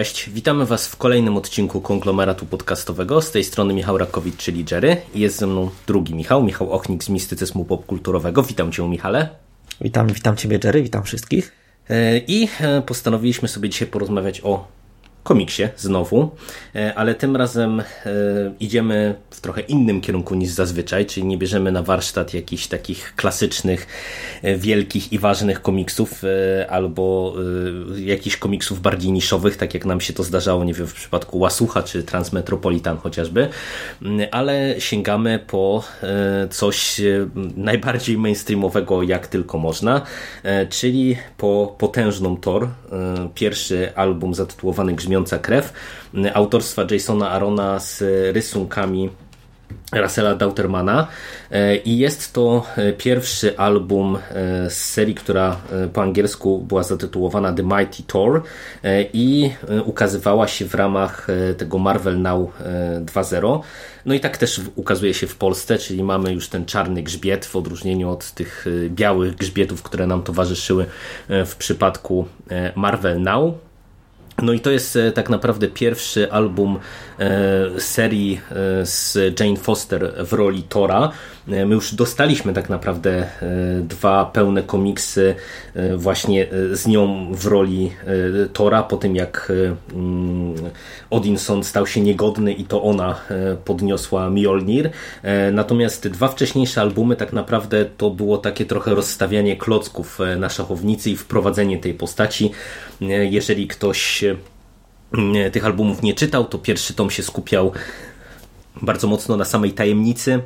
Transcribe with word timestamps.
Cześć, 0.00 0.30
witamy 0.30 0.66
Was 0.66 0.88
w 0.88 0.96
kolejnym 0.96 1.36
odcinku 1.36 1.80
konglomeratu 1.80 2.46
podcastowego. 2.46 3.22
Z 3.22 3.30
tej 3.30 3.44
strony 3.44 3.74
Michał 3.74 3.98
Rakowicz, 3.98 4.36
czyli 4.36 4.64
Jerry. 4.70 4.96
I 5.14 5.20
jest 5.20 5.38
ze 5.38 5.46
mną 5.46 5.70
drugi 5.86 6.14
Michał, 6.14 6.42
Michał 6.42 6.72
Ochnik 6.72 7.04
z 7.04 7.08
Mistycyzmu 7.08 7.64
Popkulturowego. 7.64 8.42
Witam 8.42 8.72
Cię, 8.72 8.88
Michale. 8.88 9.28
Witam, 9.80 10.06
witam 10.06 10.36
Ciebie, 10.36 10.58
Jerry, 10.64 10.82
witam 10.82 11.02
wszystkich. 11.02 11.52
E, 11.90 12.18
I 12.18 12.48
e, 12.60 12.82
postanowiliśmy 12.82 13.48
sobie 13.48 13.68
dzisiaj 13.68 13.88
porozmawiać 13.88 14.40
o 14.44 14.68
komiksie 15.22 15.68
znowu, 15.76 16.30
e, 16.74 16.94
ale 16.94 17.14
tym 17.14 17.36
razem 17.36 17.82
idziemy 18.60 19.14
w 19.30 19.40
trochę 19.40 19.60
innym 19.60 20.00
kierunku 20.00 20.34
niż 20.34 20.50
zazwyczaj, 20.50 21.06
czyli 21.06 21.26
nie 21.26 21.38
bierzemy 21.38 21.72
na 21.72 21.82
warsztat 21.82 22.34
jakichś 22.34 22.66
takich 22.66 23.14
klasycznych, 23.16 23.86
wielkich 24.56 25.12
i 25.12 25.18
ważnych 25.18 25.62
komiksów 25.62 26.22
albo 26.68 27.34
jakichś 27.96 28.36
komiksów 28.36 28.80
bardziej 28.80 29.12
niszowych, 29.12 29.56
tak 29.56 29.74
jak 29.74 29.84
nam 29.84 30.00
się 30.00 30.12
to 30.12 30.22
zdarzało, 30.22 30.64
nie 30.64 30.74
wiem, 30.74 30.86
w 30.86 30.94
przypadku 30.94 31.38
Łasucha 31.38 31.82
czy 31.82 32.02
Transmetropolitan 32.02 32.96
chociażby, 32.96 33.48
ale 34.30 34.74
sięgamy 34.78 35.38
po 35.46 35.84
coś 36.50 37.00
najbardziej 37.56 38.18
mainstreamowego 38.18 39.02
jak 39.02 39.26
tylko 39.26 39.58
można, 39.58 40.02
czyli 40.70 41.16
po 41.36 41.74
potężną 41.78 42.36
Thor, 42.36 42.68
pierwszy 43.34 43.92
album 43.94 44.34
zatytułowany 44.34 44.92
Grzmi 44.94 45.09
Brzmiąca 45.10 45.38
krew 45.38 45.72
autorstwa 46.34 46.82
Jasona 46.90 47.30
Arona 47.30 47.80
z 47.80 48.02
rysunkami 48.34 49.10
Russella 49.92 50.34
Dautermana 50.34 51.06
e, 51.50 51.76
i 51.76 51.98
jest 51.98 52.32
to 52.32 52.66
e, 52.76 52.92
pierwszy 52.92 53.58
album 53.58 54.18
z 54.68 54.72
serii, 54.72 55.14
która 55.14 55.56
po 55.92 56.02
angielsku 56.02 56.58
była 56.58 56.82
zatytułowana 56.82 57.52
The 57.52 57.62
Mighty 57.62 58.02
Thor 58.06 58.42
i 59.12 59.50
ukazywała 59.84 60.48
się 60.48 60.64
w 60.64 60.74
ramach 60.74 61.26
tego 61.58 61.78
Marvel 61.78 62.22
Now 62.22 62.50
2.0. 63.04 63.60
No 64.06 64.14
i 64.14 64.20
tak 64.20 64.36
też 64.36 64.60
ukazuje 64.76 65.14
się 65.14 65.26
w 65.26 65.36
Polsce, 65.36 65.78
czyli 65.78 66.02
mamy 66.02 66.32
już 66.32 66.48
ten 66.48 66.66
czarny 66.66 67.02
grzbiet 67.02 67.46
w 67.46 67.56
odróżnieniu 67.56 68.10
od 68.10 68.30
tych 68.30 68.66
białych 68.88 69.34
grzbietów, 69.34 69.82
które 69.82 70.06
nam 70.06 70.22
towarzyszyły 70.22 70.86
w 71.28 71.56
przypadku 71.58 72.26
Marvel 72.76 73.22
Now. 73.22 73.54
No 74.42 74.52
i 74.52 74.60
to 74.60 74.70
jest 74.70 74.96
e, 74.96 75.12
tak 75.12 75.30
naprawdę 75.30 75.68
pierwszy 75.68 76.32
album 76.32 76.78
e, 77.18 77.80
serii 77.80 78.40
e, 78.50 78.86
z 78.86 79.18
Jane 79.40 79.56
Foster 79.56 80.12
w 80.26 80.32
roli 80.32 80.62
Tora. 80.62 81.12
My 81.46 81.74
już 81.74 81.94
dostaliśmy 81.94 82.52
tak 82.52 82.68
naprawdę 82.68 83.26
dwa 83.82 84.24
pełne 84.24 84.62
komiksy 84.62 85.34
właśnie 85.96 86.46
z 86.72 86.86
nią 86.86 87.32
w 87.34 87.46
roli 87.46 87.92
Tora, 88.52 88.82
po 88.82 88.96
tym 88.96 89.16
jak 89.16 89.52
mm, 89.94 90.54
Odinson 91.10 91.64
stał 91.64 91.86
się 91.86 92.00
niegodny 92.00 92.52
i 92.52 92.64
to 92.64 92.82
ona 92.82 93.20
podniosła 93.64 94.30
Mjolnir. 94.30 94.90
Natomiast 95.52 96.08
dwa 96.08 96.28
wcześniejsze 96.28 96.80
albumy 96.80 97.16
tak 97.16 97.32
naprawdę 97.32 97.84
to 97.84 98.10
było 98.10 98.38
takie 98.38 98.64
trochę 98.64 98.94
rozstawianie 98.94 99.56
klocków 99.56 100.18
na 100.36 100.48
szachownicy 100.48 101.10
i 101.10 101.16
wprowadzenie 101.16 101.78
tej 101.78 101.94
postaci. 101.94 102.50
Jeżeli 103.30 103.68
ktoś 103.68 104.24
tych 105.52 105.64
albumów 105.64 106.02
nie 106.02 106.14
czytał, 106.14 106.44
to 106.44 106.58
pierwszy 106.58 106.94
tom 106.94 107.10
się 107.10 107.22
skupiał 107.22 107.72
bardzo 108.82 109.06
mocno 109.06 109.36
na 109.36 109.44
samej 109.44 109.72
tajemnicy 109.72 110.40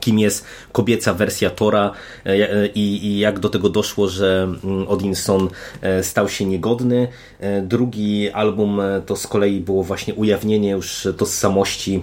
kim 0.00 0.18
jest 0.18 0.44
kobieca 0.72 1.14
wersja 1.14 1.50
Tora 1.50 1.92
e, 2.26 2.30
e, 2.30 2.66
i, 2.66 3.18
jak 3.18 3.38
do 3.38 3.48
tego 3.48 3.68
doszło, 3.68 4.08
że 4.08 4.48
mm, 4.64 4.88
Odinson 4.88 5.48
e, 5.82 6.02
stał 6.02 6.28
się 6.28 6.44
niegodny. 6.44 7.08
Drugi 7.62 8.30
album 8.30 8.80
to 9.06 9.16
z 9.16 9.26
kolei 9.26 9.60
było 9.60 9.82
właśnie 9.82 10.14
ujawnienie 10.14 10.70
już 10.70 11.08
tożsamości 11.16 12.02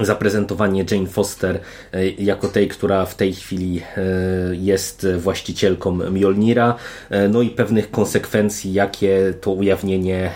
zaprezentowanie 0.00 0.84
Jane 0.90 1.06
Foster 1.06 1.60
jako 2.18 2.48
tej, 2.48 2.68
która 2.68 3.06
w 3.06 3.14
tej 3.14 3.34
chwili 3.34 3.82
jest 4.52 5.06
właścicielką 5.18 6.10
Mjolnira, 6.10 6.74
no 7.28 7.42
i 7.42 7.50
pewnych 7.50 7.90
konsekwencji, 7.90 8.72
jakie 8.72 9.34
to 9.40 9.50
ujawnienie 9.52 10.30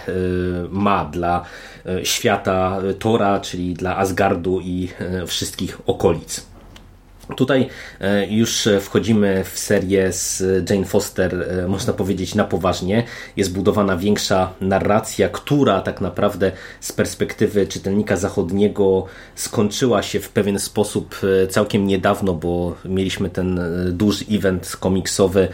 ma 0.71 1.05
dla 1.05 1.45
świata 2.03 2.81
Tora, 2.99 3.41
czyli 3.41 3.75
dla 3.75 3.97
Asgardu 3.97 4.61
i 4.61 4.89
wszystkich 5.27 5.79
okolic. 5.87 6.54
Tutaj 7.37 7.69
e, 8.01 8.27
już 8.27 8.69
wchodzimy 8.81 9.45
w 9.45 9.59
serię 9.59 10.13
z 10.13 10.43
Jane 10.71 10.85
Foster, 10.85 11.47
e, 11.65 11.69
można 11.69 11.93
powiedzieć, 11.93 12.35
na 12.35 12.45
poważnie. 12.45 13.05
Jest 13.37 13.53
budowana 13.53 13.97
większa 13.97 14.53
narracja, 14.61 15.29
która 15.29 15.81
tak 15.81 16.01
naprawdę 16.01 16.53
z 16.81 16.93
perspektywy 16.93 17.67
czytelnika 17.67 18.17
zachodniego 18.17 19.07
skończyła 19.35 20.03
się 20.03 20.21
w 20.21 20.29
pewien 20.29 20.59
sposób 20.59 21.17
e, 21.45 21.47
całkiem 21.47 21.87
niedawno, 21.87 22.35
bo 22.35 22.75
mieliśmy 22.85 23.31
ten 23.31 23.61
duży 23.93 24.25
event 24.31 24.77
komiksowy, 24.81 25.49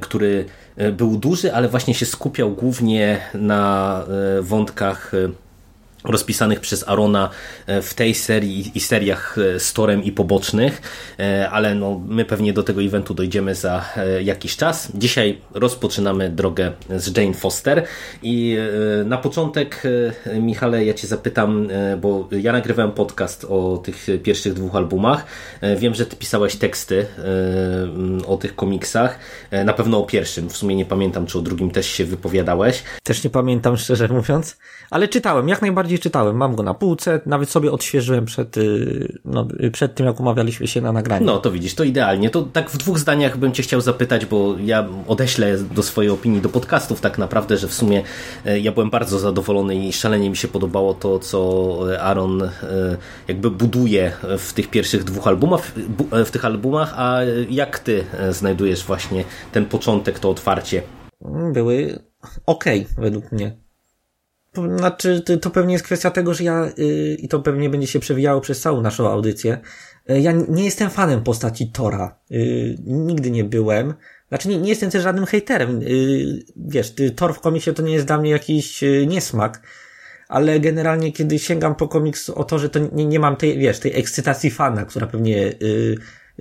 który 0.00 0.44
był 0.92 1.16
duży, 1.16 1.54
ale 1.54 1.68
właśnie 1.68 1.94
się 1.94 2.06
skupiał 2.06 2.50
głównie 2.50 3.20
na 3.34 4.04
wątkach 4.40 5.12
rozpisanych 6.04 6.60
przez 6.60 6.88
Arona 6.88 7.30
e, 7.66 7.82
w 7.82 7.94
tej 7.94 8.14
serii 8.14 8.72
i 8.74 8.80
seriach 8.80 9.36
e, 9.38 9.60
z 9.60 9.72
Torem 9.72 10.04
i 10.04 10.12
pobocznych, 10.12 10.82
e, 11.18 11.50
ale 11.50 11.74
no, 11.74 12.00
my 12.06 12.24
pewnie 12.24 12.52
do 12.52 12.62
tego 12.62 12.82
eventu 12.82 13.14
dojdziemy 13.14 13.54
za 13.54 13.84
jakiś 14.22 14.56
czas. 14.56 14.92
Dzisiaj 14.94 15.38
rozpoczynamy 15.54 16.30
drogę 16.30 16.72
z 16.96 17.16
Jane 17.16 17.34
Foster 17.34 17.86
i 18.22 18.56
na 19.04 19.18
początek 19.18 19.82
Michale, 20.40 20.84
ja 20.84 20.94
Cię 20.94 21.06
zapytam, 21.06 21.68
bo 22.00 22.28
ja 22.30 22.52
nagrywałem 22.52 22.92
podcast 22.92 23.44
o 23.44 23.82
tych 23.84 24.06
pierwszych 24.22 24.54
dwóch 24.54 24.76
albumach. 24.76 25.26
Wiem, 25.76 25.94
że 25.94 26.06
Ty 26.06 26.16
pisałeś 26.16 26.56
teksty 26.56 27.06
o 28.26 28.36
tych 28.36 28.56
komiksach, 28.56 29.18
na 29.64 29.72
pewno 29.72 29.98
o 29.98 30.06
pierwszym, 30.06 30.50
w 30.50 30.56
sumie 30.56 30.76
nie 30.76 30.84
pamiętam, 30.84 31.26
czy 31.26 31.38
o 31.38 31.42
drugim 31.42 31.70
też 31.70 31.86
się 31.86 32.04
wypowiadałeś. 32.04 32.82
Też 33.02 33.24
nie 33.24 33.30
pamiętam, 33.30 33.76
szczerze 33.76 34.08
mówiąc, 34.08 34.56
ale 34.90 35.08
czytałem, 35.08 35.48
jak 35.48 35.62
najbardziej 35.62 35.89
bardziej 35.90 36.02
czytałem. 36.02 36.36
Mam 36.36 36.56
go 36.56 36.62
na 36.62 36.74
półce, 36.74 37.20
nawet 37.26 37.50
sobie 37.50 37.72
odświeżyłem 37.72 38.24
przed, 38.24 38.56
y, 38.56 39.18
no, 39.24 39.46
przed 39.72 39.94
tym, 39.94 40.06
jak 40.06 40.20
umawialiśmy 40.20 40.66
się 40.66 40.80
na 40.80 40.92
nagranie. 40.92 41.26
No, 41.26 41.38
to 41.38 41.50
widzisz, 41.50 41.74
to 41.74 41.84
idealnie. 41.84 42.30
To 42.30 42.42
tak 42.42 42.70
w 42.70 42.76
dwóch 42.76 42.98
zdaniach 42.98 43.36
bym 43.36 43.52
Cię 43.52 43.62
chciał 43.62 43.80
zapytać, 43.80 44.26
bo 44.26 44.54
ja 44.64 44.88
odeślę 45.08 45.58
do 45.58 45.82
swojej 45.82 46.10
opinii 46.10 46.40
do 46.40 46.48
podcastów 46.48 47.00
tak 47.00 47.18
naprawdę, 47.18 47.56
że 47.56 47.68
w 47.68 47.74
sumie 47.74 48.02
e, 48.46 48.60
ja 48.60 48.72
byłem 48.72 48.90
bardzo 48.90 49.18
zadowolony 49.18 49.76
i 49.76 49.92
szalenie 49.92 50.30
mi 50.30 50.36
się 50.36 50.48
podobało 50.48 50.94
to, 50.94 51.18
co 51.18 51.78
Aaron 52.00 52.42
e, 52.42 52.50
jakby 53.28 53.50
buduje 53.50 54.12
w 54.38 54.52
tych 54.52 54.70
pierwszych 54.70 55.04
dwóch 55.04 55.26
albumach, 55.26 55.72
e, 56.12 56.24
w 56.24 56.30
tych 56.30 56.44
albumach, 56.44 56.94
a 56.96 57.18
jak 57.50 57.78
Ty 57.78 58.04
znajdujesz 58.30 58.84
właśnie 58.84 59.24
ten 59.52 59.66
początek, 59.66 60.18
to 60.18 60.30
otwarcie? 60.30 60.82
Były 61.52 61.98
ok, 62.46 62.64
według 62.98 63.32
mnie. 63.32 63.69
Znaczy, 64.76 65.22
to 65.40 65.50
pewnie 65.50 65.72
jest 65.72 65.84
kwestia 65.84 66.10
tego, 66.10 66.34
że 66.34 66.44
ja, 66.44 66.70
yy, 66.76 67.14
i 67.14 67.28
to 67.28 67.40
pewnie 67.40 67.70
będzie 67.70 67.86
się 67.86 68.00
przewijało 68.00 68.40
przez 68.40 68.60
całą 68.60 68.80
naszą 68.80 69.08
audycję, 69.08 69.58
yy, 70.08 70.20
ja 70.20 70.32
nie 70.32 70.64
jestem 70.64 70.90
fanem 70.90 71.22
postaci 71.22 71.70
Tora. 71.72 72.18
Yy, 72.30 72.76
nigdy 72.86 73.30
nie 73.30 73.44
byłem. 73.44 73.94
Znaczy, 74.30 74.48
nie, 74.48 74.58
nie 74.58 74.68
jestem 74.68 74.90
też 74.90 75.02
żadnym 75.02 75.26
hejterem. 75.26 75.82
Y, 75.82 76.42
wiesz, 76.56 76.94
Thor 77.16 77.34
w 77.34 77.40
komiksie 77.40 77.74
to 77.74 77.82
nie 77.82 77.92
jest 77.92 78.06
dla 78.06 78.18
mnie 78.18 78.30
jakiś 78.30 78.82
y, 78.82 79.06
niesmak, 79.06 79.62
ale 80.28 80.60
generalnie, 80.60 81.12
kiedy 81.12 81.38
sięgam 81.38 81.74
po 81.74 81.88
komiks 81.88 82.30
o 82.30 82.44
to, 82.44 82.58
że 82.58 82.68
to 82.68 82.78
nie, 82.92 83.06
nie 83.06 83.20
mam 83.20 83.36
tej, 83.36 83.58
wiesz, 83.58 83.78
tej 83.78 83.98
ekscytacji 83.98 84.50
fana, 84.50 84.84
która 84.84 85.06
pewnie 85.06 85.52
y, 85.62 85.96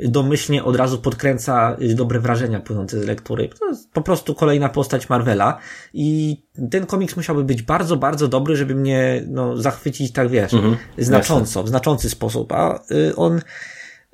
domyślnie 0.08 0.64
od 0.64 0.76
razu 0.76 0.98
podkręca 1.02 1.78
y, 1.82 1.96
dobre 1.96 2.20
wrażenia 2.20 2.60
płynące 2.60 3.02
z 3.02 3.06
lektury. 3.06 3.50
To 3.60 3.68
jest 3.70 3.92
po 3.92 4.02
prostu 4.02 4.36
kolejna 4.36 4.70
postać 4.70 5.10
Marvela 5.10 5.58
i 5.94 6.38
ten 6.72 6.86
komiks 6.86 7.16
musiałby 7.16 7.44
być 7.44 7.62
bardzo, 7.62 7.98
bardzo 7.98 8.28
dobry, 8.28 8.56
żeby 8.56 8.76
mnie 8.76 9.24
no, 9.28 9.58
zachwycić 9.58 10.12
tak, 10.12 10.30
wiesz, 10.30 10.54
mhm, 10.54 10.78
znacząco, 10.98 11.64
w 11.64 11.70
znaczący 11.70 12.10
sposób, 12.10 12.52
a 12.52 12.84
y, 12.92 13.16
on 13.16 13.42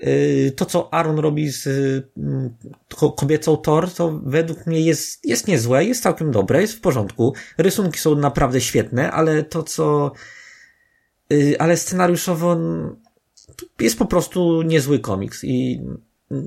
y, 0.03 0.53
to, 0.55 0.65
co 0.65 0.93
Aaron 0.93 1.19
robi 1.19 1.49
z 1.49 1.67
ko- 2.95 3.11
kobiecą 3.11 3.57
Thor, 3.57 3.91
to 3.91 4.19
według 4.25 4.67
mnie 4.67 4.81
jest, 4.81 5.25
jest 5.25 5.47
niezłe, 5.47 5.85
jest 5.85 6.03
całkiem 6.03 6.31
dobre, 6.31 6.61
jest 6.61 6.73
w 6.73 6.81
porządku. 6.81 7.33
Rysunki 7.57 7.99
są 7.99 8.15
naprawdę 8.15 8.61
świetne, 8.61 9.11
ale 9.11 9.43
to, 9.43 9.63
co, 9.63 10.11
ale 11.59 11.77
scenariuszowo 11.77 12.57
jest 13.79 13.99
po 13.99 14.05
prostu 14.05 14.61
niezły 14.61 14.99
komiks 14.99 15.43
i 15.43 15.81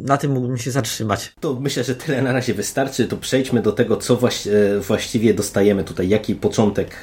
na 0.05 0.17
tym 0.17 0.31
mógłbym 0.31 0.59
się 0.59 0.71
zatrzymać. 0.71 1.33
To 1.41 1.55
myślę, 1.61 1.85
że 1.85 1.95
tyle 1.95 2.23
na 2.23 2.33
razie 2.33 2.55
wystarczy. 2.55 3.09
To 3.09 3.17
przejdźmy 3.17 3.63
do 3.63 3.73
tego, 3.73 3.97
co 3.97 4.15
e, 4.15 4.81
właściwie 4.81 5.35
dostajemy 5.35 5.85
tutaj, 5.85 6.09
jaki 6.09 6.35
początek 6.35 7.01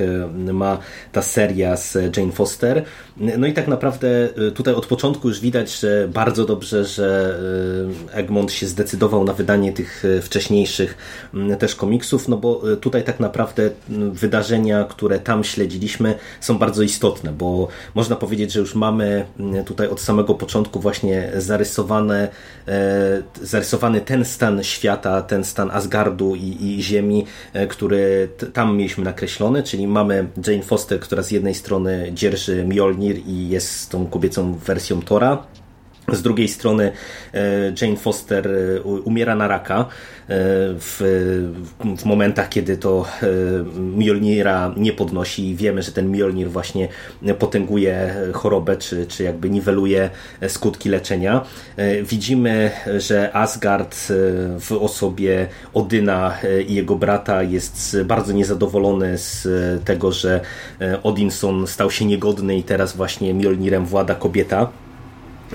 e, 0.50 0.54
ma 0.54 0.78
ta 1.12 1.22
seria 1.22 1.78
z 1.78 2.18
Jane 2.18 2.32
Foster. 2.32 2.84
No 3.18 3.48
i 3.48 3.54
tak 3.54 3.68
naprawdę 3.68 4.30
e, 4.48 4.52
tutaj 4.52 4.74
od 4.74 4.86
początku 4.86 5.28
już 5.28 5.40
widać, 5.40 5.80
że 5.80 6.08
bardzo 6.08 6.46
dobrze, 6.46 6.86
że 6.86 7.40
Egmont 8.12 8.52
się 8.52 8.68
zdecydował 8.68 9.24
na 9.24 9.34
wydanie 9.34 9.74
tych 9.74 10.04
wcześniejszych 10.22 10.98
też 11.60 11.76
komiksów, 11.76 12.28
no 12.28 12.38
bo 12.38 12.62
tutaj 12.82 13.04
tak 13.04 13.20
naprawdę 13.20 13.70
wydarzenia, 14.12 14.84
które 14.84 15.20
tam 15.20 15.44
śledziliśmy 15.44 16.16
są 16.42 16.58
bardzo 16.58 16.84
istotne, 16.84 17.32
bo 17.32 17.68
można 17.96 18.16
powiedzieć, 18.16 18.52
że 18.52 18.60
już 18.60 18.76
mamy 18.76 19.26
tutaj 19.66 19.88
od 19.88 20.02
samego 20.02 20.34
początku 20.34 20.80
właśnie 20.80 21.32
zarysowane 21.38 22.30
zarysowany 23.42 24.02
ten 24.02 24.26
stan 24.26 24.64
świata, 24.64 25.22
ten 25.22 25.44
stan 25.44 25.72
Asgardu 25.72 26.36
i, 26.36 26.58
i 26.62 26.84
Ziemi, 26.84 27.26
e, 27.54 27.68
który 27.68 28.30
tam 28.54 28.78
mieliśmy 28.78 29.04
nakreślony, 29.04 29.64
czyli 29.64 29.88
mamy 29.88 30.28
Jane 30.48 30.64
Foster, 30.64 31.00
która 31.00 31.24
z 31.24 31.32
jednej 31.32 31.54
strony 31.54 32.10
dzierży 32.14 32.66
Mjolnir 32.66 33.18
i 33.28 33.50
jest 33.50 33.90
tą 33.90 34.08
kobiecą 34.08 34.54
wersją 34.54 35.02
Tora, 35.02 35.44
z 36.14 36.22
drugiej 36.22 36.48
strony 36.48 36.92
e, 37.34 37.74
Jane 37.82 37.98
Foster 37.98 38.48
e, 38.48 38.82
umiera 38.82 39.36
na 39.36 39.48
raka 39.48 39.80
e, 39.80 39.86
w, 40.80 40.98
w 41.98 42.06
momentach, 42.06 42.50
kiedy 42.50 42.78
to 42.78 43.06
Mjolnira 43.80 44.74
nie 44.78 44.94
podnosi 44.94 45.50
i 45.50 45.56
wiemy, 45.56 45.84
że 45.84 45.92
ten 45.92 46.12
Mjolnir 46.12 46.50
właśnie 46.50 46.88
potęguje 47.40 48.16
chorobę, 48.34 48.78
czy, 48.78 49.08
czy 49.08 49.24
jakby 49.24 49.50
niweluje 49.50 50.10
skutki 50.48 50.90
leczenia. 50.90 51.46
Widzimy, 52.04 52.72
że 52.98 53.36
Asgard 53.36 53.96
w 54.60 54.78
osobie 54.80 55.48
Odyna 55.74 56.38
i 56.68 56.74
jego 56.74 56.96
brata 56.96 57.44
jest 57.44 57.98
bardzo 58.06 58.34
niezadowolony 58.34 59.18
z 59.18 59.48
tego, 59.86 60.12
że 60.12 60.42
Odinson 61.04 61.68
stał 61.68 61.92
się 61.92 62.06
niegodny 62.06 62.58
i 62.58 62.64
teraz 62.64 62.96
właśnie 62.96 63.34
Mjolnirem 63.34 63.86
włada 63.86 64.16
kobieta 64.16 64.72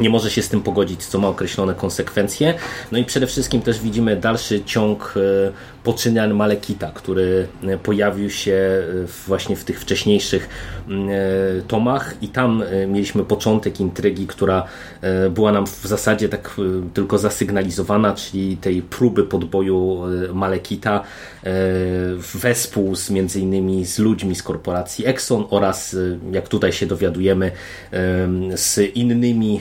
nie 0.00 0.10
może 0.10 0.30
się 0.30 0.42
z 0.42 0.48
tym 0.48 0.62
pogodzić, 0.62 1.06
co 1.06 1.18
ma 1.18 1.28
określone 1.28 1.74
konsekwencje. 1.74 2.54
No 2.92 2.98
i 2.98 3.04
przede 3.04 3.26
wszystkim 3.26 3.62
też 3.62 3.80
widzimy 3.80 4.16
dalszy 4.16 4.64
ciąg 4.64 5.14
e, 5.16 5.20
poczynań 5.84 6.32
Malekita, 6.32 6.90
który 6.94 7.46
e, 7.62 7.78
pojawił 7.78 8.30
się 8.30 8.52
e, 8.52 8.82
właśnie 9.26 9.56
w 9.56 9.64
tych 9.64 9.80
wcześniejszych 9.80 10.48
tomach 11.68 12.14
i 12.22 12.28
tam 12.28 12.64
mieliśmy 12.88 13.24
początek 13.24 13.80
intrygi, 13.80 14.26
która 14.26 14.64
była 15.30 15.52
nam 15.52 15.66
w 15.66 15.86
zasadzie 15.86 16.28
tak 16.28 16.56
tylko 16.94 17.18
zasygnalizowana, 17.18 18.14
czyli 18.14 18.56
tej 18.56 18.82
próby 18.82 19.24
podboju 19.24 20.00
Malekita 20.34 21.02
wespół 22.34 22.96
z 22.96 23.10
między 23.10 23.40
innymi 23.40 23.86
z 23.86 23.98
ludźmi 23.98 24.34
z 24.34 24.42
korporacji 24.42 25.06
Exxon 25.06 25.44
oraz 25.50 25.96
jak 26.32 26.48
tutaj 26.48 26.72
się 26.72 26.86
dowiadujemy 26.86 27.50
em, 27.90 28.56
z 28.56 28.78
innymi 28.78 29.60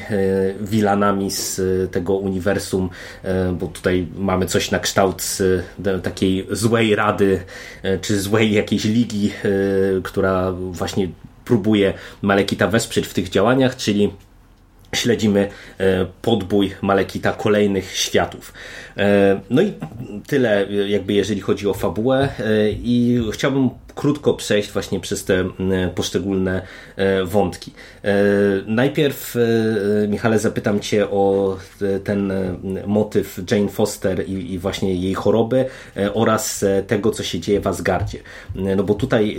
wilanami 0.62 1.32
z 1.32 1.60
e, 1.60 1.88
tego 1.88 2.16
uniwersum, 2.16 2.90
e, 3.24 3.54
bo 3.54 3.68
tutaj 3.68 4.08
mamy 4.16 4.46
coś 4.46 4.72
na 4.72 4.80
kształt 4.80 5.38
e, 5.86 6.00
takiej 6.00 6.48
złej 6.52 6.96
rady, 6.96 7.40
e, 7.84 7.98
czy 8.00 8.22
złej 8.22 8.54
jakiejś 8.54 8.86
ligi, 8.86 9.32
e, 9.32 10.02
która 10.04 10.52
właśnie 10.52 11.10
próbuje 11.46 11.94
Malekita 12.22 12.68
wesprzeć 12.68 13.08
w 13.08 13.14
tych 13.14 13.30
działaniach, 13.30 13.76
czyli 13.76 14.14
śledzimy 14.96 15.50
e, 15.78 16.06
podbój 16.22 16.72
Malekita 16.82 17.32
kolejnych 17.32 17.98
światów. 17.98 18.54
E, 18.98 19.42
No 19.50 19.62
i 19.62 19.74
tyle 20.28 20.68
e, 20.68 20.90
jakby 20.90 21.14
jeżeli 21.14 21.42
chodzi 21.42 21.68
o 21.68 21.74
fabułę 21.74 22.30
i 22.84 23.22
chciałbym 23.34 23.70
krótko 23.96 24.34
przejść 24.34 24.72
właśnie 24.72 25.00
przez 25.00 25.26
te 25.26 25.50
poszczególne 25.96 26.62
wątki. 27.26 27.72
Najpierw 28.66 29.36
Michale 30.08 30.40
zapytam 30.40 30.80
Cię 30.80 31.10
o 31.10 31.58
ten 32.04 32.34
motyw 32.88 33.40
Jane 33.52 33.70
Foster 33.70 34.30
i, 34.30 34.60
właśnie 34.60 34.96
jej 34.96 35.14
choroby 35.14 35.66
oraz 36.14 36.66
tego 36.88 37.12
co 37.12 37.24
się 37.24 37.40
dzieje 37.40 37.62
w 37.62 37.68
Asgardzie. 37.68 38.20
No 38.56 38.84
bo 38.84 38.94
tutaj 38.94 39.38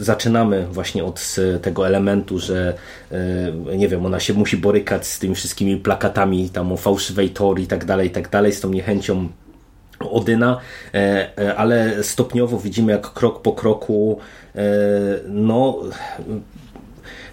zaczynamy 0.00 0.66
właśnie 0.66 1.04
od 1.04 1.36
e, 1.38 1.58
tego 1.58 1.86
elementu, 1.86 2.38
że 2.38 2.74
e, 3.12 3.76
nie 3.76 3.88
wiem, 3.88 4.06
ona 4.06 4.20
się 4.20 4.34
musi 4.34 4.56
borykać 4.56 5.06
z 5.06 5.18
tymi 5.18 5.34
wszystkimi 5.34 5.76
plakatami 5.76 6.50
tam 6.50 6.72
o 6.72 6.76
fałszywej 6.76 7.30
Tor 7.30 7.60
i 7.60 7.66
tak 7.66 7.84
dalej, 7.84 8.08
i 8.08 8.10
tak 8.10 8.28
dalej, 8.28 8.52
z 8.52 8.60
tą 8.60 8.70
niechęcią 8.70 9.28
Odyna, 10.10 10.60
e, 10.94 11.54
ale 11.56 12.04
stopniowo 12.04 12.58
widzimy 12.58 12.92
jak 12.92 13.12
krok 13.12 13.42
po 13.42 13.52
kroku 13.52 14.18
no 15.28 15.78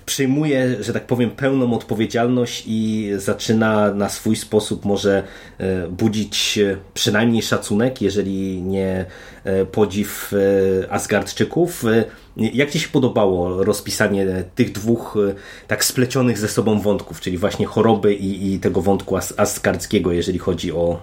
przyjmuje, 0.07 0.83
że 0.83 0.93
tak 0.93 1.07
powiem, 1.07 1.31
pełną 1.31 1.73
odpowiedzialność 1.73 2.63
i 2.67 3.11
zaczyna 3.17 3.93
na 3.93 4.09
swój 4.09 4.35
sposób 4.35 4.85
może 4.85 5.23
e, 5.57 5.87
budzić 5.87 6.57
e, 6.57 6.77
przynajmniej 6.93 7.41
szacunek, 7.41 8.01
jeżeli 8.01 8.61
nie 8.61 9.05
e, 9.43 9.65
podziw 9.65 10.33
Asgardczyków. 10.89 11.83
Jak 12.37 12.69
Ci 12.69 12.79
się 12.79 12.89
podobało 12.89 13.63
rozpisanie 13.63 14.43
tych 14.55 14.71
dwóch 14.71 15.17
tak 15.67 15.85
splecionych 15.85 16.37
ze 16.37 16.47
sobą 16.47 16.79
wątków, 16.79 17.21
czyli 17.21 17.37
właśnie 17.37 17.65
choroby 17.65 18.13
i, 18.13 18.53
i 18.53 18.59
tego 18.59 18.81
wątku 18.81 19.17
as 19.17 19.33
asgardzkiego, 19.37 20.11
jeżeli 20.11 20.39
chodzi 20.39 20.71
o 20.71 21.01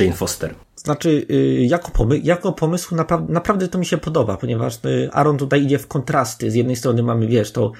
Jane 0.00 0.12
Foster? 0.12 0.54
Znaczy, 0.76 1.26
y, 1.30 1.66
jako, 1.66 1.90
pomy 1.90 2.18
jako 2.18 2.52
pomysł 2.52 2.94
napra 2.94 3.26
naprawdę 3.28 3.68
to 3.68 3.78
mi 3.78 3.86
się 3.86 3.98
podoba, 3.98 4.36
ponieważ 4.36 4.74
y, 4.84 5.08
Aaron 5.12 5.38
tutaj 5.38 5.62
idzie 5.62 5.78
w 5.78 5.86
kontrasty. 5.86 6.50
Z 6.50 6.54
jednej 6.54 6.76
strony 6.76 7.02
mamy, 7.02 7.26
wiesz, 7.26 7.50
y, 7.50 7.70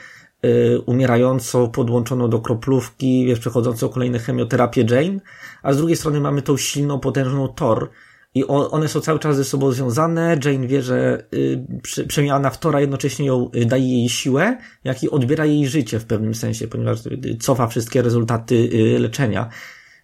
umierającą, 0.87 1.71
podłączoną 1.71 2.31
do 2.31 2.41
kroplówki, 2.41 3.27
wiesz, 3.27 3.39
przechodzącą 3.39 3.89
kolejne 3.89 4.19
chemioterapię 4.19 4.85
Jane, 4.91 5.21
a 5.63 5.73
z 5.73 5.77
drugiej 5.77 5.97
strony 5.97 6.21
mamy 6.21 6.43
tą 6.43 6.57
silną, 6.57 7.01
potężną 7.01 7.49
Thor. 7.49 7.91
I 8.35 8.45
one 8.47 8.89
są 8.89 9.01
cały 9.01 9.19
czas 9.19 9.37
ze 9.37 9.45
sobą 9.45 9.73
związane. 9.73 10.39
Jane 10.45 10.67
wie, 10.67 10.83
że 10.83 11.25
y, 11.35 12.07
przemiana 12.09 12.51
w 12.51 12.59
Tora 12.59 12.81
jednocześnie 12.81 13.27
ją 13.27 13.51
y, 13.55 13.67
daje 13.67 13.99
jej 13.99 14.09
siłę, 14.09 14.59
jak 14.85 15.03
i 15.03 15.11
odbiera 15.11 15.45
jej 15.45 15.69
życie 15.69 15.99
w 15.99 16.05
pewnym 16.05 16.35
sensie, 16.35 16.69
ponieważ 16.69 17.07
y, 17.07 17.37
cofa 17.41 17.67
wszystkie 17.67 18.03
rezultaty 18.03 18.55
y, 18.55 18.99
leczenia. 18.99 19.51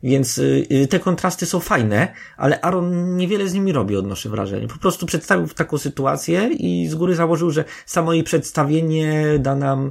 Więc 0.02 0.38
y, 0.38 0.66
y, 0.72 0.86
te 0.86 1.00
kontrasty 1.00 1.46
są 1.46 1.60
fajne, 1.60 2.12
ale 2.36 2.60
Aaron 2.60 3.16
niewiele 3.16 3.48
z 3.48 3.54
nimi 3.54 3.72
robi, 3.72 3.96
odnoszę 3.96 4.28
wrażenie. 4.28 4.68
Po 4.68 4.78
prostu 4.78 5.06
przedstawił 5.06 5.48
taką 5.48 5.78
sytuację 5.78 6.50
i 6.52 6.88
z 6.88 6.94
góry 6.94 7.14
założył, 7.14 7.50
że 7.50 7.64
samo 7.86 8.12
jej 8.12 8.24
przedstawienie 8.24 9.38
da 9.38 9.56
nam, 9.56 9.90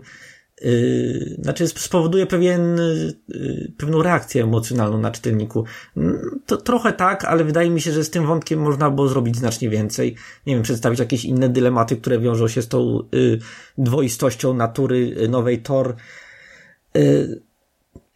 yy, 0.61 1.35
znaczy 1.41 1.67
spowoduje 1.67 2.25
pewien, 2.25 2.77
yy, 3.27 3.71
pewną 3.77 4.01
reakcję 4.03 4.43
emocjonalną 4.43 4.97
na 4.97 5.11
czytelniku. 5.11 5.65
Mm, 5.97 6.39
To 6.45 6.57
trochę 6.57 6.93
tak, 6.93 7.25
ale 7.25 7.43
wydaje 7.43 7.69
mi 7.69 7.81
się, 7.81 7.91
że 7.91 8.03
z 8.03 8.09
tym 8.09 8.25
wątkiem 8.25 8.59
można 8.59 8.89
było 8.91 9.07
zrobić 9.07 9.37
znacznie 9.37 9.69
więcej. 9.69 10.15
Nie 10.47 10.53
wiem, 10.53 10.63
przedstawić 10.63 10.99
jakieś 10.99 11.25
inne 11.25 11.49
dylematy, 11.49 11.97
które 11.97 12.19
wiążą 12.19 12.47
się 12.47 12.61
z 12.61 12.67
tą 12.67 12.99
yy, 13.11 13.39
dwoistością 13.77 14.53
natury 14.53 15.15
y, 15.23 15.27
nowej 15.29 15.61
Thor. 15.61 15.95
Yy, 16.95 17.41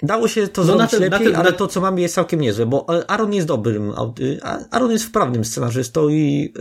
Dało 0.03 0.27
się 0.27 0.47
to 0.47 0.61
No 0.61 0.67
zrobić 0.67 0.91
ten- 0.91 0.99
lepiej, 1.01 1.27
ten- 1.27 1.35
ale 1.35 1.53
to, 1.53 1.67
co 1.67 1.81
mamy, 1.81 2.01
jest 2.01 2.15
całkiem 2.15 2.41
niezłe, 2.41 2.65
bo 2.65 2.85
e, 2.99 3.11
Aaron 3.11 3.33
jest 3.33 3.47
dobrym, 3.47 3.93
y, 4.19 4.39
Aaron 4.71 4.91
jest 4.91 5.05
wprawnym 5.05 5.45
scenarzystą 5.45 6.09
i 6.09 6.53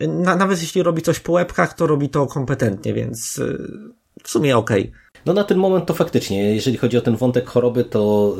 y, 0.00 0.08
na, 0.08 0.36
nawet 0.36 0.60
jeśli 0.62 0.82
robi 0.82 1.02
coś 1.02 1.20
po 1.20 1.32
łebkach, 1.32 1.74
to 1.74 1.86
robi 1.86 2.08
to 2.08 2.26
kompetentnie, 2.26 2.94
więc 2.94 3.38
y, 3.38 3.58
w 4.22 4.30
sumie 4.30 4.56
okej. 4.56 4.92
No 5.26 5.32
na 5.32 5.44
ten 5.44 5.58
moment 5.58 5.86
to 5.86 5.94
faktycznie, 5.94 6.54
jeżeli 6.54 6.76
chodzi 6.76 6.98
o 6.98 7.00
ten 7.00 7.16
wątek 7.16 7.46
choroby, 7.46 7.84
to 7.84 8.34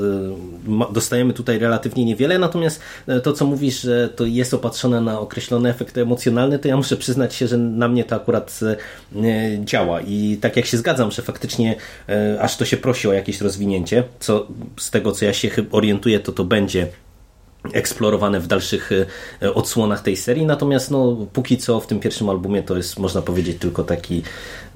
y, 0.90 0.92
dostajemy 0.92 1.32
tutaj 1.32 1.58
relatywnie 1.58 2.04
niewiele, 2.04 2.38
natomiast 2.38 2.80
y, 3.08 3.20
to, 3.20 3.32
co 3.32 3.46
mówisz, 3.46 3.80
że 3.80 4.08
to 4.08 4.24
jest 4.24 4.54
opatrzone 4.54 5.00
na 5.00 5.20
określone 5.20 5.70
efekty 5.70 6.02
emocjonalne, 6.02 6.58
to 6.58 6.68
ja 6.68 6.76
muszę 6.76 6.96
przyznać 6.96 7.34
się, 7.34 7.46
że 7.46 7.58
na 7.58 7.88
mnie 7.88 8.04
to 8.04 8.16
akurat 8.16 8.60
y, 9.12 9.60
działa. 9.64 10.00
I 10.00 10.38
tak 10.40 10.56
jak 10.56 10.66
się 10.66 10.76
zgadzam, 10.76 11.10
że 11.10 11.22
faktycznie 11.22 11.76
aż 12.40 12.56
to 12.56 12.64
się 12.64 12.76
prosi 12.76 13.08
o 13.08 13.12
jakieś 13.12 13.40
rozwinięcie, 13.40 14.04
co 14.20 14.46
z 14.78 14.90
tego, 14.90 15.12
co 15.12 15.24
ja 15.24 15.32
się 15.32 15.50
orientuję, 15.70 16.20
to 16.20 16.32
to 16.32 16.44
będzie 16.44 16.86
eksplorowane 17.72 18.40
w 18.40 18.46
dalszych 18.46 18.90
e, 19.42 19.54
odsłonach 19.54 20.02
tej 20.02 20.16
serii, 20.16 20.46
natomiast 20.46 20.90
no, 20.90 21.26
póki 21.32 21.58
co 21.58 21.80
w 21.80 21.86
tym 21.86 22.00
pierwszym 22.00 22.28
albumie 22.28 22.62
to 22.62 22.76
jest, 22.76 22.98
można 22.98 23.22
powiedzieć, 23.22 23.58
tylko 23.58 23.84
taki 23.84 24.22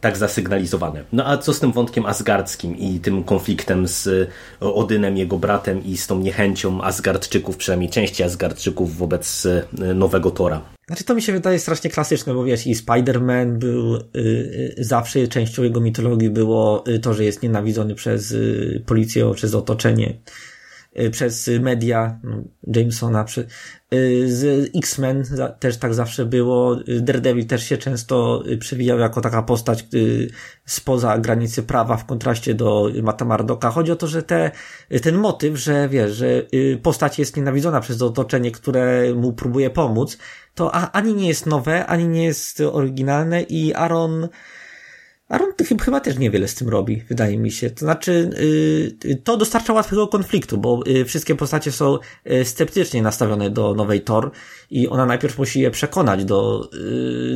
tak 0.00 0.16
zasygnalizowane. 0.16 1.04
No 1.12 1.26
a 1.26 1.38
co 1.38 1.52
z 1.54 1.60
tym 1.60 1.72
wątkiem 1.72 2.06
asgardzkim 2.06 2.78
i 2.78 3.00
tym 3.00 3.24
konfliktem 3.24 3.88
z 3.88 4.06
e, 4.06 4.26
Odynem, 4.60 5.16
jego 5.16 5.38
bratem 5.38 5.84
i 5.84 5.96
z 5.96 6.06
tą 6.06 6.20
niechęcią 6.20 6.82
Asgardczyków, 6.82 7.56
przynajmniej 7.56 7.90
części 7.90 8.22
Asgardczyków 8.22 8.96
wobec 8.96 9.46
e, 9.46 9.94
nowego 9.94 10.30
Tora? 10.30 10.60
Znaczy 10.86 11.04
to 11.04 11.14
mi 11.14 11.22
się 11.22 11.32
wydaje 11.32 11.58
strasznie 11.58 11.90
klasyczne, 11.90 12.34
bo 12.34 12.44
wiesz, 12.44 12.66
i 12.66 12.74
Spider-Man 12.74 13.58
był 13.58 13.96
y, 13.96 14.74
zawsze 14.78 15.28
częścią 15.28 15.62
jego 15.62 15.80
mitologii 15.80 16.30
było 16.30 16.84
to, 17.02 17.14
że 17.14 17.24
jest 17.24 17.42
nienawidzony 17.42 17.94
przez 17.94 18.32
y, 18.32 18.82
policję, 18.86 19.32
przez 19.34 19.54
otoczenie 19.54 20.14
przez 21.10 21.50
media 21.60 22.18
no, 22.22 22.42
Jamesona, 22.66 23.24
y, 23.92 24.32
z 24.32 24.70
X-Men 24.76 25.24
też 25.58 25.76
tak 25.76 25.94
zawsze 25.94 26.26
było. 26.26 26.80
Y, 26.88 27.00
Daredevil 27.00 27.46
też 27.46 27.64
się 27.64 27.78
często 27.78 28.42
przewijał 28.58 28.98
jako 28.98 29.20
taka 29.20 29.42
postać 29.42 29.84
spoza 30.66 31.18
granicy 31.18 31.62
prawa 31.62 31.96
w 31.96 32.06
kontraście 32.06 32.54
do 32.54 32.90
Mata 33.02 33.24
Mardoka. 33.24 33.70
Chodzi 33.70 33.92
o 33.92 33.96
to, 33.96 34.06
że 34.06 34.22
te, 34.22 34.50
ten 35.02 35.16
motyw, 35.16 35.56
że 35.58 35.88
wiesz, 35.88 36.12
że 36.12 36.42
postać 36.82 37.18
jest 37.18 37.36
nienawidzona 37.36 37.80
przez 37.80 38.02
otoczenie, 38.02 38.50
które 38.50 39.14
mu 39.14 39.32
próbuje 39.32 39.70
pomóc, 39.70 40.18
to 40.54 40.74
ani 40.74 41.14
nie 41.14 41.28
jest 41.28 41.46
nowe, 41.46 41.86
ani 41.86 42.08
nie 42.08 42.24
jest 42.24 42.60
oryginalne 42.60 43.42
i 43.42 43.74
Aaron 43.74 44.28
Aaron 45.30 45.52
chyba 45.82 46.00
też 46.00 46.18
niewiele 46.18 46.48
z 46.48 46.54
tym 46.54 46.68
robi, 46.68 47.02
wydaje 47.08 47.38
mi 47.38 47.50
się. 47.50 47.70
To 47.70 47.80
znaczy, 47.80 48.30
yy, 49.04 49.16
to 49.16 49.36
dostarcza 49.36 49.72
łatwego 49.72 50.08
konfliktu, 50.08 50.58
bo 50.58 50.82
yy, 50.86 51.04
wszystkie 51.04 51.34
postacie 51.34 51.72
są 51.72 51.98
sceptycznie 52.44 53.02
nastawione 53.02 53.50
do 53.50 53.74
nowej 53.74 54.00
Thor 54.00 54.30
i 54.70 54.88
ona 54.88 55.06
najpierw 55.06 55.38
musi 55.38 55.60
je 55.60 55.70
przekonać 55.70 56.24
do, 56.24 56.70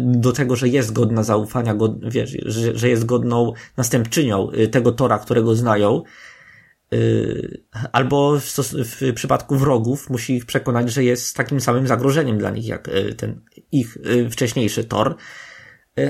do 0.00 0.32
tego, 0.32 0.56
że 0.56 0.68
jest 0.68 0.92
godna 0.92 1.22
zaufania, 1.22 1.76
wiesz, 2.02 2.36
że, 2.44 2.78
że 2.78 2.88
jest 2.88 3.04
godną 3.04 3.52
następczynią 3.76 4.48
tego 4.70 4.92
Tora, 4.92 5.18
którego 5.18 5.54
znają. 5.54 6.02
Albo 7.92 8.40
w, 8.40 8.58
w, 8.72 9.14
przypadku 9.14 9.56
wrogów 9.56 10.10
musi 10.10 10.36
ich 10.36 10.46
przekonać, 10.46 10.92
że 10.92 11.04
jest 11.04 11.36
takim 11.36 11.60
samym 11.60 11.86
zagrożeniem 11.86 12.38
dla 12.38 12.50
nich, 12.50 12.66
jak 12.66 12.90
ten 13.16 13.40
ich 13.72 13.98
wcześniejszy 14.30 14.84
Thor. 14.84 15.16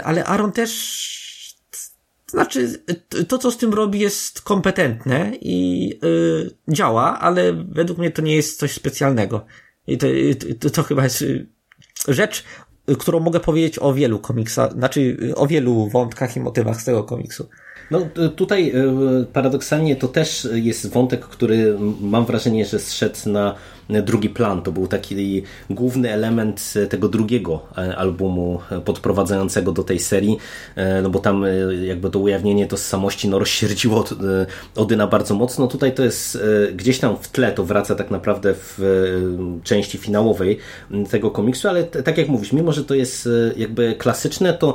Ale 0.04 0.24
Aaron 0.24 0.52
też 0.52 1.23
znaczy, 2.34 2.84
to 3.28 3.38
co 3.38 3.50
z 3.50 3.56
tym 3.56 3.74
robi 3.74 3.98
jest 3.98 4.40
kompetentne 4.40 5.32
i 5.40 5.88
yy, 6.02 6.50
działa, 6.68 7.20
ale 7.20 7.52
według 7.52 7.98
mnie 7.98 8.10
to 8.10 8.22
nie 8.22 8.36
jest 8.36 8.58
coś 8.58 8.72
specjalnego. 8.72 9.46
I 9.86 9.98
to, 9.98 10.06
to, 10.60 10.70
to 10.70 10.82
chyba 10.82 11.04
jest 11.04 11.22
y, 11.22 11.46
rzecz, 12.08 12.44
którą 12.98 13.20
mogę 13.20 13.40
powiedzieć 13.40 13.78
o 13.78 13.94
wielu 13.94 14.18
komiksach, 14.18 14.72
znaczy 14.72 15.16
o 15.36 15.46
wielu 15.46 15.88
wątkach 15.88 16.36
i 16.36 16.40
motywach 16.40 16.80
z 16.80 16.84
tego 16.84 17.04
komiksu. 17.04 17.48
No 17.90 18.00
tutaj 18.36 18.72
y, 19.22 19.26
paradoksalnie 19.32 19.96
to 19.96 20.08
też 20.08 20.48
jest 20.52 20.90
wątek, 20.90 21.20
który 21.20 21.78
mam 22.00 22.26
wrażenie, 22.26 22.64
że 22.64 22.78
zszedł 22.78 23.18
na 23.30 23.54
drugi 23.88 24.28
plan. 24.30 24.62
To 24.62 24.72
był 24.72 24.86
taki 24.86 25.42
główny 25.70 26.12
element 26.12 26.74
tego 26.90 27.08
drugiego 27.08 27.60
e, 27.78 27.96
albumu 27.96 28.60
podprowadzającego 28.84 29.72
do 29.72 29.84
tej 29.84 29.98
serii, 29.98 30.36
e, 30.76 31.02
no 31.02 31.10
bo 31.10 31.18
tam 31.18 31.44
e, 31.44 31.48
jakby 31.86 32.10
to 32.10 32.18
ujawnienie 32.18 32.66
tożsamości 32.66 33.28
no 33.28 33.38
rozsierdziło 33.38 34.04
Odyna 34.76 35.06
bardzo 35.06 35.34
mocno. 35.34 35.66
Tutaj 35.66 35.94
to 35.94 36.04
jest 36.04 36.38
gdzieś 36.74 36.98
tam 36.98 37.16
w 37.16 37.28
tle, 37.28 37.52
to 37.52 37.64
wraca 37.64 37.94
tak 37.94 38.10
naprawdę 38.10 38.54
w 38.54 38.78
części 39.64 39.98
finałowej 39.98 40.58
tego 41.10 41.30
komiksu, 41.30 41.68
ale 41.68 41.84
tak 41.84 42.18
jak 42.18 42.28
mówisz, 42.28 42.52
mimo 42.52 42.72
że 42.74 42.84
to 42.84 42.94
jest 42.94 43.28
jakby 43.56 43.94
klasyczne, 43.98 44.54
to 44.54 44.74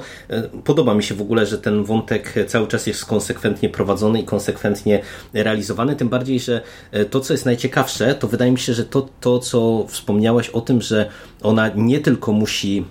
podoba 0.63 0.93
mi 0.93 1.03
się 1.03 1.15
w 1.15 1.21
ogóle, 1.21 1.45
że 1.45 1.57
ten 1.57 1.83
wątek 1.83 2.33
cały 2.47 2.67
czas 2.67 2.87
jest 2.87 3.05
konsekwentnie 3.05 3.69
prowadzony 3.69 4.21
i 4.21 4.23
konsekwentnie 4.23 5.01
realizowany, 5.33 5.95
tym 5.95 6.09
bardziej, 6.09 6.39
że 6.39 6.61
to 7.09 7.19
co 7.19 7.33
jest 7.33 7.45
najciekawsze, 7.45 8.15
to 8.15 8.27
wydaje 8.27 8.51
mi 8.51 8.59
się, 8.59 8.73
że 8.73 8.85
to 8.85 9.09
to, 9.19 9.39
co 9.39 9.85
wspomniałeś 9.87 10.49
o 10.49 10.61
tym, 10.61 10.81
że 10.81 11.09
ona 11.41 11.71
nie 11.75 11.99
tylko 11.99 12.31
musi 12.31 12.85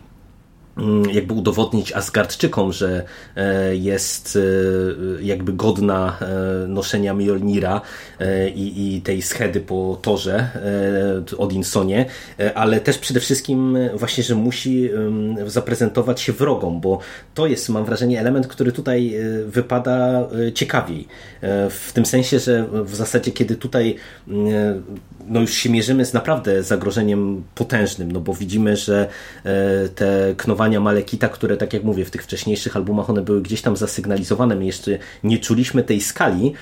jakby 1.13 1.35
udowodnić 1.35 1.93
Asgardczykom, 1.93 2.73
że 2.73 3.05
e, 3.37 3.77
jest 3.77 4.39
e, 4.39 5.23
jakby 5.23 5.53
godna 5.53 6.19
e, 6.21 6.69
noszenia 6.69 7.15
Mjolnira 7.15 7.81
i, 8.55 8.97
i 8.97 9.03
tej 9.03 9.23
schedy 9.23 9.61
po 9.61 9.99
torze 10.03 10.49
Odinsonie, 11.39 12.07
ale 12.55 12.81
też 12.81 12.99
przede 12.99 13.21
wszystkim 13.21 13.79
właśnie, 13.95 14.25
że 14.25 14.35
musi 14.35 14.91
zaprezentować 15.47 16.21
się 16.21 16.33
wrogom, 16.33 16.81
bo 16.81 16.99
to 17.35 17.47
jest, 17.47 17.69
mam 17.69 17.85
wrażenie, 17.85 18.21
element, 18.21 18.47
który 18.47 18.73
tutaj 18.73 19.15
wypada 19.47 20.29
ciekawiej. 20.55 21.09
W 21.71 21.91
tym 21.95 22.07
sensie, 22.07 22.39
że 22.39 22.67
w 22.85 22.95
zasadzie, 22.95 23.33
kiedy 23.33 23.57
tutaj 23.57 23.97
no 25.29 25.41
już 25.41 25.53
się 25.53 25.71
mierzymy 25.71 26.05
z 26.05 26.13
naprawdę 26.13 26.63
zagrożeniem 26.63 27.45
potężnym, 27.55 28.13
no 28.13 28.21
bo 28.21 28.35
widzimy, 28.35 28.77
że 28.77 29.09
te 29.95 30.35
knowania 30.37 30.81
Malekita, 30.81 31.29
które 31.29 31.57
tak 31.57 31.73
jak 31.73 31.85
mówię, 31.85 32.05
w 32.05 32.11
tych 32.11 32.23
wcześniejszych 32.23 32.77
albumach 32.77 33.11
one 33.11 33.23
były 33.23 33.43
gdzieś 33.43 33.63
tam 33.63 33.77
zasygnalizowane, 33.77 34.55
my 34.55 34.67
jeszcze 34.67 34.99
nie 35.25 35.39
czuliśmy 35.39 35.83
tej 35.83 36.01
skali, 36.01 36.53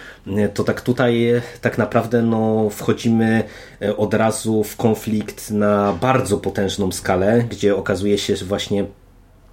to 0.55 0.65
tak 0.65 0.81
tutaj 0.81 1.43
tak 1.61 1.79
naprawdę 1.79 2.23
no, 2.23 2.71
wchodzimy 2.71 3.45
e, 3.83 3.97
od 3.97 4.15
razu 4.15 4.65
w 4.65 4.77
konflikt 4.77 5.51
na 5.51 5.93
bardzo 6.01 6.39
potężną 6.39 6.93
skalę, 6.93 7.45
gdzie 7.51 7.77
okazuje 7.77 8.19
się, 8.19 8.37
że 8.37 8.45
właśnie 8.45 8.85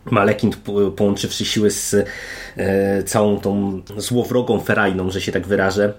Malekin 0.05 0.51
połączywszy 0.95 1.45
siły 1.45 1.71
z 1.71 1.95
e, 2.57 3.03
całą 3.03 3.39
tą 3.39 3.81
złowrogą 3.97 4.59
ferajną, 4.59 5.09
że 5.09 5.21
się 5.21 5.31
tak 5.31 5.47
wyrażę, 5.47 5.93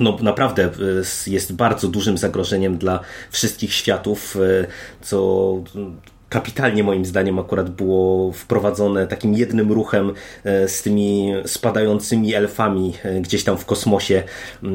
no 0.00 0.16
naprawdę 0.20 0.64
e, 0.64 1.30
jest 1.30 1.52
bardzo 1.52 1.88
dużym 1.88 2.18
zagrożeniem 2.18 2.78
dla 2.78 3.00
wszystkich 3.30 3.74
światów, 3.74 4.36
co 5.02 5.54
kapitalnie 6.32 6.84
moim 6.84 7.04
zdaniem 7.04 7.38
akurat 7.38 7.70
było 7.70 8.32
wprowadzone 8.32 9.06
takim 9.06 9.34
jednym 9.34 9.72
ruchem 9.72 10.12
e, 10.44 10.68
z 10.68 10.82
tymi 10.82 11.32
spadającymi 11.46 12.34
elfami 12.34 12.94
e, 13.04 13.20
gdzieś 13.20 13.44
tam 13.44 13.58
w 13.58 13.66
kosmosie, 13.66 14.22
e, 14.62 14.66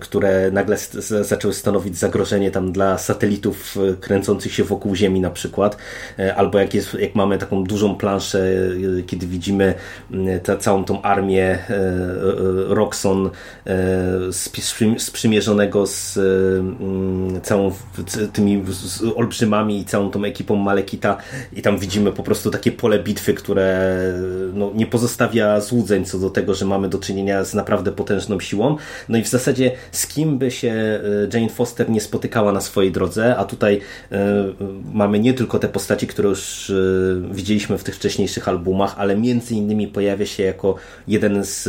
które 0.00 0.50
nagle 0.50 0.76
zaczęły 1.22 1.54
stanowić 1.54 1.98
zagrożenie 1.98 2.50
tam 2.50 2.72
dla 2.72 2.98
satelitów 2.98 3.78
kręcących 4.00 4.54
się 4.54 4.64
wokół 4.64 4.94
Ziemi 4.94 5.20
na 5.20 5.30
przykład, 5.30 5.76
albo 6.36 6.58
jak, 6.58 6.74
jest, 6.74 6.94
jak 6.94 7.14
mamy 7.14 7.38
taką 7.38 7.64
dużą 7.64 7.94
planszę, 7.94 8.52
kiedy 9.06 9.26
widzimy 9.26 9.74
ta, 10.42 10.56
całą 10.56 10.84
tą 10.84 11.02
armię 11.02 11.58
Roxon 12.66 13.30
sprzymierzonego 14.98 15.86
z 15.86 16.18
całą 17.42 17.72
tymi 18.32 18.64
olbrzymami 19.16 19.80
i 19.80 19.84
całą 19.84 20.10
tą 20.10 20.24
ekipą 20.24 20.56
Malek 20.56 20.89
I 21.52 21.62
tam 21.62 21.78
widzimy 21.78 22.12
po 22.12 22.22
prostu 22.22 22.50
takie 22.50 22.72
pole 22.72 22.98
bitwy, 22.98 23.34
które 23.34 23.90
no, 24.54 24.70
nie 24.74 24.86
pozostawia 24.86 25.60
złudzeń 25.60 26.04
co 26.04 26.18
do 26.18 26.30
tego, 26.30 26.54
że 26.54 26.64
mamy 26.64 26.88
do 26.88 26.98
czynienia 26.98 27.44
z 27.44 27.54
naprawdę 27.54 27.92
potężną 27.92 28.40
siłą. 28.40 28.76
No 29.08 29.18
i 29.18 29.22
w 29.22 29.28
zasadzie 29.28 29.72
z 29.92 30.06
kim 30.06 30.38
by 30.38 30.50
się 30.50 30.70
e, 30.70 31.00
Jane 31.38 31.48
Foster 31.48 31.90
nie 31.90 32.00
spotykała 32.00 32.52
na 32.52 32.60
swojej 32.60 32.92
drodze, 32.92 33.36
a 33.36 33.44
tutaj 33.44 33.80
y, 34.12 34.16
mamy 34.92 35.18
nie 35.18 35.34
tylko 35.34 35.58
te 35.58 35.68
postaci, 35.68 36.06
które 36.06 36.28
już 36.28 36.70
y, 36.70 37.22
widzieliśmy 37.30 37.78
w 37.78 37.84
tych 37.84 37.96
wcześniejszych 37.96 38.48
albumach, 38.48 38.94
ale 38.98 39.16
między 39.16 39.54
innymi 39.54 39.88
pojawia 39.88 40.26
się 40.26 40.42
jako 40.42 40.74
jeden 41.08 41.44
z 41.44 41.68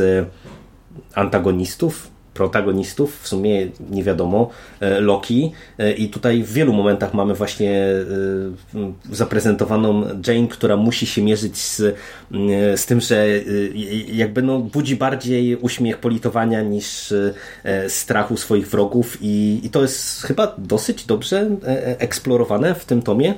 antagonistów, 1.16 2.12
protagonistów, 2.34 3.22
w 3.22 3.28
sumie 3.28 3.68
nie 3.90 4.04
wiadomo, 4.04 4.50
e, 4.80 5.02
Loki 5.02 5.52
e, 5.78 5.92
i 5.92 6.10
tutaj 6.10 6.44
w 6.44 6.54
wielu 6.54 6.74
momentach 6.74 7.14
mamy 7.14 7.34
właśnie 7.34 7.72
e, 7.72 8.94
zaprezentowaną 9.12 10.04
Jane, 10.28 10.48
która 10.48 10.78
musi 10.78 11.06
się 11.06 11.22
mierzyć 11.22 11.58
z, 11.58 11.96
z 12.76 12.86
tym, 12.86 13.02
że 13.02 13.28
jakby 14.08 14.42
no 14.42 14.60
budzi 14.60 14.96
bardziej 14.96 15.56
uśmiech 15.56 15.98
politowania 15.98 16.62
niż 16.62 17.14
strachu 17.88 18.38
swoich 18.38 18.68
wrogów 18.68 19.18
i, 19.22 19.62
i 19.64 19.70
to 19.70 19.82
jest 19.82 20.24
chyba 20.24 20.56
dosyć 20.58 21.06
dobrze 21.06 21.50
eksplorowane 21.98 22.76
w 22.76 22.86
tym 22.86 23.02
tomie. 23.02 23.34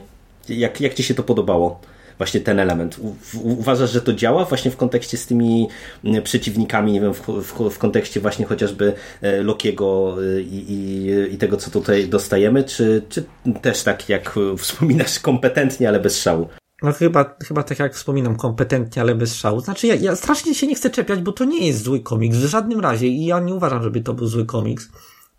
Jak, 0.49 0.81
jak 0.81 0.93
Ci 0.93 1.03
się 1.03 1.13
to 1.13 1.23
podobało? 1.23 1.79
Właśnie 2.17 2.41
ten 2.41 2.59
element. 2.59 2.99
uważasz, 3.43 3.91
że 3.91 4.01
to 4.01 4.13
działa 4.13 4.45
właśnie 4.45 4.71
w 4.71 4.77
kontekście 4.77 5.17
z 5.17 5.27
tymi 5.27 5.67
mm, 6.03 6.23
przeciwnikami, 6.23 6.91
nie 6.91 7.01
wiem, 7.01 7.13
w, 7.13 7.27
w, 7.27 7.69
w 7.69 7.77
kontekście 7.77 8.19
właśnie 8.19 8.45
chociażby 8.45 8.93
e, 9.21 9.43
Lokiego 9.43 10.17
e, 10.23 10.41
i, 10.41 10.71
i, 10.73 11.33
i, 11.33 11.37
tego, 11.37 11.57
co 11.57 11.71
tutaj 11.71 12.07
dostajemy, 12.07 12.63
czy, 12.63 13.01
czy 13.09 13.23
też 13.61 13.83
tak 13.83 14.09
jak 14.09 14.35
wspominasz, 14.57 15.19
kompetentnie, 15.19 15.87
ale 15.87 15.99
bez 15.99 16.21
szału? 16.21 16.47
No 16.81 16.91
chyba, 16.91 17.35
chyba 17.47 17.63
tak 17.63 17.79
jak 17.79 17.95
wspominam, 17.95 18.35
kompetentnie, 18.35 19.01
ale 19.01 19.15
bez 19.15 19.35
szału. 19.35 19.59
Znaczy 19.59 19.87
ja, 19.87 19.95
ja 19.95 20.15
strasznie 20.15 20.55
się 20.55 20.67
nie 20.67 20.75
chcę 20.75 20.89
czepiać, 20.89 21.19
bo 21.19 21.31
to 21.31 21.45
nie 21.45 21.67
jest 21.67 21.83
zły 21.83 21.99
komiks 21.99 22.37
w 22.37 22.45
żadnym 22.45 22.79
razie 22.79 23.07
i 23.07 23.25
ja 23.25 23.39
nie 23.39 23.53
uważam, 23.53 23.83
żeby 23.83 24.01
to 24.01 24.13
był 24.13 24.27
zły 24.27 24.45
komiks 24.45 24.89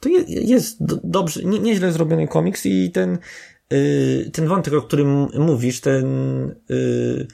to 0.04 0.09
je, 0.09 0.25
jest 0.26 0.85
do, 0.85 0.99
dobrze, 1.04 1.45
nie, 1.45 1.59
nieźle 1.59 1.93
zrobiony 1.93 2.28
komiks 2.28 2.66
i 2.66 2.90
ten, 2.90 3.19
ten 4.33 4.47
wątek, 4.47 4.75
o 4.75 4.83
którym 4.83 5.28
mówisz, 5.38 5.80
ten, 5.80 6.04
yy, 6.68 7.26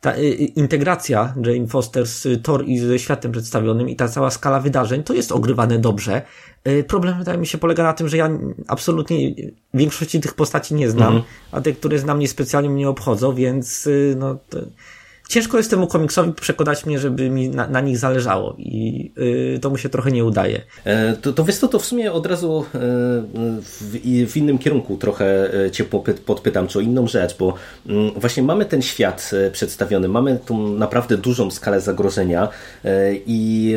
ta 0.00 0.16
y, 0.16 0.28
integracja 0.34 1.34
Jane 1.44 1.66
Foster 1.66 2.06
z 2.06 2.42
Thor 2.42 2.64
i 2.66 2.78
ze 2.78 2.98
światem 2.98 3.32
przedstawionym 3.32 3.88
i 3.88 3.96
ta 3.96 4.08
cała 4.08 4.30
skala 4.30 4.60
wydarzeń, 4.60 5.02
to 5.02 5.14
jest 5.14 5.32
ogrywane 5.32 5.78
dobrze. 5.78 6.22
Y, 6.68 6.84
problem 6.84 7.18
wydaje 7.18 7.38
mi 7.38 7.46
się 7.46 7.58
polega 7.58 7.82
na 7.82 7.92
tym, 7.92 8.08
że 8.08 8.16
ja 8.16 8.30
absolutnie 8.68 9.34
większości 9.74 10.20
tych 10.20 10.34
postaci 10.34 10.74
nie 10.74 10.90
znam, 10.90 11.12
mm 11.12 11.22
-hmm. 11.22 11.26
a 11.52 11.60
te, 11.60 11.72
które 11.72 11.98
znam 11.98 12.18
niespecjalnie 12.18 12.70
mnie 12.70 12.88
obchodzą, 12.88 13.34
więc 13.34 13.86
y, 13.86 14.14
no, 14.18 14.38
to, 14.48 14.58
ciężko 15.28 15.56
jest 15.56 15.70
temu 15.70 15.86
komiksowi 15.86 16.32
przekonać 16.32 16.86
mnie, 16.86 16.98
żeby 16.98 17.30
mi 17.30 17.48
na, 17.48 17.66
na 17.66 17.80
nich 17.80 17.98
zależało 17.98 18.54
i 18.58 19.12
yy, 19.16 19.58
to 19.58 19.70
mu 19.70 19.76
się 19.76 19.88
trochę 19.88 20.10
nie 20.10 20.24
udaje. 20.24 20.60
E, 20.84 21.16
to, 21.16 21.32
to 21.32 21.44
wiesz 21.44 21.58
to, 21.58 21.68
to 21.68 21.78
w 21.78 21.86
sumie 21.86 22.12
od 22.12 22.26
razu 22.26 22.64
e, 22.74 22.78
w, 23.60 24.30
w, 24.32 24.36
innym 24.36 24.58
kierunku 24.58 24.96
trochę 24.96 25.54
e, 25.64 25.70
cię 25.70 25.84
podpytam, 26.26 26.68
czy 26.68 26.78
o 26.78 26.80
inną 26.80 27.06
rzecz, 27.06 27.38
bo 27.38 27.54
mm, 27.86 28.10
właśnie 28.16 28.42
mamy 28.42 28.64
ten 28.64 28.82
świat 28.82 29.30
e, 29.46 29.50
przedstawiony, 29.50 30.08
mamy 30.08 30.38
tą 30.46 30.68
naprawdę 30.68 31.16
dużą 31.16 31.50
skalę 31.50 31.80
zagrożenia 31.80 32.48
i 33.26 33.74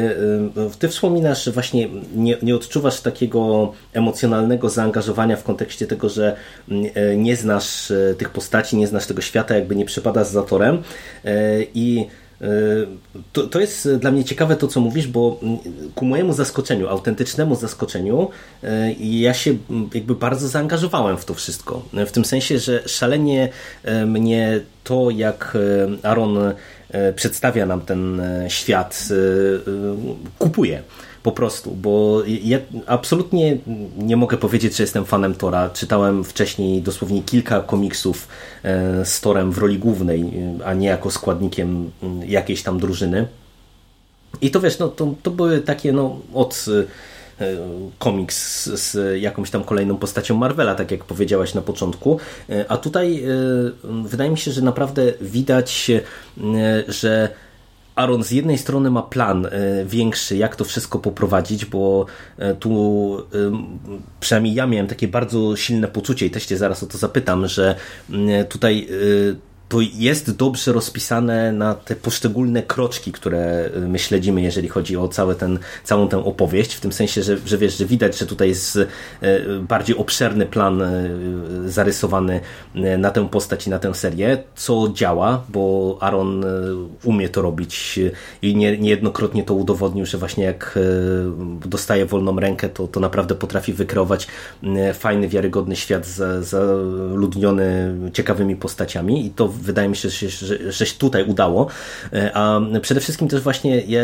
ty 0.80 0.88
wspominasz, 0.88 1.44
że 1.44 1.52
właśnie 1.52 1.90
nie, 2.16 2.38
nie 2.42 2.56
odczuwasz 2.56 3.02
takiego 3.02 3.74
emocjonalnego 3.94 4.70
zaangażowania 4.70 5.36
w 5.36 5.44
kontekście 5.44 5.88
tego, 5.88 6.10
że 6.10 6.36
mm, 6.70 7.24
nie 7.24 7.36
znasz 7.36 7.94
tych 8.18 8.30
postaci, 8.30 8.78
nie 8.78 8.88
znasz 8.88 9.06
tego 9.08 9.22
świata, 9.22 9.56
jakby 9.56 9.76
nie 9.76 9.86
przypadasz 9.86 10.28
za 10.28 10.44
torem 10.44 10.84
i 11.74 12.06
e, 12.42 12.46
to, 13.34 13.48
to 13.48 13.60
jest 13.60 13.90
dla 14.00 14.12
mnie 14.12 14.24
ciekawe 14.24 14.56
to, 14.56 14.68
co 14.68 14.80
mówisz, 14.80 15.08
bo 15.08 15.40
ku 15.96 16.06
mojemu 16.06 16.34
zaskoczeniu, 16.34 16.88
autentycznemu 16.88 17.56
zaskoczeniu, 17.56 18.30
e, 18.64 18.94
ja 19.00 19.34
się 19.34 19.58
jakby 19.94 20.16
bardzo 20.16 20.48
zaangażowałem 20.48 21.18
w 21.18 21.26
to 21.26 21.34
wszystko. 21.34 21.86
W 21.94 22.12
tym 22.12 22.26
sensie, 22.26 22.60
że 22.60 22.88
szalenie 22.88 23.50
mnie 24.06 24.60
to, 24.84 25.10
jak 25.10 25.58
Aaron 26.04 26.38
przedstawia 27.16 27.66
nam 27.66 27.82
ten 27.82 28.22
świat, 28.48 29.08
kupuje 30.40 30.84
po 31.24 31.32
prostu, 31.32 31.72
bo 31.72 32.24
ja 32.26 32.58
absolutnie 32.88 33.58
nie 33.98 34.18
mogę 34.18 34.38
powiedzieć, 34.38 34.76
że 34.76 34.84
jestem 34.84 35.06
fanem 35.06 35.36
Tora. 35.36 35.70
Czytałem 35.70 36.24
wcześniej 36.24 36.82
dosłownie 36.82 37.24
kilka 37.24 37.62
komiksów 37.62 38.28
e, 38.64 39.06
z 39.06 39.22
Torem 39.22 39.52
w 39.52 39.58
roli 39.58 39.80
głównej, 39.80 40.22
e, 40.22 40.66
a 40.66 40.74
nie 40.74 40.88
jako 40.88 41.12
składnikiem 41.12 41.92
jakiejś 42.26 42.64
tam 42.64 42.80
drużyny. 42.80 43.28
I 44.42 44.52
to 44.52 44.60
wiesz, 44.60 44.80
no, 44.80 44.88
to, 44.88 45.14
to 45.24 45.32
były 45.32 45.62
takie 45.62 45.92
no, 45.94 46.20
od 46.34 46.66
e, 47.40 47.46
komiks 48.00 48.66
z 48.70 49.22
jakąś 49.22 49.50
tam 49.50 49.64
kolejną 49.64 49.98
postacią 49.98 50.38
Marvela, 50.38 50.76
tak 50.76 50.92
jak 50.92 51.04
powiedziałaś 51.04 51.54
na 51.54 51.62
początku. 51.62 52.20
A 52.68 52.78
tutaj 52.78 53.24
wydaje 54.04 54.32
mi 54.32 54.38
się, 54.38 54.52
że 54.52 54.62
naprawdę 54.62 55.14
widać, 55.22 55.92
że 56.88 57.30
Aaron 58.02 58.24
z 58.24 58.32
jednej 58.32 58.58
strony 58.58 58.92
ma 58.92 59.02
plan 59.02 59.46
e, 59.46 59.50
większy, 59.86 60.38
jak 60.38 60.56
to 60.56 60.66
wszystko 60.66 61.00
poprowadzić, 61.00 61.66
bo 61.66 62.06
e, 62.38 62.54
tu 62.54 62.72
przynajmniej 64.20 64.54
ja 64.54 64.68
miałem 64.68 64.88
takie 64.88 65.08
bardzo 65.08 65.56
silne 65.56 65.88
poczucie 65.88 66.26
i 66.26 66.32
też 66.32 66.46
cię 66.46 66.58
zaraz 66.58 66.84
o 66.84 66.88
to 66.88 66.98
zapytam, 66.98 67.48
że 67.48 67.76
tutaj 68.50 68.88
e, 68.90 69.51
to 69.72 69.78
jest 69.82 70.32
dobrze 70.32 70.74
rozpisane 70.74 71.52
na 71.52 71.76
te 71.76 71.96
poszczególne 71.96 72.64
kroczki, 72.64 73.12
które 73.12 73.70
y, 73.78 73.80
my 73.80 74.00
śledzimy, 74.00 74.42
jeżeli 74.42 74.68
chodzi 74.68 74.98
o 74.98 75.08
cały 75.08 75.36
ten, 75.36 75.60
całą 75.84 76.08
tę 76.08 76.26
opowieść, 76.26 76.74
w 76.74 76.80
tym 76.80 76.92
sensie, 76.92 77.24
że, 77.24 77.38
że 77.46 77.58
wiesz, 77.58 77.78
że 77.78 77.86
widać, 77.86 78.18
że 78.18 78.26
tutaj 78.26 78.50
jest 78.50 78.76
y, 78.76 78.88
bardziej 79.70 79.98
obszerny 79.98 80.46
plan 80.46 80.82
y, 80.82 81.72
zarysowany 81.72 82.40
na 82.98 83.12
tę 83.12 83.30
postać 83.30 83.68
i 83.68 83.70
na 83.70 83.80
tę 83.80 83.94
serię, 83.94 84.44
co 84.56 84.90
działa, 84.94 85.44
bo 85.50 85.98
Aaron 86.02 86.46
umie 87.04 87.30
to 87.30 87.42
robić 87.42 88.00
i 88.42 88.56
nie, 88.56 88.78
niejednokrotnie 88.78 89.44
to 89.44 89.54
udowodnił, 89.54 90.06
że 90.06 90.18
właśnie 90.18 90.44
jak 90.44 90.80
dostaje 91.66 92.06
wolną 92.06 92.40
rękę, 92.40 92.70
to, 92.70 92.88
to 92.88 93.00
naprawdę 93.00 93.36
potrafi 93.36 93.74
wykreować 93.74 94.28
fajny, 94.94 95.28
wiarygodny 95.28 95.76
świat 95.76 96.08
zaludniony 96.42 97.96
ciekawymi 98.14 98.56
postaciami 98.56 99.26
i 99.26 99.30
to 99.30 99.48
wydaje 99.62 99.90
mi 99.90 99.96
się, 99.96 100.10
że, 100.10 100.30
że, 100.30 100.72
że 100.72 100.86
się 100.86 100.96
tutaj 100.98 101.24
udało. 101.24 101.68
E, 102.14 102.32
a 102.34 102.62
przede 102.82 103.02
wszystkim 103.02 103.28
też 103.28 103.42
właśnie 103.42 103.82
ja 103.82 104.02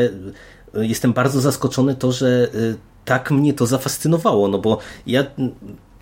jestem 0.73 1.13
bardzo 1.13 1.41
zaskoczony 1.41 1.95
to, 1.95 2.11
że 2.11 2.27
e, 2.27 2.47
tak 3.05 3.31
mnie 3.31 3.53
to 3.53 3.65
zafascynowało, 3.65 4.47
no 4.47 4.57
bo 4.57 4.77
ja 5.07 5.23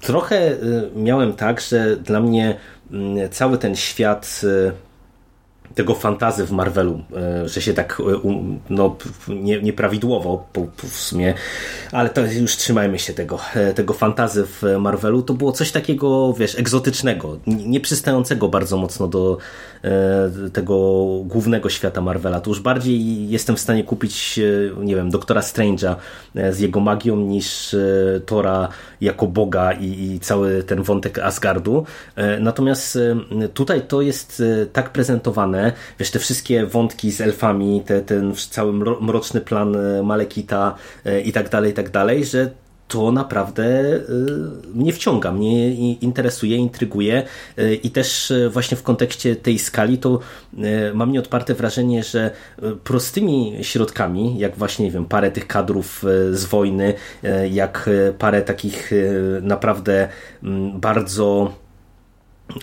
trochę 0.02 0.52
e, 0.52 0.58
miałem 0.96 1.34
tak, 1.34 1.62
że 1.62 1.98
dla 1.98 2.20
mnie 2.20 2.58
mm, 2.92 3.30
cały 3.30 3.58
ten 3.58 3.76
świat 3.76 4.42
tego 5.76 5.96
fantazy 5.96 6.46
w 6.46 6.52
Marvelu, 6.52 7.02
e, 7.16 7.50
że 7.50 7.62
się 7.62 7.74
tak 7.74 8.02
e, 8.26 8.36
no, 8.70 8.96
nie, 9.28 9.62
nieprawidłowo 9.62 10.48
w 10.78 10.96
sumie, 10.96 11.34
ale 11.92 12.10
to 12.10 12.22
już 12.26 12.56
trzymajmy 12.56 13.00
się 13.00 13.14
tego, 13.14 13.40
e, 13.56 13.74
tego 13.74 13.94
fantazy 13.94 14.46
w 14.46 14.64
Marvelu, 14.80 15.22
to 15.22 15.34
było 15.34 15.52
coś 15.52 15.72
takiego, 15.72 16.34
wiesz, 16.34 16.60
egzotycznego, 16.60 17.38
nieprzystającego 17.48 18.48
bardzo 18.48 18.78
mocno 18.78 19.08
do 19.08 19.38
tego 20.54 21.06
głównego 21.24 21.70
świata 21.70 22.02
Marvela. 22.02 22.42
To 22.42 22.50
już 22.50 22.60
bardziej 22.60 23.30
jestem 23.30 23.56
w 23.56 23.60
stanie 23.60 23.84
kupić, 23.84 24.40
nie 24.78 24.96
wiem, 24.96 25.10
Doktora 25.10 25.42
Strange'a 25.42 25.96
z 26.52 26.60
jego 26.60 26.80
magią 26.80 27.16
niż 27.18 27.76
Tora 28.26 28.70
jako 29.02 29.28
Boga 29.28 29.72
i, 29.72 29.86
i 29.86 30.20
cały 30.20 30.64
ten 30.64 30.84
wątek 30.84 31.20
Asgardu. 31.20 31.86
Natomiast 32.40 33.00
tutaj 33.54 33.82
to 33.88 34.02
jest 34.02 34.44
tak 34.74 34.90
prezentowane, 34.90 35.55
wiesz, 36.00 36.12
te 36.12 36.20
wszystkie 36.20 36.66
wątki 36.66 37.12
z 37.12 37.22
elfami, 37.22 37.82
te, 37.86 38.02
ten 38.02 38.34
cały 38.50 38.74
mroczny 39.02 39.42
plan 39.42 39.76
e, 39.76 40.04
Malekita 40.04 40.76
e, 41.06 41.22
i 41.22 41.32
tak 41.32 41.50
dalej, 41.50 41.72
i 41.72 41.74
tak 41.74 41.90
dalej, 41.90 42.26
że 42.26 42.52
to 42.88 43.12
naprawdę 43.12 43.66
e, 43.96 44.02
mnie 44.74 44.94
wciąga, 44.94 45.32
mnie 45.32 45.74
interesuje, 45.94 46.58
intryguje 46.58 47.24
i 47.84 47.92
też 47.92 48.34
właśnie 48.50 48.78
w 48.78 48.84
kontekście 48.84 49.36
tej 49.36 49.60
skali 49.60 49.98
to 49.98 50.20
mam 50.94 51.12
nieodparte 51.12 51.54
wrażenie, 51.54 52.04
że 52.04 52.32
prostymi 52.84 53.58
środkami, 53.62 54.40
jak 54.40 54.58
właśnie, 54.58 54.86
nie 54.86 54.92
wiem, 54.92 55.06
parę 55.06 55.32
tych 55.32 55.48
kadrów 55.48 56.04
z 56.32 56.46
wojny, 56.46 56.94
jak 57.52 57.90
parę 58.20 58.42
takich 58.42 58.92
naprawdę 59.42 60.08
bardzo 60.74 61.54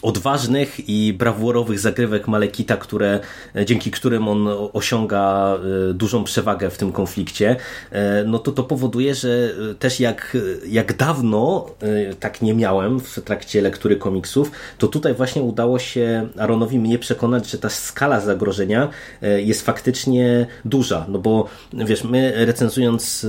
odważnych 0.03 0.89
i 0.89 1.13
brawurowych 1.13 1.79
zagrywek 1.79 2.29
Malekita, 2.29 2.77
które, 2.77 3.21
dzięki 3.67 3.91
którym 3.91 4.29
on 4.29 4.49
osiąga 4.73 5.57
e, 5.91 5.95
dużą 5.95 6.25
przewagę 6.25 6.71
w 6.71 6.79
tym 6.79 6.93
konflikcie, 6.93 7.57
e, 7.91 8.25
no 8.25 8.39
to 8.39 8.53
to 8.53 8.65
powoduje, 8.65 9.15
że 9.15 9.29
e, 9.71 9.75
też 9.75 10.01
jak, 10.01 10.37
jak 10.69 10.97
dawno 10.97 11.67
tak 12.21 12.43
nie 12.43 12.55
miałem 12.55 13.01
w 13.01 13.21
trakcie 13.21 13.63
lektury 13.63 13.97
komiksów, 13.97 14.51
to 14.79 14.89
tutaj 14.89 15.15
właśnie 15.15 15.43
udało 15.43 15.79
się 15.79 16.29
Aaronowi 16.39 16.79
mnie 16.79 16.99
przekonać, 16.99 17.51
że 17.51 17.59
ta 17.59 17.69
skala 17.69 18.21
zagrożenia 18.21 18.89
jest 19.37 19.63
faktycznie 19.63 20.47
duża, 20.65 21.07
no 21.09 21.19
bo 21.19 21.49
wiesz, 21.73 22.05
my 22.05 22.33
recenzując 22.47 23.27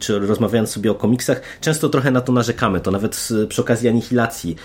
czy 0.00 0.18
rozmawiając 0.18 0.70
sobie 0.70 0.90
o 0.90 0.94
komiksach, 0.94 1.40
często 1.60 1.88
trochę 1.88 2.10
na 2.10 2.20
to 2.20 2.32
narzekamy, 2.32 2.80
to 2.80 2.90
nawet 2.90 3.28
przy 3.48 3.62
okazji 3.62 3.88
anihilacji 3.88 4.56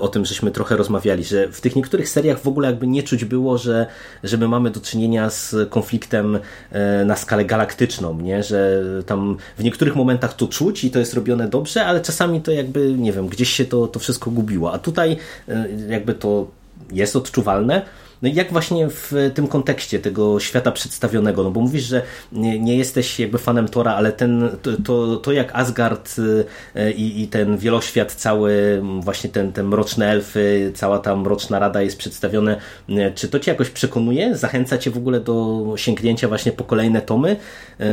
o 0.00 0.08
tym, 0.08 0.24
żeśmy 0.24 0.47
trochę 0.50 0.76
rozmawiali, 0.76 1.24
że 1.24 1.48
w 1.48 1.60
tych 1.60 1.76
niektórych 1.76 2.08
seriach 2.08 2.40
w 2.40 2.48
ogóle 2.48 2.68
jakby 2.68 2.86
nie 2.86 3.02
czuć 3.02 3.24
było, 3.24 3.58
że, 3.58 3.86
że 4.24 4.36
my 4.36 4.48
mamy 4.48 4.70
do 4.70 4.80
czynienia 4.80 5.30
z 5.30 5.56
konfliktem 5.70 6.38
e, 6.70 7.04
na 7.04 7.16
skalę 7.16 7.44
galaktyczną, 7.44 8.20
nie? 8.20 8.42
że 8.42 8.82
tam 9.06 9.36
w 9.58 9.64
niektórych 9.64 9.96
momentach 9.96 10.34
to 10.34 10.48
czuć 10.48 10.84
i 10.84 10.90
to 10.90 10.98
jest 10.98 11.14
robione 11.14 11.48
dobrze, 11.48 11.86
ale 11.86 12.00
czasami 12.00 12.40
to 12.40 12.52
jakby, 12.52 12.94
nie 12.94 13.12
wiem, 13.12 13.28
gdzieś 13.28 13.48
się 13.48 13.64
to, 13.64 13.86
to 13.86 13.98
wszystko 13.98 14.30
gubiło, 14.30 14.72
a 14.72 14.78
tutaj 14.78 15.16
e, 15.48 15.68
jakby 15.88 16.14
to 16.14 16.46
jest 16.92 17.16
odczuwalne, 17.16 17.82
no 18.22 18.28
i 18.28 18.34
jak 18.34 18.52
właśnie 18.52 18.88
w 18.88 19.12
tym 19.34 19.46
kontekście 19.46 19.98
tego 19.98 20.40
świata 20.40 20.72
przedstawionego, 20.72 21.42
no 21.42 21.50
bo 21.50 21.60
mówisz, 21.60 21.84
że 21.84 22.02
nie, 22.32 22.76
jesteś 22.76 23.20
jakby 23.20 23.38
fanem 23.38 23.68
Tora, 23.68 23.94
ale 23.94 24.12
ten, 24.12 24.48
to, 24.62 24.70
to, 24.84 25.16
to 25.16 25.32
jak 25.32 25.54
Asgard 25.54 26.16
y, 26.18 26.92
i, 26.92 27.22
i, 27.22 27.28
ten 27.28 27.56
wieloświat 27.56 28.12
cały, 28.12 28.82
właśnie 29.00 29.30
ten, 29.30 29.52
ten 29.52 29.66
mroczne 29.66 30.10
elfy, 30.10 30.72
cała 30.74 30.98
ta 30.98 31.16
mroczna 31.16 31.58
rada 31.58 31.82
jest 31.82 31.98
przedstawione, 31.98 32.56
y, 32.88 33.12
czy 33.14 33.28
to 33.28 33.40
cię 33.40 33.50
jakoś 33.50 33.70
przekonuje? 33.70 34.36
Zachęca 34.36 34.78
cię 34.78 34.90
w 34.90 34.96
ogóle 34.96 35.20
do 35.20 35.64
sięgnięcia 35.76 36.28
właśnie 36.28 36.52
po 36.52 36.64
kolejne 36.64 37.02
tomy? 37.02 37.36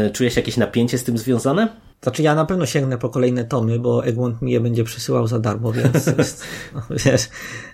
Y, 0.08 0.12
czujesz 0.12 0.36
jakieś 0.36 0.58
napięcie 0.58 0.98
z 0.98 1.04
tym 1.04 1.18
związane? 1.18 1.68
Znaczy 2.06 2.24
ja 2.24 2.36
na 2.36 2.46
pewno 2.46 2.66
sięgnę 2.66 2.98
po 2.98 3.10
kolejne 3.10 3.46
tomy, 3.46 3.80
bo 3.80 4.06
Egmont 4.06 4.42
mi 4.42 4.52
je 4.52 4.60
będzie 4.60 4.84
przesyłał 4.84 5.28
za 5.28 5.40
darmo, 5.40 5.74
więc 5.74 6.06
no, 6.74 6.82
wiesz. 7.06 7.30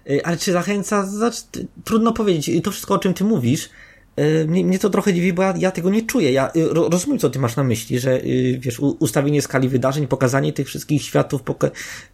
Y, 0.10 0.26
ale 0.26 0.38
czy 0.38 0.52
zachęca? 0.52 1.06
Znaczy, 1.06 1.42
trudno 1.84 2.14
powiedzieć. 2.14 2.64
To 2.64 2.72
wszystko, 2.72 2.94
o 2.94 3.00
czym 3.00 3.14
ty 3.14 3.24
mówisz, 3.24 3.70
E, 4.16 4.46
mnie, 4.46 4.66
mnie 4.66 4.80
to 4.80 4.90
trochę 4.90 5.14
dziwi, 5.14 5.34
bo 5.34 5.44
ja, 5.44 5.54
ja 5.58 5.72
tego 5.72 5.90
nie 5.90 6.02
czuję. 6.02 6.32
Ja 6.32 6.52
y, 6.56 6.74
ro, 6.74 6.90
rozumiem, 6.90 7.20
co 7.20 7.30
ty 7.30 7.40
masz 7.40 7.56
na 7.56 7.64
myśli, 7.64 8.00
że 8.00 8.24
y, 8.24 8.60
wiesz, 8.62 8.80
ustawienie 8.80 9.42
skali 9.42 9.70
wydarzeń, 9.70 10.08
pokazanie 10.08 10.54
tych 10.54 10.68
wszystkich 10.68 11.04
światów 11.04 11.42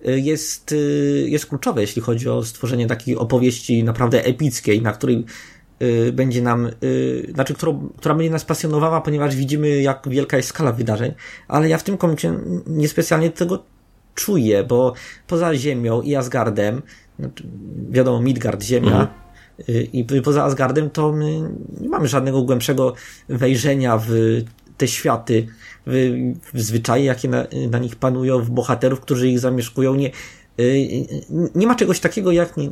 y, 0.07 0.19
jest, 0.19 0.75
jest 1.25 1.45
kluczowe, 1.45 1.81
jeśli 1.81 2.01
chodzi 2.01 2.29
o 2.29 2.43
stworzenie 2.43 2.87
takiej 2.87 3.15
opowieści 3.15 3.83
naprawdę 3.83 4.25
epickiej, 4.25 4.81
na 4.81 4.91
której 4.91 5.25
będzie 6.13 6.41
nam, 6.41 6.69
znaczy, 7.33 7.53
którą, 7.53 7.89
która 7.97 8.15
będzie 8.15 8.31
nas 8.31 8.45
pasjonowała, 8.45 9.01
ponieważ 9.01 9.35
widzimy, 9.35 9.81
jak 9.81 10.09
wielka 10.09 10.37
jest 10.37 10.49
skala 10.49 10.71
wydarzeń, 10.71 11.13
ale 11.47 11.69
ja 11.69 11.77
w 11.77 11.83
tym 11.83 11.97
komiksie 11.97 12.27
niespecjalnie 12.67 13.29
tego 13.29 13.63
czuję, 14.15 14.63
bo 14.63 14.93
poza 15.27 15.55
Ziemią 15.55 16.01
i 16.01 16.15
Asgardem, 16.15 16.81
znaczy, 17.19 17.43
wiadomo, 17.89 18.21
Midgard, 18.21 18.63
Ziemia, 18.63 18.91
mhm 18.91 19.07
i 19.93 20.05
poza 20.23 20.43
Asgardem 20.43 20.89
to 20.89 21.11
my 21.11 21.49
nie 21.81 21.89
mamy 21.89 22.07
żadnego 22.07 22.43
głębszego 22.43 22.93
wejrzenia 23.29 23.97
w 23.97 24.07
te 24.77 24.87
światy, 24.87 25.47
w, 25.87 26.15
w 26.53 26.61
zwyczaje, 26.61 27.05
jakie 27.05 27.29
na, 27.29 27.47
na, 27.71 27.79
nich 27.79 27.95
panują, 27.95 28.39
w 28.39 28.49
bohaterów, 28.49 28.99
którzy 28.99 29.29
ich 29.29 29.39
zamieszkują. 29.39 29.95
Nie, 29.95 30.11
nie 31.55 31.67
ma 31.67 31.75
czegoś 31.75 31.99
takiego 31.99 32.31
jak. 32.31 32.57
Nie, 32.57 32.69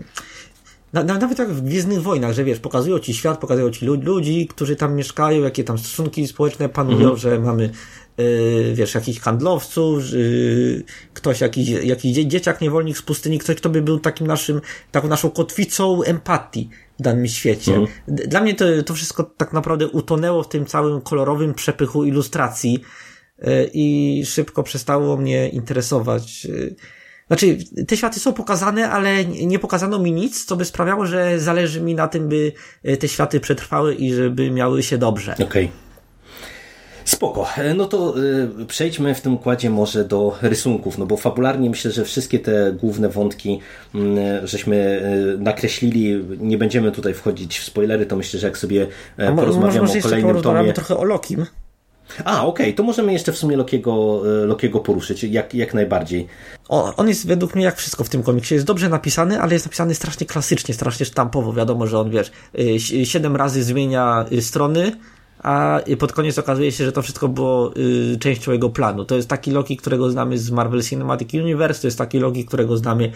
nawet 0.93 1.39
jak 1.39 1.49
w 1.49 1.61
Gwiezdnych 1.61 2.01
Wojnach, 2.01 2.33
że 2.33 2.43
wiesz, 2.43 2.59
pokazują 2.59 2.99
ci 2.99 3.13
świat, 3.13 3.39
pokazują 3.39 3.71
ci 3.71 3.85
ludzi, 3.85 4.47
którzy 4.47 4.75
tam 4.75 4.95
mieszkają, 4.95 5.43
jakie 5.43 5.63
tam 5.63 5.77
stosunki 5.77 6.27
społeczne 6.27 6.69
panują, 6.69 6.97
mhm. 6.97 7.17
że 7.17 7.39
mamy 7.39 7.69
Yy, 8.17 8.73
wiesz, 8.73 8.95
jakichś 8.95 9.19
handlowców, 9.19 10.11
yy, 10.11 10.83
ktoś, 11.13 11.41
jakiś, 11.41 11.69
jakiś 11.69 12.11
dzieciak 12.11 12.61
niewolnik 12.61 12.97
z 12.97 13.01
pustyni, 13.01 13.39
ktoś, 13.39 13.55
kto 13.55 13.69
by 13.69 13.81
był 13.81 13.99
takim 13.99 14.27
naszym, 14.27 14.61
taką 14.91 15.07
naszą 15.07 15.29
kotwicą 15.29 16.03
empatii 16.03 16.69
w 16.99 17.01
danym 17.01 17.27
świecie. 17.27 17.75
Mhm. 17.75 17.91
Dla 18.07 18.41
mnie 18.41 18.55
to, 18.55 18.65
to 18.85 18.93
wszystko 18.93 19.23
tak 19.23 19.53
naprawdę 19.53 19.87
utonęło 19.87 20.43
w 20.43 20.49
tym 20.49 20.65
całym 20.65 21.01
kolorowym 21.01 21.53
przepychu 21.53 22.05
ilustracji 22.05 22.79
yy, 23.37 23.69
i 23.73 24.21
szybko 24.25 24.63
przestało 24.63 25.17
mnie 25.17 25.49
interesować. 25.49 26.47
Znaczy, 27.27 27.57
te 27.87 27.97
światy 27.97 28.19
są 28.19 28.33
pokazane, 28.33 28.89
ale 28.89 29.25
nie 29.25 29.59
pokazano 29.59 29.99
mi 29.99 30.11
nic, 30.11 30.45
co 30.45 30.55
by 30.55 30.65
sprawiało, 30.65 31.05
że 31.05 31.39
zależy 31.39 31.81
mi 31.81 31.95
na 31.95 32.07
tym, 32.07 32.29
by 32.29 32.51
te 32.99 33.07
światy 33.07 33.39
przetrwały 33.39 33.95
i 33.95 34.13
żeby 34.13 34.51
miały 34.51 34.83
się 34.83 34.97
dobrze. 34.97 35.33
Okej. 35.33 35.45
Okay. 35.45 35.69
Spoko. 37.05 37.47
E, 37.57 37.73
no 37.73 37.85
to 37.85 38.19
y, 38.61 38.65
przejdźmy 38.65 39.15
w 39.15 39.21
tym 39.21 39.33
układzie 39.33 39.69
może 39.69 40.05
do 40.05 40.37
rysunków, 40.41 40.97
no 40.97 41.05
bo 41.05 41.17
fabularnie 41.17 41.69
myślę, 41.69 41.91
że 41.91 42.05
wszystkie 42.05 42.39
te 42.39 42.71
główne 42.71 43.09
wątki 43.09 43.59
y, 43.95 43.99
żeśmy 44.47 45.01
y, 45.35 45.37
nakreślili. 45.37 46.23
Nie 46.39 46.57
będziemy 46.57 46.91
tutaj 46.91 47.13
wchodzić 47.13 47.59
w 47.59 47.63
spoilery, 47.63 48.05
to 48.05 48.15
myślę, 48.15 48.39
że 48.39 48.47
jak 48.47 48.57
sobie 48.57 48.87
porozmawiamy 49.35 49.89
o 49.89 50.01
kolejnym 50.01 50.41
tomie... 50.41 50.73
trochę 50.73 50.97
o 50.97 51.03
Lokim. 51.03 51.45
A, 52.25 52.45
okej, 52.45 52.65
okay. 52.65 52.73
to 52.73 52.83
możemy 52.83 53.13
jeszcze 53.13 53.31
w 53.31 53.37
sumie 53.37 53.57
Lokiego, 53.57 54.21
Lokiego 54.45 54.79
poruszyć, 54.79 55.23
jak, 55.23 55.53
jak 55.53 55.73
najbardziej. 55.73 56.27
O, 56.69 56.95
on 56.95 57.07
jest 57.07 57.27
według 57.27 57.55
mnie 57.55 57.65
jak 57.65 57.77
wszystko 57.77 58.03
w 58.03 58.09
tym 58.09 58.23
komiksie. 58.23 58.53
Jest 58.53 58.67
dobrze 58.67 58.89
napisany, 58.89 59.41
ale 59.41 59.53
jest 59.53 59.65
napisany 59.65 59.95
strasznie 59.95 60.27
klasycznie, 60.27 60.73
strasznie 60.73 61.05
sztampowo. 61.05 61.53
Wiadomo, 61.53 61.87
że 61.87 61.99
on, 61.99 62.09
wiesz, 62.09 62.31
siedem 63.03 63.35
razy 63.35 63.63
zmienia 63.63 64.25
strony, 64.41 64.91
a 65.43 65.79
pod 65.99 66.13
koniec 66.13 66.37
okazuje 66.37 66.71
się, 66.71 66.85
że 66.85 66.91
to 66.91 67.01
wszystko 67.01 67.27
było 67.27 67.73
częścią 68.19 68.51
jego 68.51 68.69
planu. 68.69 69.05
To 69.05 69.15
jest 69.15 69.29
taki 69.29 69.51
Loki, 69.51 69.77
którego 69.77 70.11
znamy 70.11 70.37
z 70.37 70.51
Marvel 70.51 70.83
Cinematic 70.83 71.33
Universe, 71.33 71.81
to 71.81 71.87
jest 71.87 71.97
taki 71.97 72.19
Loki, 72.19 72.45
którego 72.45 72.77
znamy 72.77 73.11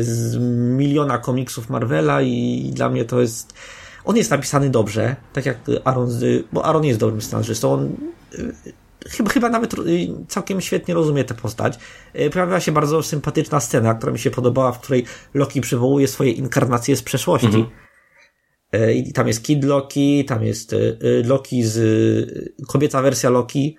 z 0.00 0.36
miliona 0.76 1.18
komiksów 1.18 1.70
Marvela 1.70 2.22
i 2.22 2.70
dla 2.74 2.88
mnie 2.88 3.04
to 3.04 3.20
jest... 3.20 3.54
On 4.04 4.16
jest 4.16 4.30
napisany 4.30 4.70
dobrze, 4.70 5.16
tak 5.32 5.46
jak 5.46 5.58
Aaron, 5.84 6.10
bo 6.52 6.64
Aaron 6.64 6.84
jest 6.84 7.00
dobrym 7.00 7.22
scenarzystą. 7.22 7.72
On 7.72 7.96
y, 8.34 8.72
chyba, 9.08 9.30
chyba 9.30 9.48
nawet 9.48 9.74
y, 9.74 10.08
całkiem 10.28 10.60
świetnie 10.60 10.94
rozumie 10.94 11.24
tę 11.24 11.34
postać. 11.34 11.78
Y, 12.20 12.30
pojawiła 12.30 12.60
się 12.60 12.72
bardzo 12.72 13.02
sympatyczna 13.02 13.60
scena, 13.60 13.94
która 13.94 14.12
mi 14.12 14.18
się 14.18 14.30
podobała, 14.30 14.72
w 14.72 14.80
której 14.80 15.04
Loki 15.34 15.60
przywołuje 15.60 16.08
swoje 16.08 16.30
inkarnacje 16.30 16.96
z 16.96 17.02
przeszłości. 17.02 17.46
Mhm 17.46 17.66
E, 18.74 18.94
I 18.94 19.12
tam 19.12 19.28
jest 19.28 19.42
Kid 19.42 19.64
Loki, 19.64 20.24
tam 20.24 20.44
jest 20.44 20.72
e, 20.72 20.76
e, 20.76 21.22
Loki 21.24 21.62
z, 21.62 21.78
kobieca 22.68 23.02
wersja 23.02 23.30
Loki 23.30 23.76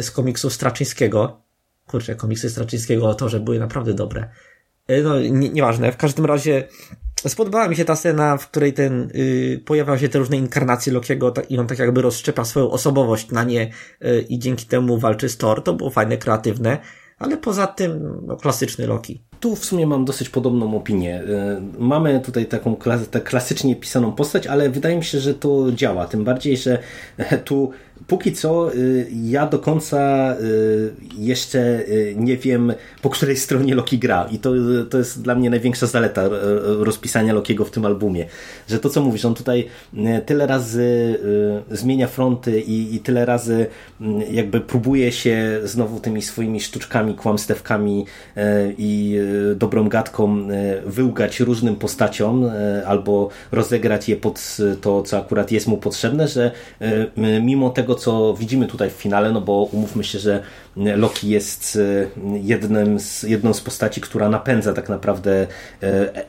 z 0.00 0.10
komiksów 0.10 0.52
Straczyńskiego. 0.52 1.40
Kurczę, 1.86 2.14
komiksy 2.14 2.50
Straczyńskiego 2.50 3.08
o 3.08 3.14
to, 3.14 3.28
że 3.28 3.40
były 3.40 3.58
naprawdę 3.58 3.94
dobre. 3.94 4.28
No, 5.04 5.20
nie, 5.20 5.50
nieważne. 5.50 5.92
W 5.92 5.96
każdym 5.96 6.26
razie 6.26 6.68
spodobała 7.28 7.68
mi 7.68 7.76
się 7.76 7.84
ta 7.84 7.96
scena, 7.96 8.36
w 8.36 8.48
której 8.48 8.72
ten, 8.72 9.10
y, 9.14 9.62
pojawiają 9.64 9.98
się 9.98 10.08
te 10.08 10.18
różne 10.18 10.36
inkarnacje 10.36 10.92
Lokiego 10.92 11.32
i 11.48 11.58
on 11.58 11.66
tak 11.66 11.78
jakby 11.78 12.02
rozszczepa 12.02 12.44
swoją 12.44 12.70
osobowość 12.70 13.30
na 13.30 13.44
nie 13.44 13.70
y, 14.04 14.24
i 14.28 14.38
dzięki 14.38 14.66
temu 14.66 14.98
walczy 14.98 15.28
z 15.28 15.36
Thor. 15.36 15.62
To 15.62 15.74
było 15.74 15.90
fajne, 15.90 16.16
kreatywne. 16.16 16.78
Ale 17.18 17.36
poza 17.36 17.66
tym, 17.66 18.20
no, 18.26 18.36
klasyczny 18.36 18.86
Loki. 18.86 19.22
Tu 19.40 19.56
w 19.56 19.64
sumie 19.64 19.86
mam 19.86 20.04
dosyć 20.04 20.28
podobną 20.28 20.76
opinię. 20.76 21.22
Y, 21.22 21.78
mamy 21.78 22.20
tutaj 22.20 22.46
taką 22.46 22.76
klasycznie 23.24 23.76
pisaną 23.76 24.12
postać, 24.12 24.46
ale 24.46 24.70
wydaje 24.70 24.96
mi 24.96 25.04
się, 25.04 25.20
że 25.20 25.34
to 25.34 25.72
działa. 25.72 26.06
Tym 26.06 26.24
bardziej, 26.24 26.56
że 26.56 26.78
tu 27.44 27.70
póki 28.06 28.32
co 28.32 28.74
y, 28.74 29.06
ja 29.24 29.46
do 29.46 29.58
końca 29.58 30.34
y, 30.40 30.92
jeszcze 31.18 31.84
nie 32.16 32.36
wiem, 32.36 32.72
po 33.02 33.10
której 33.10 33.36
stronie 33.36 33.74
Loki 33.74 33.98
gra. 33.98 34.28
I 34.30 34.38
to, 34.38 34.52
to 34.90 34.98
jest 34.98 35.22
dla 35.22 35.34
mnie 35.34 35.50
największa 35.50 35.86
zaleta 35.86 36.22
rozpisania 36.62 37.32
Lokiego 37.32 37.64
w 37.64 37.70
tym 37.70 37.84
albumie. 37.84 38.26
Że 38.68 38.78
to, 38.78 38.90
co 38.90 39.00
mówisz, 39.00 39.24
on 39.24 39.34
tutaj 39.34 39.66
tyle 40.26 40.46
razy 40.46 41.18
zmienia 41.70 42.06
fronty 42.06 42.60
i, 42.60 42.94
i 42.94 43.00
tyle 43.00 43.24
razy 43.24 43.66
jakby 44.30 44.60
próbuje 44.60 45.12
się 45.12 45.60
znowu 45.64 46.00
tymi 46.00 46.22
swoimi 46.22 46.60
sztuczkami, 46.60 47.14
kłamstewkami 47.14 48.06
i 48.78 49.18
dobrą 49.56 49.88
gadką 49.88 50.48
wyłgać 50.86 51.40
różnym 51.40 51.76
postaciom 51.76 52.50
albo 52.86 53.28
rozegrać 53.52 54.08
je 54.08 54.16
pod 54.16 54.56
to, 54.80 55.02
co 55.02 55.18
akurat 55.18 55.52
jest 55.52 55.66
mu 55.66 55.76
potrzebne, 55.76 56.28
że 56.28 56.50
mimo 57.42 57.70
tego, 57.70 57.85
co 57.94 58.34
widzimy 58.34 58.66
tutaj 58.66 58.90
w 58.90 58.92
finale, 58.92 59.32
no 59.32 59.40
bo 59.40 59.68
umówmy 59.72 60.04
się, 60.04 60.18
że 60.18 60.42
Loki 60.76 61.28
jest 61.28 61.78
jednym 62.42 63.00
z, 63.00 63.22
jedną 63.22 63.54
z 63.54 63.60
postaci, 63.60 64.00
która 64.00 64.28
napędza 64.28 64.72
tak 64.72 64.88
naprawdę 64.88 65.46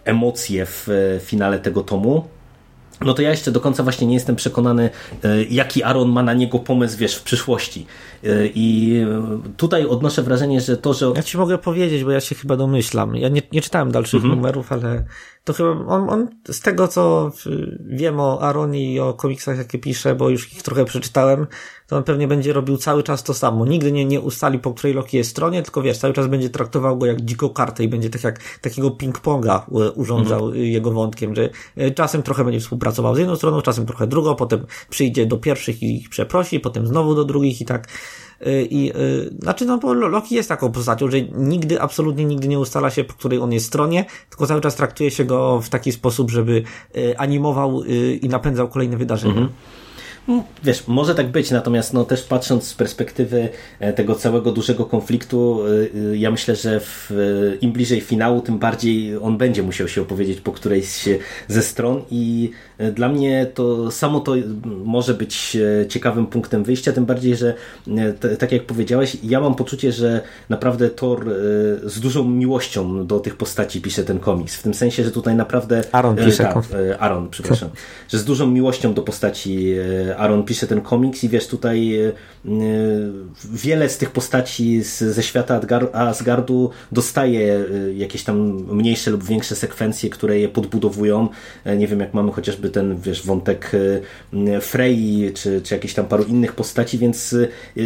emocje 0.05 0.65
w 0.65 0.87
finale 1.23 1.59
tego 1.59 1.83
tomu, 1.83 2.23
no 3.01 3.13
to 3.13 3.21
ja 3.21 3.29
jeszcze 3.29 3.51
do 3.51 3.59
końca 3.59 3.83
właśnie 3.83 4.07
nie 4.07 4.13
jestem 4.13 4.35
przekonany, 4.35 4.89
jaki 5.49 5.83
Aaron 5.83 6.09
ma 6.09 6.23
na 6.23 6.33
niego 6.33 6.59
pomysł, 6.59 6.97
wiesz, 6.97 7.15
w 7.15 7.23
przyszłości. 7.23 7.85
I 8.55 9.01
tutaj 9.57 9.85
odnoszę 9.85 10.23
wrażenie, 10.23 10.61
że 10.61 10.77
to, 10.77 10.93
że... 10.93 11.11
Ja 11.15 11.23
ci 11.23 11.37
mogę 11.37 11.57
powiedzieć, 11.57 12.03
bo 12.03 12.11
ja 12.11 12.21
się 12.21 12.35
chyba 12.35 12.57
domyślam. 12.57 13.15
Ja 13.15 13.29
nie, 13.29 13.41
nie 13.51 13.61
czytałem 13.61 13.91
dalszych 13.91 14.23
mhm. 14.23 14.35
numerów, 14.35 14.71
ale 14.71 15.05
to 15.47 15.53
chyba 15.53 15.69
on, 15.69 16.09
on, 16.09 16.27
z 16.51 16.59
tego 16.61 16.87
co 16.87 17.31
wiem 17.79 18.19
o 18.19 18.41
Aaronie 18.41 18.93
i 18.93 18.99
o 18.99 19.13
komiksach, 19.13 19.57
jakie 19.57 19.79
pisze, 19.79 20.15
bo 20.15 20.29
już 20.29 20.53
ich 20.53 20.63
trochę 20.63 20.85
przeczytałem, 20.85 21.47
to 21.87 21.97
on 21.97 22.03
pewnie 22.03 22.27
będzie 22.27 22.53
robił 22.53 22.77
cały 22.77 23.03
czas 23.03 23.23
to 23.23 23.33
samo. 23.33 23.65
Nigdy 23.65 23.91
nie, 23.91 24.05
nie 24.05 24.21
ustali, 24.21 24.59
po 24.59 24.73
której 24.73 24.93
Loki 24.93 25.17
jest 25.17 25.29
stronie, 25.29 25.63
tylko 25.63 25.81
wiesz, 25.81 25.97
cały 25.97 26.13
czas 26.13 26.27
będzie 26.27 26.49
traktował 26.49 26.97
go 26.97 27.05
jak 27.05 27.21
dziką 27.21 27.49
kartę 27.49 27.83
i 27.83 27.87
będzie 27.87 28.09
tak 28.09 28.23
jak 28.23 28.39
takiego 28.61 28.89
ping-ponga 28.89 29.61
urządzał 29.95 30.45
mhm. 30.45 30.65
jego 30.65 30.91
wątkiem, 30.91 31.35
że 31.35 31.49
e, 31.77 31.91
czasem 31.91 32.23
trochę 32.23 32.43
będzie 32.43 32.59
współpracował 32.59 33.15
z 33.15 33.19
jedną 33.19 33.35
stroną, 33.35 33.61
czasem 33.61 33.85
trochę 33.85 34.07
drugą, 34.07 34.35
potem 34.35 34.65
przyjdzie 34.89 35.25
do 35.25 35.37
pierwszych 35.37 35.83
i 35.83 35.97
ich 35.97 36.09
przeprosi, 36.09 36.59
potem 36.59 36.87
znowu 36.87 37.15
do 37.15 37.23
drugich 37.23 37.61
i 37.61 37.65
tak 37.65 37.87
I, 38.45 38.91
y, 38.95 39.35
znaczy, 39.41 39.65
no 39.65 39.77
bo 39.77 39.93
Loki 39.93 40.35
jest 40.35 40.49
taką 40.49 40.71
postacią, 40.71 41.11
że 41.11 41.21
nigdy, 41.21 41.81
absolutnie 41.81 42.25
nigdy 42.25 42.47
nie 42.47 42.59
ustala 42.59 42.89
się, 42.89 43.03
po 43.03 43.13
której 43.13 43.39
on 43.39 43.53
jest 43.53 43.65
stronie, 43.65 44.05
tylko 44.29 44.47
cały 44.47 44.61
czas 44.61 44.75
traktuje 44.75 45.11
się 45.11 45.25
go 45.25 45.61
w 45.61 45.69
taki 45.69 45.91
sposób, 45.91 46.31
żeby 46.31 46.63
y, 46.97 47.17
animował 47.17 47.83
i 48.21 48.29
napędzał 48.29 48.67
kolejne 48.67 48.97
wydarzenia. 48.97 49.33
Mhm. 49.33 49.49
No, 50.27 50.43
wiesz, 50.63 50.87
może 50.87 51.15
tak 51.15 51.27
być, 51.27 51.51
natomiast 51.51 51.93
no, 51.93 52.05
też 52.05 52.23
patrząc 52.23 52.67
z 52.67 52.73
perspektywy 52.73 53.49
e, 53.79 53.93
tego 53.93 54.15
całego 54.15 54.51
dużego 54.51 54.85
konfliktu, 54.85 55.59
e, 55.65 56.11
e, 56.11 56.17
ja 56.17 56.31
myślę, 56.31 56.55
że 56.55 56.79
w, 56.79 57.11
im 57.61 57.71
bliżej 57.71 58.01
finału, 58.01 58.41
tym 58.41 58.59
bardziej 58.59 59.17
on 59.17 59.37
będzie 59.37 59.63
musiał 59.63 59.87
się 59.87 60.01
opowiedzieć 60.01 60.41
po 60.41 60.51
którejś 60.51 61.09
ze 61.47 61.61
stron 61.61 62.01
i 62.11 62.51
dla 62.93 63.09
mnie 63.09 63.47
to 63.53 63.91
samo 63.91 64.19
to 64.19 64.35
może 64.65 65.13
być 65.13 65.57
ciekawym 65.89 66.27
punktem 66.27 66.63
wyjścia, 66.63 66.93
tym 66.93 67.05
bardziej, 67.05 67.35
że 67.35 67.53
tak 68.39 68.51
jak 68.51 68.63
powiedziałeś, 68.63 69.17
ja 69.23 69.39
mam 69.39 69.55
poczucie, 69.55 69.91
że 69.91 70.21
naprawdę 70.49 70.89
Thor 70.89 71.25
z 71.83 71.99
dużą 71.99 72.23
miłością 72.23 73.07
do 73.07 73.19
tych 73.19 73.35
postaci 73.35 73.81
pisze 73.81 74.03
ten 74.03 74.19
komiks, 74.19 74.55
w 74.55 74.63
tym 74.63 74.73
sensie, 74.73 75.03
że 75.03 75.11
tutaj 75.11 75.35
naprawdę... 75.35 75.81
Aaron 75.91 76.15
pisze. 76.15 76.43
Tak, 76.43 76.57
Aaron, 76.99 77.29
przepraszam. 77.29 77.69
Że 78.09 78.17
z 78.17 78.25
dużą 78.25 78.47
miłością 78.47 78.93
do 78.93 79.01
postaci 79.01 79.75
Aaron 80.17 80.43
pisze 80.43 80.67
ten 80.67 80.81
komiks 80.81 81.23
i 81.23 81.29
wiesz, 81.29 81.47
tutaj 81.47 81.95
e, 81.95 82.07
e, 82.07 82.11
wiele 83.53 83.89
z 83.89 83.97
tych 83.97 84.11
postaci 84.11 84.83
z, 84.83 84.97
ze 84.99 85.23
świata 85.23 85.61
Asgardu 85.93 86.69
dostaje 86.91 87.65
e, 87.89 87.93
jakieś 87.93 88.23
tam 88.23 88.37
mniejsze 88.75 89.11
lub 89.11 89.23
większe 89.23 89.55
sekwencje, 89.55 90.09
które 90.09 90.39
je 90.39 90.49
podbudowują. 90.49 91.29
Nie 91.77 91.87
wiem, 91.87 91.99
jak 91.99 92.13
mamy 92.13 92.31
chociażby 92.31 92.69
ten, 92.69 92.97
wiesz, 93.01 93.25
wątek 93.25 93.71
Frey, 94.61 95.31
czy, 95.35 95.61
czy 95.61 95.73
jakieś 95.73 95.93
tam 95.93 96.05
paru 96.05 96.23
innych 96.23 96.53
postaci, 96.53 96.97
więc 96.97 97.35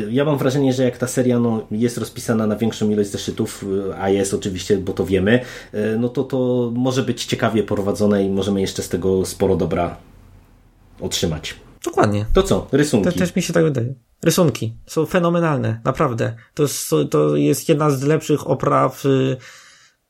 ja 0.09 0.25
mam 0.25 0.37
wrażenie, 0.37 0.73
że 0.73 0.83
jak 0.83 0.97
ta 0.97 1.07
seria 1.07 1.39
no, 1.39 1.67
jest 1.71 1.97
rozpisana 1.97 2.47
na 2.47 2.55
większą 2.55 2.89
ilość 2.89 3.09
zeszytów, 3.09 3.65
a 3.99 4.09
jest 4.09 4.33
oczywiście, 4.33 4.77
bo 4.77 4.93
to 4.93 5.05
wiemy, 5.05 5.39
no 5.99 6.09
to 6.09 6.23
to 6.23 6.71
może 6.75 7.03
być 7.03 7.25
ciekawie 7.25 7.63
prowadzone 7.63 8.23
i 8.23 8.29
możemy 8.29 8.61
jeszcze 8.61 8.83
z 8.83 8.89
tego 8.89 9.25
sporo 9.25 9.55
dobra 9.55 9.97
otrzymać. 11.01 11.55
Dokładnie. 11.85 12.25
To 12.33 12.43
co? 12.43 12.67
Rysunki. 12.71 13.11
To 13.11 13.19
też 13.19 13.35
mi 13.35 13.41
się 13.41 13.53
tak 13.53 13.63
wydaje. 13.63 13.93
Rysunki 14.23 14.73
są 14.85 15.05
fenomenalne, 15.05 15.81
naprawdę. 15.85 16.35
To 16.53 16.63
jest, 16.63 16.89
to 17.09 17.35
jest 17.35 17.69
jedna 17.69 17.89
z 17.89 18.03
lepszych 18.03 18.47
opraw 18.47 19.05
y, 19.05 19.37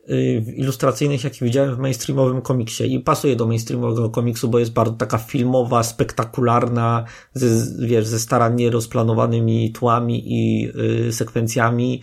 y, 0.09 0.43
ilustracyjnych, 0.55 1.23
jakie 1.23 1.45
widziałem 1.45 1.75
w 1.75 1.79
mainstreamowym 1.79 2.41
komiksie. 2.41 2.93
I 2.93 2.99
pasuje 2.99 3.35
do 3.35 3.47
mainstreamowego 3.47 4.09
komiksu, 4.09 4.49
bo 4.49 4.59
jest 4.59 4.73
bardzo 4.73 4.93
taka 4.93 5.17
filmowa, 5.17 5.83
spektakularna, 5.83 7.05
ze, 7.33 7.47
wiesz, 7.87 8.07
ze 8.07 8.19
starannie 8.19 8.69
rozplanowanymi 8.69 9.71
tłami 9.71 10.23
i 10.25 10.71
y, 11.07 11.13
sekwencjami, 11.13 12.01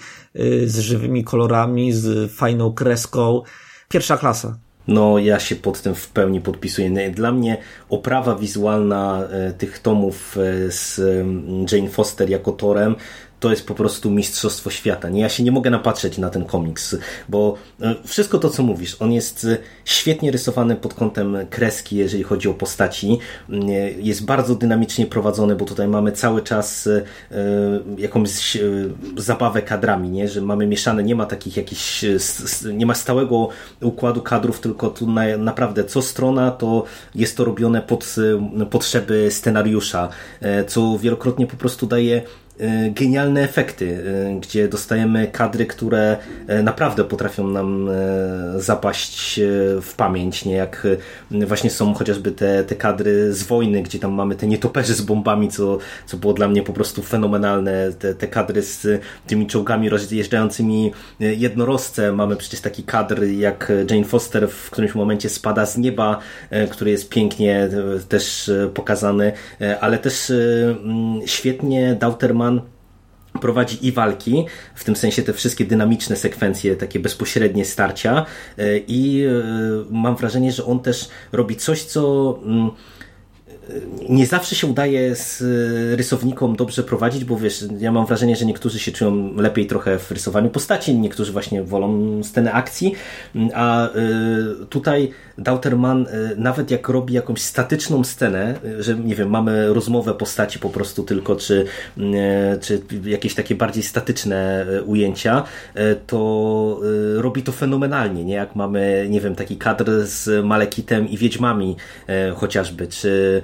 z 0.64 0.78
żywymi 0.78 1.24
kolorami, 1.24 1.92
z 1.92 2.32
fajną 2.32 2.72
kreską. 2.72 3.42
Pierwsza 3.88 4.16
klasa. 4.16 4.58
No, 4.88 5.18
ja 5.18 5.40
się 5.40 5.56
pod 5.56 5.82
tym 5.82 5.94
w 5.94 6.08
pełni 6.08 6.40
podpisuję. 6.40 7.10
Dla 7.10 7.32
mnie 7.32 7.56
oprawa 7.88 8.34
wizualna 8.34 9.28
e, 9.30 9.52
tych 9.52 9.78
tomów 9.78 10.36
e, 10.38 10.70
z 10.70 11.00
Jane 11.72 11.88
Foster 11.88 12.30
jako 12.30 12.52
Torem 12.52 12.96
to 13.40 13.50
jest 13.50 13.66
po 13.66 13.74
prostu 13.74 14.10
mistrzostwo 14.10 14.70
świata. 14.70 15.08
Nie, 15.08 15.20
ja 15.20 15.28
się 15.28 15.42
nie 15.42 15.52
mogę 15.52 15.70
napatrzeć 15.70 16.18
na 16.18 16.30
ten 16.30 16.44
komiks, 16.44 16.96
bo 17.28 17.54
e, 17.80 17.94
wszystko 18.04 18.38
to, 18.38 18.50
co 18.50 18.62
mówisz, 18.62 18.96
on 19.00 19.12
jest 19.12 19.44
e, 19.44 19.58
świetnie 19.84 20.30
rysowany 20.30 20.76
pod 20.76 20.94
kątem 20.94 21.36
kreski, 21.50 21.96
jeżeli 21.96 22.22
chodzi 22.22 22.48
o 22.48 22.54
postaci. 22.54 23.18
E, 23.52 23.56
jest 23.90 24.24
bardzo 24.24 24.54
dynamicznie 24.54 25.06
prowadzony, 25.06 25.56
bo 25.56 25.64
tutaj 25.64 25.88
mamy 25.88 26.12
cały 26.12 26.42
czas 26.42 26.88
jakąś 27.98 28.58
zabawę 29.16 29.62
kadrami, 29.62 30.10
nie? 30.10 30.28
że 30.28 30.40
mamy 30.40 30.66
mieszane, 30.66 31.02
nie 31.02 31.14
ma 31.14 31.26
takich 31.26 31.56
jakichś, 31.56 32.04
nie 32.72 32.86
ma 32.86 32.94
stałego 32.94 33.48
układu 33.82 34.22
kadrów, 34.22 34.60
tylko 34.60 34.88
tu 34.90 35.10
na, 35.10 35.36
naprawdę 35.38 35.84
co 35.84 36.02
strona 36.02 36.50
to 36.50 36.84
jest 37.14 37.36
to 37.36 37.44
robione 37.44 37.82
pod 37.82 38.16
potrzeby 38.70 39.30
scenariusza, 39.30 40.08
co 40.66 40.98
wielokrotnie 40.98 41.46
po 41.46 41.56
prostu 41.56 41.86
daje 41.86 42.22
genialne 42.90 43.42
efekty, 43.42 43.98
e, 44.26 44.40
gdzie 44.40 44.68
dostajemy 44.68 45.26
kadry, 45.26 45.66
które 45.66 46.16
e, 46.46 46.62
naprawdę 46.62 47.04
potrafią 47.04 47.48
nam 47.48 47.90
zapaść 48.56 49.40
w 49.82 49.94
pamięć, 49.96 50.44
nie 50.44 50.54
jak 50.54 50.86
właśnie 51.30 51.70
są 51.70 51.94
chociażby 51.94 52.32
te, 52.32 52.64
te 52.64 52.74
kadry 52.74 53.32
z 53.32 53.42
wojny, 53.42 53.82
gdzie 53.82 53.98
tam 53.98 54.12
mamy 54.12 54.34
te 54.34 54.46
nietoperze 54.46 54.94
z 54.94 55.00
bombami, 55.00 55.48
co, 55.48 55.78
co 56.06 56.16
było 56.16 56.32
dla 56.32 56.48
mnie 56.48 56.62
po 56.62 56.72
prostu 56.72 57.02
fenomenalne, 57.02 57.92
te, 57.92 58.14
te 58.14 58.28
kadry 58.28 58.62
z 58.62 59.02
tymi 59.26 59.46
czołgami 59.46 59.88
rozjeżdżającymi 59.88 60.92
jednorożce, 61.20 62.12
mamy 62.12 62.36
przecież 62.36 62.60
taki 62.60 62.82
kadr 62.82 63.22
jak 63.22 63.72
Jane 63.90 64.04
Foster 64.04 64.48
w 64.48 64.70
którymś 64.70 64.94
momencie 64.94 65.28
spada 65.28 65.66
z 65.66 65.78
nieba, 65.78 66.18
który 66.70 66.90
jest 66.90 67.08
pięknie 67.08 67.68
też 68.08 68.50
pokazany, 68.74 69.32
ale 69.80 69.98
też 69.98 70.32
świetnie 71.26 71.96
Dauterman 72.00 72.47
prowadzi 73.38 73.86
i 73.86 73.92
walki, 73.92 74.46
w 74.74 74.84
tym 74.84 74.96
sensie 74.96 75.22
te 75.22 75.32
wszystkie 75.32 75.64
dynamiczne 75.64 76.16
sekwencje, 76.16 76.76
takie 76.76 77.00
bezpośrednie 77.00 77.64
starcia. 77.64 78.26
E, 78.58 78.78
i 78.78 79.24
e, 79.24 79.30
mam 79.90 80.16
wrażenie, 80.16 80.52
że 80.52 80.64
on 80.64 80.80
też 80.80 81.08
robi 81.32 81.56
coś, 81.56 81.82
co 81.82 82.34
mm, 82.44 82.70
nie 84.08 84.26
zawsze 84.26 84.54
się 84.54 84.66
udaje 84.66 85.16
z 85.16 85.42
rysownikom 85.96 86.56
dobrze 86.56 86.82
prowadzić, 86.82 87.24
bo 87.24 87.36
wiesz, 87.36 87.64
ja 87.78 87.92
mam 87.92 88.06
wrażenie, 88.06 88.36
że 88.36 88.46
niektórzy 88.46 88.78
się 88.78 88.92
czują 88.92 89.34
lepiej 89.36 89.66
trochę 89.66 89.98
w 89.98 90.10
rysowaniu 90.10 90.50
postaci, 90.50 90.98
niektórzy 90.98 91.32
właśnie 91.32 91.62
wolą 91.62 92.20
sceny 92.22 92.52
akcji, 92.52 92.94
a 93.54 93.88
y, 93.88 94.66
tutaj 94.66 95.10
Dauterman 95.38 96.06
y, 96.06 96.36
nawet 96.36 96.70
jak 96.70 96.88
robi 96.88 97.14
jakąś 97.14 97.40
statyczną 97.40 98.04
scenę, 98.04 98.54
y, 98.64 98.82
że 98.82 98.94
nie 98.94 99.14
wiem, 99.14 99.30
mamy 99.30 99.74
rozmowę 99.74 100.14
postaci 100.14 100.58
po 100.58 100.70
prostu 100.70 101.04
tylko, 101.04 101.36
czy, 101.36 101.64
czy 102.60 102.80
jakieś 103.04 103.34
takie 103.34 103.54
bardziej 103.54 103.82
statyczne 103.82 104.66
ujęcia, 104.86 105.44
to 106.06 106.80
robi 107.14 107.42
to 107.42 107.52
fenomenalnie, 107.52 108.24
nie? 108.24 108.34
Jak 108.34 108.56
mamy, 108.56 109.06
nie 109.10 109.20
wiem, 109.20 109.34
taki 109.34 109.56
kadr 109.56 109.90
z 110.06 110.44
Malekitem 110.44 111.08
i 111.08 111.16
Wiedźmami 111.16 111.76
chociażby, 112.36 112.86
czy 112.86 113.42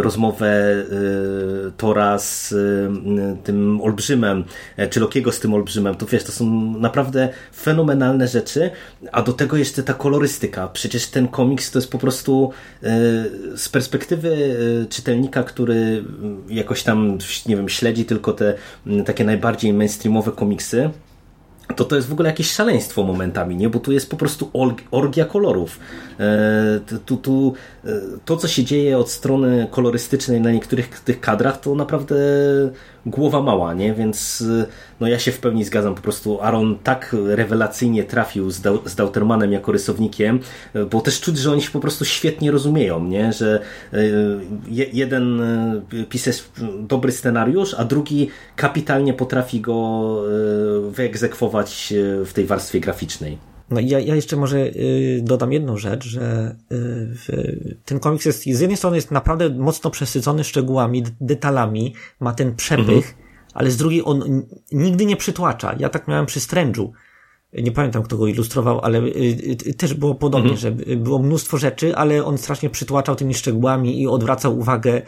rozmowę 0.00 0.46
e, 0.46 0.84
Tora 1.76 2.18
z 2.18 2.52
e, 2.52 3.36
tym 3.44 3.80
olbrzymem, 3.80 4.44
czy 4.90 5.00
Lokiego 5.00 5.32
z 5.32 5.40
tym 5.40 5.54
olbrzymem, 5.54 5.94
to 5.94 6.06
wiesz, 6.06 6.24
to 6.24 6.32
są 6.32 6.44
naprawdę 6.78 7.28
fenomenalne 7.56 8.28
rzeczy, 8.28 8.70
a 9.12 9.22
do 9.22 9.32
tego 9.32 9.56
jeszcze 9.56 9.82
ta 9.82 9.94
kolorystyka. 9.94 10.68
Przecież 10.68 11.06
ten 11.06 11.28
komiks 11.28 11.70
to 11.70 11.78
jest 11.78 11.90
po 11.90 11.98
prostu 11.98 12.52
z 13.56 13.68
perspektywy 13.68 14.56
czytelnika, 14.90 15.42
który 15.42 16.04
jakoś 16.48 16.82
tam, 16.82 17.18
nie 17.46 17.56
wiem, 17.56 17.68
śledzi 17.68 18.04
tylko 18.04 18.32
te 18.32 18.54
takie 19.06 19.24
najbardziej 19.24 19.72
mainstreamowe 19.72 20.32
komiksy, 20.32 20.90
to 21.76 21.84
to 21.84 21.96
jest 21.96 22.08
w 22.08 22.12
ogóle 22.12 22.28
jakieś 22.28 22.50
szaleństwo 22.50 23.02
momentami, 23.02 23.56
nie? 23.56 23.68
Bo 23.70 23.78
tu 23.78 23.92
jest 23.92 24.10
po 24.10 24.16
prostu 24.16 24.50
orgia 24.90 25.24
kolorów. 25.24 25.80
E, 26.20 26.80
tu, 27.06 27.16
tu, 27.16 27.54
e, 27.84 27.88
to, 28.24 28.36
co 28.36 28.48
się 28.48 28.64
dzieje 28.64 28.98
od 28.98 29.10
strony 29.10 29.66
kolorystycznej 29.70 30.40
na 30.40 30.50
niektórych 30.50 30.88
tych 30.88 31.20
kadrach, 31.20 31.60
to 31.60 31.74
naprawdę 31.74 32.16
głowa 33.06 33.42
mała, 33.42 33.74
nie? 33.74 33.94
Więc 33.94 34.40
y, 34.40 34.66
no 35.00 35.08
ja 35.08 35.18
się 35.18 35.32
w 35.32 35.38
pełni 35.38 35.64
zgadzam. 35.64 35.94
Po 35.94 36.02
prostu 36.02 36.40
Aaron 36.42 36.78
tak 36.84 37.16
rewelacyjnie 37.26 38.04
trafił 38.04 38.50
z, 38.50 38.60
Dau 38.60 38.78
z 38.84 38.94
Dautermanem 38.94 39.52
jako 39.52 39.72
rysownikiem, 39.72 40.40
y, 40.76 40.86
bo 40.86 41.00
też 41.00 41.20
czuć, 41.20 41.38
że 41.38 41.52
oni 41.52 41.62
się 41.62 41.70
po 41.70 41.80
prostu 41.80 42.04
świetnie 42.04 42.50
rozumieją, 42.50 43.04
nie? 43.04 43.32
Że 43.32 43.60
y, 43.94 43.98
jeden 44.92 45.42
pisze 46.08 46.30
dobry 46.80 47.12
scenariusz, 47.12 47.74
a 47.74 47.84
drugi 47.84 48.30
kapitalnie 48.56 49.14
potrafi 49.14 49.60
go 49.60 49.78
wyegzekwować 50.90 51.94
w 52.24 52.32
tej 52.32 52.44
warstwie 52.44 52.80
graficznej. 52.80 53.57
No 53.70 53.80
ja, 53.80 54.00
ja 54.00 54.14
jeszcze 54.14 54.36
może 54.36 54.58
y, 54.58 55.20
dodam 55.22 55.52
jedną 55.52 55.76
rzecz, 55.76 56.04
że 56.06 56.56
y, 56.72 57.76
ten 57.84 58.00
komiks 58.00 58.24
jest, 58.24 58.42
z 58.42 58.60
jednej 58.60 58.76
strony 58.76 58.96
jest 58.96 59.10
naprawdę 59.10 59.50
mocno 59.50 59.90
przesycony 59.90 60.44
szczegółami, 60.44 61.02
detalami, 61.20 61.94
ma 62.20 62.32
ten 62.32 62.56
przepych, 62.56 62.88
mhm. 62.88 63.14
ale 63.54 63.70
z 63.70 63.76
drugiej 63.76 64.02
on 64.04 64.42
nigdy 64.72 65.06
nie 65.06 65.16
przytłacza. 65.16 65.74
Ja 65.78 65.88
tak 65.88 66.08
miałem 66.08 66.26
przy 66.26 66.40
Strange'u. 66.40 66.88
Nie 67.52 67.72
pamiętam, 67.72 68.02
kto 68.02 68.16
go 68.16 68.26
ilustrował, 68.26 68.80
ale 68.80 68.98
y, 69.02 69.74
też 69.76 69.94
było 69.94 70.14
podobnie, 70.14 70.50
mhm. 70.50 70.60
że 70.60 70.96
było 70.96 71.18
mnóstwo 71.18 71.58
rzeczy, 71.58 71.96
ale 71.96 72.24
on 72.24 72.38
strasznie 72.38 72.70
przytłaczał 72.70 73.16
tymi 73.16 73.34
szczegółami 73.34 74.02
i 74.02 74.06
odwracał 74.06 74.58
uwagę, 74.58 75.02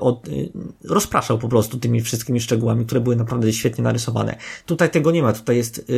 od, 0.00 0.28
rozpraszał 0.84 1.38
po 1.38 1.48
prostu 1.48 1.78
tymi 1.78 2.00
wszystkimi 2.00 2.40
szczegółami, 2.40 2.86
które 2.86 3.00
były 3.00 3.16
naprawdę 3.16 3.52
świetnie 3.52 3.84
narysowane. 3.84 4.36
Tutaj 4.66 4.90
tego 4.90 5.10
nie 5.10 5.22
ma, 5.22 5.32
tutaj 5.32 5.56
jest 5.56 5.92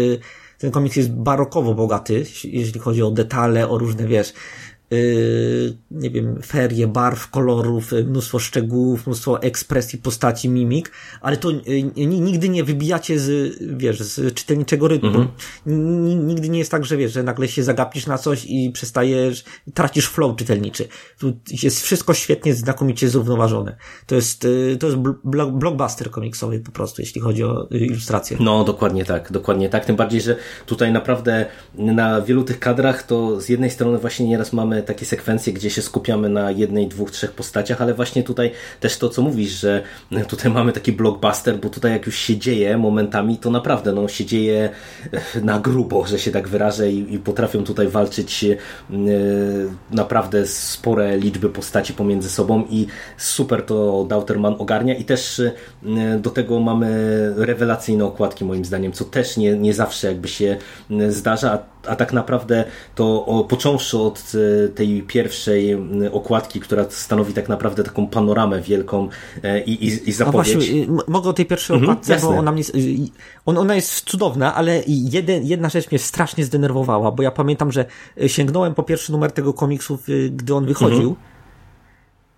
ten 0.61 0.71
komiks 0.71 0.97
jest 0.97 1.13
barokowo 1.13 1.75
bogaty, 1.75 2.25
jeśli 2.45 2.81
chodzi 2.81 3.03
o 3.03 3.11
detale, 3.11 3.69
o 3.69 3.79
różne, 3.79 4.07
wiesz, 4.07 4.33
nie 5.91 6.11
wiem, 6.11 6.43
ferie 6.47 6.87
barw, 6.87 7.31
kolorów, 7.31 7.93
yy, 7.93 8.05
mnóstwo 8.05 8.39
szczegółów, 8.39 9.07
mnóstwo 9.07 9.43
ekspresji 9.43 9.99
postaci, 9.99 10.49
mimik, 10.49 10.93
ale 11.21 11.37
to 11.37 11.51
yy, 11.51 12.07
nigdy 12.07 12.49
nie 12.49 12.65
wybijacie 12.65 13.19
z, 13.19 13.57
wiesz, 13.77 14.01
z 14.01 14.35
czytelniczego 14.35 14.89
rytmu. 14.89 15.09
Mhm. 15.09 15.29
Nigdy 16.27 16.49
nie 16.49 16.59
jest 16.59 16.71
tak, 16.71 16.85
że 16.85 16.97
wiesz, 16.97 17.13
że 17.13 17.23
nagle 17.23 17.49
się 17.49 17.63
zagapisz 17.63 18.07
na 18.07 18.19
coś 18.19 18.45
i 18.45 18.71
przestajesz, 18.73 19.45
tracisz 19.75 20.09
flow 20.09 20.37
czytelniczy. 20.37 20.89
Tu 21.19 21.33
jest 21.63 21.83
wszystko 21.83 22.15
świetnie, 22.15 22.55
znakomicie 22.55 23.09
zrównoważone. 23.09 23.77
To 24.07 24.15
jest, 24.15 24.47
to 24.81 24.87
jest 24.87 24.99
blockbuster 25.25 26.11
komiksowy 26.11 26.61
po 26.61 26.73
prostu, 26.73 27.03
jeśli 27.03 27.21
chodzi 27.21 27.45
o 27.45 27.69
ilustrację. 27.71 28.37
No, 28.41 28.65
dokładnie 28.65 29.05
tak, 29.05 29.33
dokładnie 29.33 29.69
tak. 29.69 29.85
Tym 29.85 29.97
bardziej, 29.97 30.21
że 30.21 30.37
tutaj 30.67 30.93
naprawdę 30.93 31.47
na 31.75 32.21
wielu 32.21 32.45
tych 32.45 32.59
kadrach 32.59 33.03
to 33.03 33.41
z 33.41 33.49
jednej 33.49 33.71
strony 33.71 33.99
właśnie 33.99 34.27
nieraz 34.27 34.53
mamy 34.53 34.80
takie 34.83 35.07
sekwencje, 35.07 35.53
gdzie 35.53 35.71
się 35.71 35.83
skupiamy 35.83 36.29
na 36.29 36.51
jednej, 36.51 36.89
dwóch, 36.89 37.11
trzech 37.11 37.33
postaciach, 37.33 37.83
ale 37.83 37.95
właśnie 37.95 38.23
tutaj 38.23 38.51
też 38.81 38.99
to, 38.99 39.09
co 39.09 39.23
mówisz, 39.23 39.51
że 39.51 39.83
tutaj 40.29 40.53
mamy 40.53 40.73
taki 40.73 40.93
blockbuster, 40.93 41.59
bo 41.59 41.69
tutaj 41.69 41.93
jak 41.93 42.07
już 42.07 42.17
się 42.17 42.37
dzieje 42.37 42.79
momentami, 42.79 43.39
to 43.39 43.51
naprawdę 43.51 43.93
no, 43.93 44.09
się 44.09 44.25
dzieje 44.25 44.71
e, 45.13 45.41
na 45.41 45.61
grubo, 45.61 46.07
że 46.07 46.19
się 46.19 46.31
tak 46.31 46.49
wyrażę 46.49 46.91
i, 46.93 47.15
i 47.15 47.19
potrafią 47.19 47.65
tutaj 47.65 47.89
walczyć 47.89 48.45
e, 48.45 48.57
naprawdę 49.91 50.47
spore 50.47 51.19
liczby 51.19 51.49
postaci 51.49 51.93
pomiędzy 51.93 52.31
sobą 52.31 52.65
i 52.71 52.87
super 53.17 53.63
to 53.63 54.07
Dauterman 54.09 54.55
ogarnia. 54.59 54.95
I 54.95 55.05
też 55.05 55.41
e, 55.41 55.53
do 56.19 56.31
tego 56.31 56.61
mamy 56.61 56.91
rewelacyjne 57.37 58.05
okładki 58.05 58.45
moim 58.45 58.65
zdaniem, 58.65 58.93
co 58.93 59.05
też 59.05 59.37
nie, 59.37 59.57
nie 59.57 59.75
zawsze 59.75 60.07
jakby 60.07 60.29
się 60.29 60.57
zdarza, 61.09 61.59
a 61.87 61.97
tak 61.97 62.13
naprawdę 62.13 62.65
to 62.95 63.27
o, 63.27 63.45
począwszy 63.45 63.99
od 63.99 64.33
e, 64.65 64.69
tej 64.69 65.03
pierwszej 65.03 65.77
okładki, 66.13 66.61
która 66.61 66.85
stanowi 66.89 67.33
tak 67.33 67.49
naprawdę 67.49 67.85
taką 67.85 68.07
panoramę 68.07 68.61
wielką 68.61 69.09
e, 69.43 69.61
i, 69.61 69.87
i, 69.87 70.09
i 70.09 70.13
zapowiedź. 70.13 70.55
No 70.55 70.61
właśnie, 70.61 70.87
mogę 71.09 71.31
o 71.31 71.33
tej 71.33 71.47
pierwszej 71.47 71.77
mhm, 71.77 71.93
okładce, 71.93 72.19
bo 72.23 72.29
ona, 72.29 72.53
mnie, 72.53 72.63
on, 73.47 73.59
ona 73.59 73.75
jest 73.75 74.01
cudowna, 74.01 74.55
ale 74.55 74.83
jeden, 74.87 75.45
jedna 75.45 75.69
rzecz 75.69 75.91
mnie 75.91 75.99
strasznie 75.99 76.45
zdenerwowała, 76.45 77.13
bo 77.13 77.23
ja 77.23 77.31
pamiętam, 77.31 77.73
że 77.73 77.85
sięgnąłem 78.27 78.75
po 78.75 78.83
pierwszy 78.83 79.13
numer 79.13 79.33
tego 79.33 79.53
komiksu, 79.53 79.99
gdy 80.31 80.55
on 80.55 80.67
wychodził, 80.67 81.17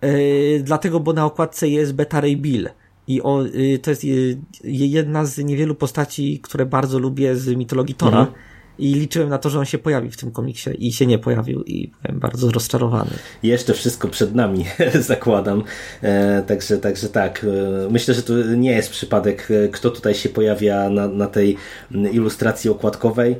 mhm. 0.01 0.63
dlatego, 0.63 0.99
bo 0.99 1.13
na 1.13 1.25
okładce 1.25 1.69
jest 1.69 1.93
Beta 1.93 2.21
Ray 2.21 2.37
Bill. 2.37 2.69
I 3.07 3.21
y, 3.55 3.79
to 3.79 3.89
jest 3.89 4.03
y, 4.03 4.37
jedna 4.63 5.25
z 5.25 5.37
niewielu 5.37 5.75
postaci, 5.75 6.39
które 6.43 6.65
bardzo 6.65 6.99
lubię 6.99 7.35
z 7.35 7.47
mitologii 7.47 7.95
Tora. 7.95 8.19
Mhm. 8.19 8.37
I 8.79 8.93
liczyłem 8.93 9.29
na 9.29 9.37
to, 9.37 9.49
że 9.49 9.59
on 9.59 9.65
się 9.65 9.77
pojawi 9.77 10.11
w 10.11 10.17
tym 10.17 10.31
komiksie 10.31 10.69
i 10.87 10.93
się 10.93 11.05
nie 11.05 11.19
pojawił 11.19 11.63
i 11.63 11.91
byłem 12.03 12.19
bardzo 12.19 12.51
rozczarowany. 12.51 13.11
Jeszcze 13.43 13.73
wszystko 13.73 14.07
przed 14.07 14.35
nami, 14.35 14.65
zakładam. 14.99 15.63
E, 16.01 16.43
także, 16.47 16.77
także 16.77 17.09
tak. 17.09 17.45
E, 17.85 17.89
myślę, 17.89 18.13
że 18.13 18.23
to 18.23 18.33
nie 18.57 18.71
jest 18.71 18.89
przypadek, 18.89 19.47
e, 19.51 19.67
kto 19.67 19.89
tutaj 19.89 20.15
się 20.15 20.29
pojawia 20.29 20.89
na, 20.89 21.07
na 21.07 21.27
tej 21.27 21.57
ilustracji 21.91 22.69
okładkowej. 22.69 23.31
E, 23.31 23.37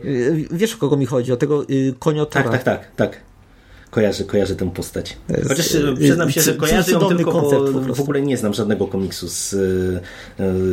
wiesz 0.51 0.75
o 0.75 0.77
kogo 0.77 0.97
mi 0.97 1.05
chodzi? 1.05 1.31
O 1.31 1.37
tego 1.37 1.63
y, 1.69 1.93
koniotora. 1.99 2.51
Tak, 2.51 2.63
tak, 2.63 2.63
tak, 2.63 2.95
tak 2.95 3.32
kojarzę, 3.93 4.23
kojarzę 4.23 4.55
tę 4.55 4.71
postać. 4.71 5.17
Chociaż 5.47 5.75
e, 5.75 5.93
przyznam 5.95 6.31
się, 6.31 6.41
że 6.41 6.53
kojarzę 6.53 6.91
ją 6.91 6.99
tylko, 6.99 7.31
bo 7.31 7.95
w 7.95 8.01
ogóle 8.01 8.21
nie 8.21 8.37
znam 8.37 8.53
żadnego 8.53 8.87
komiksu 8.87 9.27
z 9.27 9.53
y, 9.53 10.01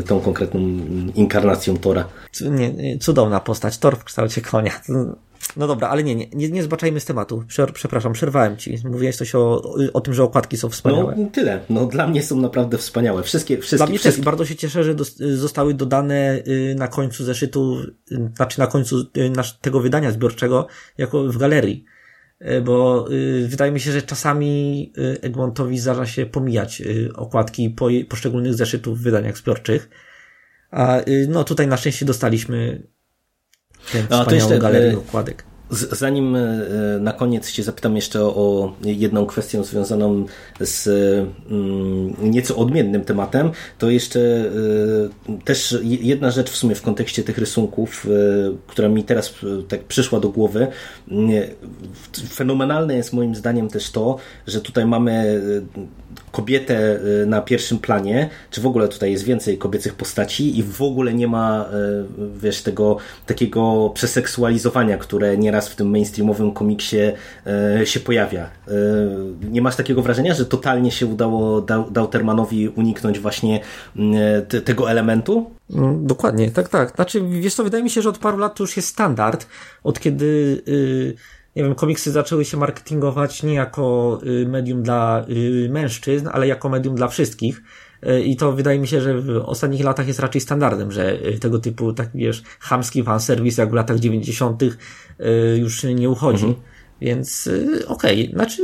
tą 0.06 0.20
konkretną 0.20 0.60
inkarnacją 1.14 1.76
Tora. 1.76 2.08
Nie, 2.40 2.98
cudowna 2.98 3.40
postać, 3.40 3.78
Thor 3.78 3.96
w 3.96 4.04
kształcie 4.04 4.40
konia. 4.40 4.80
No 5.56 5.66
dobra, 5.66 5.88
ale 5.88 6.02
nie, 6.02 6.14
nie, 6.14 6.48
nie 6.48 6.62
zbaczajmy 6.62 7.00
z 7.00 7.04
tematu. 7.04 7.44
Przepraszam, 7.74 8.12
przerwałem 8.12 8.56
ci. 8.56 8.78
Mówiłeś 8.84 9.16
coś 9.16 9.34
o, 9.34 9.62
o 9.92 10.00
tym, 10.00 10.14
że 10.14 10.22
okładki 10.22 10.56
są 10.56 10.68
wspaniałe. 10.68 11.14
No 11.18 11.28
tyle. 11.32 11.60
No 11.70 11.86
dla 11.86 12.06
mnie 12.06 12.22
są 12.22 12.40
naprawdę 12.40 12.78
wspaniałe. 12.78 13.22
Wszystkie, 13.22 13.58
wszystkie. 13.58 13.76
Dla 13.76 13.86
mnie 13.86 13.98
wszystkie... 13.98 14.20
też 14.20 14.24
bardzo 14.24 14.44
się 14.44 14.56
cieszę, 14.56 14.84
że 14.84 14.94
zostały 15.36 15.74
dodane 15.74 16.42
na 16.76 16.88
końcu 16.88 17.24
zeszytu, 17.24 17.76
znaczy 18.36 18.58
na 18.58 18.66
końcu 18.66 19.04
tego 19.60 19.80
wydania 19.80 20.10
zbiorczego, 20.10 20.66
jako 20.98 21.24
w 21.24 21.36
galerii. 21.36 21.84
E, 22.40 22.60
bo 22.60 23.06
y, 23.12 23.48
wydaje 23.48 23.72
mi 23.72 23.80
się, 23.80 23.92
że 23.92 24.02
czasami 24.02 24.92
y, 24.98 25.20
Egmontowi 25.20 25.78
zdarza 25.78 26.06
się 26.06 26.26
pomijać 26.26 26.80
y, 26.80 27.10
okładki 27.14 27.76
poszczególnych 28.08 28.54
zeszytów 28.54 28.98
w 28.98 29.02
wydaniach 29.02 29.38
zbiorczych. 29.38 29.90
A 30.70 31.00
no 31.28 31.44
tutaj 31.44 31.66
na 31.66 31.76
szczęście 31.76 32.06
dostaliśmy 32.06 32.82
tę 33.92 34.02
wspaniałą 34.02 34.58
galerię 34.58 34.98
okładek. 34.98 35.49
Zanim 35.70 36.36
e, 36.36 36.40
na 37.00 37.12
koniec 37.12 37.52
Cię 37.52 37.62
zapytam 37.62 37.96
jeszcze 37.96 38.22
o 38.22 38.74
jedną 38.84 39.26
kwestię 39.26 39.64
związaną 39.64 40.26
z 40.60 40.86
mm, 41.50 42.14
nieco 42.22 42.56
odmiennym 42.56 43.04
tematem, 43.04 43.50
to 43.78 43.90
jeszcze 43.90 44.20
e, 45.28 45.38
też 45.44 45.78
jedna 45.82 46.30
rzecz 46.30 46.50
w 46.50 46.56
sumie 46.56 46.74
w 46.74 46.82
kontekście 46.82 47.22
tych 47.22 47.38
rysunków, 47.38 48.06
e, 48.06 48.10
która 48.66 48.88
mi 48.88 49.04
teraz 49.04 49.34
tak 49.68 49.84
przyszła 49.84 50.20
do 50.20 50.28
głowy. 50.28 50.66
Fenomenalne 52.28 52.96
jest 52.96 53.12
moim 53.12 53.34
zdaniem 53.34 53.68
też 53.68 53.90
to, 53.90 54.16
że 54.46 54.60
tutaj 54.60 54.86
mamy 54.86 55.42
kobietę 56.32 57.00
na 57.26 57.42
pierwszym 57.42 57.78
planie, 57.78 58.28
czy 58.50 58.60
w 58.60 58.66
ogóle 58.66 58.88
tutaj 58.88 59.12
jest 59.12 59.24
więcej 59.24 59.58
kobiecych 59.58 59.94
postaci 59.94 60.58
i 60.58 60.62
w 60.62 60.82
ogóle 60.82 61.14
nie 61.14 61.28
ma 61.28 61.68
wiesz, 62.36 62.62
tego 62.62 62.96
takiego 63.26 63.90
przeseksualizowania, 63.94 64.98
które 64.98 65.38
nieraz 65.38 65.68
w 65.68 65.76
tym 65.76 65.90
mainstreamowym 65.90 66.52
komiksie 66.52 66.96
e, 67.46 67.86
się 67.86 68.00
pojawia. 68.00 68.50
Nie 69.50 69.62
masz 69.62 69.76
takiego 69.76 70.02
wrażenia, 70.02 70.34
że 70.34 70.46
totalnie 70.46 70.90
się 70.90 71.06
udało 71.06 71.60
Dautermanowi 71.90 72.68
uniknąć 72.68 73.18
właśnie 73.18 73.60
te, 74.48 74.60
tego 74.60 74.90
elementu? 74.90 75.50
Mm, 75.74 76.06
dokładnie, 76.06 76.50
tak, 76.50 76.68
tak. 76.68 76.94
Znaczy, 76.96 77.22
wiesz 77.40 77.54
co, 77.54 77.64
wydaje 77.64 77.84
mi 77.84 77.90
się, 77.90 78.02
że 78.02 78.08
od 78.08 78.18
paru 78.18 78.38
lat 78.38 78.54
to 78.54 78.62
już 78.62 78.76
jest 78.76 78.88
standard, 78.88 79.46
od 79.84 80.00
kiedy 80.00 80.62
yy, 80.66 81.14
nie 81.56 81.62
wiem, 81.62 81.74
komiksy 81.74 82.10
zaczęły 82.10 82.44
się 82.44 82.56
marketingować 82.56 83.42
nie 83.42 83.54
jako 83.54 84.18
y, 84.26 84.48
medium 84.48 84.82
dla 84.82 85.24
y, 85.28 85.68
mężczyzn, 85.70 86.28
ale 86.32 86.46
jako 86.46 86.68
medium 86.68 86.94
dla 86.94 87.08
wszystkich. 87.08 87.62
Y, 88.06 88.22
I 88.22 88.36
to 88.36 88.52
wydaje 88.52 88.78
mi 88.78 88.88
się, 88.88 89.00
że 89.00 89.20
w 89.20 89.36
ostatnich 89.44 89.84
latach 89.84 90.08
jest 90.08 90.20
raczej 90.20 90.40
standardem, 90.40 90.92
że 90.92 91.18
tego 91.40 91.58
typu, 91.58 91.92
tak 91.92 92.10
wiesz, 92.14 92.42
chamski 92.60 93.02
fanserwis 93.02 93.58
jak 93.58 93.70
w 93.70 93.74
latach 93.74 93.98
90. 93.98 94.62
już 95.58 95.82
nie 95.82 96.10
uchodzi. 96.10 96.46
Mhm. 96.46 96.64
Więc 97.00 97.48
okej, 97.86 98.22
okay. 98.22 98.34
znaczy 98.34 98.62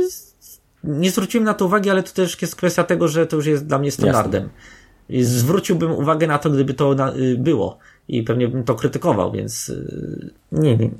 nie 0.83 1.11
zwróciłem 1.11 1.45
na 1.45 1.53
to 1.53 1.65
uwagi, 1.65 1.89
ale 1.89 2.03
to 2.03 2.11
też 2.11 2.41
jest 2.41 2.55
kwestia 2.55 2.83
tego, 2.83 3.07
że 3.07 3.27
to 3.27 3.35
już 3.35 3.45
jest 3.45 3.65
dla 3.65 3.79
mnie 3.79 3.91
standardem. 3.91 4.49
Jasne. 5.09 5.29
Zwróciłbym 5.29 5.91
uwagę 5.91 6.27
na 6.27 6.39
to, 6.39 6.49
gdyby 6.49 6.73
to 6.73 6.95
było 7.37 7.79
i 8.07 8.23
pewnie 8.23 8.47
bym 8.47 8.63
to 8.63 8.75
krytykował, 8.75 9.31
więc 9.31 9.71
nie 10.51 10.77
wiem 10.77 10.91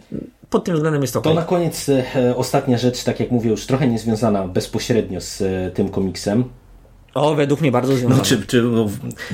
pod 0.50 0.64
tym 0.64 0.76
względem 0.76 1.02
jest 1.02 1.14
to. 1.14 1.22
To 1.22 1.34
na 1.34 1.42
koniec 1.42 1.90
e, 1.90 2.36
ostatnia 2.36 2.78
rzecz, 2.78 3.04
tak 3.04 3.20
jak 3.20 3.32
mówię, 3.32 3.50
już 3.50 3.66
trochę 3.66 3.88
niezwiązana 3.88 4.48
bezpośrednio 4.48 5.22
z 5.22 5.42
e, 5.42 5.72
tym 5.72 5.90
komiksem. 5.90 6.44
O, 7.18 7.36
według 7.36 7.62
mnie 7.62 7.72
bardzo 7.72 7.96
związana. 7.96 8.16
No, 8.16 8.24
czy, 8.24 8.48
czy, 8.48 8.62
no, 8.62 8.90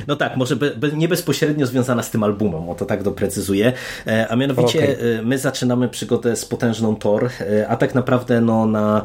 no 0.06 0.16
tak, 0.16 0.36
może 0.36 0.56
be, 0.56 0.70
be, 0.70 0.92
nie 0.92 1.08
bezpośrednio 1.08 1.66
związana 1.66 2.02
z 2.02 2.10
tym 2.10 2.22
albumem, 2.22 2.68
o 2.68 2.74
to 2.74 2.84
tak 2.84 3.02
doprecyzuję. 3.02 3.72
E, 4.06 4.28
a 4.28 4.36
mianowicie 4.36 4.78
okay. 4.78 5.22
my 5.22 5.38
zaczynamy 5.38 5.88
przygodę 5.88 6.36
z 6.36 6.44
potężną 6.44 6.96
Thor, 6.96 7.30
a 7.68 7.76
tak 7.76 7.94
naprawdę 7.94 8.40
no, 8.40 8.66
na 8.66 9.02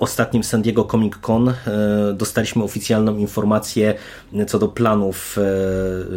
ostatnim 0.00 0.44
San 0.44 0.62
Diego 0.62 0.84
Comic 0.84 1.16
Con 1.16 1.54
dostaliśmy 2.14 2.62
oficjalną 2.62 3.16
informację 3.16 3.94
co 4.46 4.58
do 4.58 4.68
planów 4.68 5.36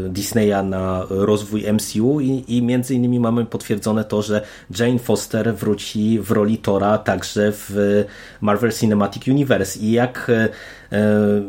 Disneya 0.10 0.63
na 0.63 1.03
rozwój 1.10 1.65
MCU 1.73 2.19
i, 2.21 2.43
i 2.47 2.62
między 2.62 2.95
innymi 2.95 3.19
mamy 3.19 3.45
potwierdzone 3.45 4.03
to, 4.03 4.21
że 4.21 4.41
Jane 4.79 4.99
Foster 4.99 5.55
wróci 5.55 6.19
w 6.19 6.31
roli 6.31 6.57
Tora 6.57 6.97
także 6.97 7.51
w 7.51 8.03
Marvel 8.41 8.71
Cinematic 8.71 9.27
Universe 9.27 9.79
i 9.79 9.91
jak 9.91 10.31
E, 10.91 11.41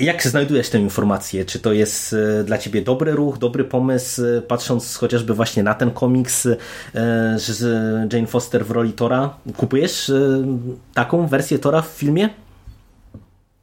jak 0.00 0.26
znajdujesz 0.26 0.70
tę 0.70 0.78
informację? 0.78 1.44
Czy 1.44 1.58
to 1.58 1.72
jest 1.72 2.12
e, 2.12 2.44
dla 2.44 2.58
ciebie 2.58 2.82
dobry 2.82 3.12
ruch, 3.12 3.38
dobry 3.38 3.64
pomysł, 3.64 4.22
e, 4.24 4.42
patrząc 4.42 4.96
chociażby 4.96 5.34
właśnie 5.34 5.62
na 5.62 5.74
ten 5.74 5.90
komiks 5.90 6.48
z 7.36 7.62
Jane 8.12 8.26
Foster 8.26 8.66
w 8.66 8.70
roli 8.70 8.92
Tora? 8.92 9.36
Kupujesz 9.56 10.12
taką 10.94 11.26
wersję 11.26 11.58
Tora 11.58 11.82
w 11.82 11.88
filmie? 11.88 12.28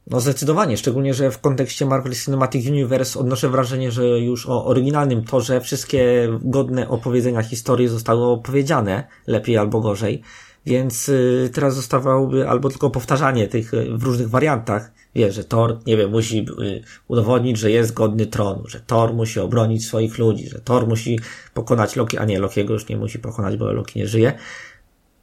No 0.06 0.20
zdecydowanie, 0.20 0.76
szczególnie, 0.76 1.14
że 1.14 1.30
w 1.30 1.40
kontekście 1.40 1.86
Marvel 1.86 2.14
Cinematic 2.14 2.68
Universe 2.68 3.20
odnoszę 3.20 3.48
wrażenie, 3.48 3.92
że 3.92 4.04
już 4.04 4.46
o 4.46 4.64
oryginalnym 4.64 5.24
torze 5.24 5.60
wszystkie 5.60 6.28
godne 6.42 6.88
opowiedzenia 6.88 7.42
historii 7.42 7.88
zostały 7.88 8.24
opowiedziane, 8.24 9.04
lepiej 9.26 9.56
albo 9.56 9.80
gorzej, 9.80 10.22
więc 10.66 11.10
teraz 11.52 11.74
zostawałoby 11.74 12.48
albo 12.48 12.68
tylko 12.68 12.90
powtarzanie 12.90 13.48
tych 13.48 13.72
w 13.88 14.02
różnych 14.02 14.30
wariantach, 14.30 14.90
wie, 15.14 15.32
że 15.32 15.44
Thor, 15.44 15.78
nie 15.86 15.96
wiem, 15.96 16.10
musi 16.10 16.46
y, 16.62 16.82
udowodnić, 17.08 17.58
że 17.58 17.70
jest 17.70 17.92
godny 17.92 18.26
tronu, 18.26 18.68
że 18.68 18.80
Thor 18.80 19.14
musi 19.14 19.40
obronić 19.40 19.86
swoich 19.86 20.18
ludzi, 20.18 20.48
że 20.48 20.60
Thor 20.60 20.88
musi 20.88 21.20
pokonać 21.54 21.96
Loki, 21.96 22.18
a 22.18 22.24
nie, 22.24 22.38
Lokiego 22.38 22.72
już 22.72 22.88
nie 22.88 22.96
musi 22.96 23.18
pokonać, 23.18 23.56
bo 23.56 23.72
Loki 23.72 23.98
nie 23.98 24.08
żyje. 24.08 24.32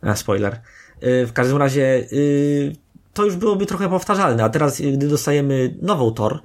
A, 0.01 0.15
spoiler. 0.15 0.62
Y, 1.04 1.25
w 1.27 1.34
każdym 1.34 1.58
razie, 1.58 2.08
y, 2.12 2.75
to 3.13 3.25
już 3.25 3.36
byłoby 3.36 3.65
trochę 3.65 3.89
powtarzalne, 3.89 4.43
a 4.43 4.49
teraz, 4.49 4.82
gdy 4.82 5.08
dostajemy 5.08 5.75
nową 5.82 6.12
Thor, 6.12 6.39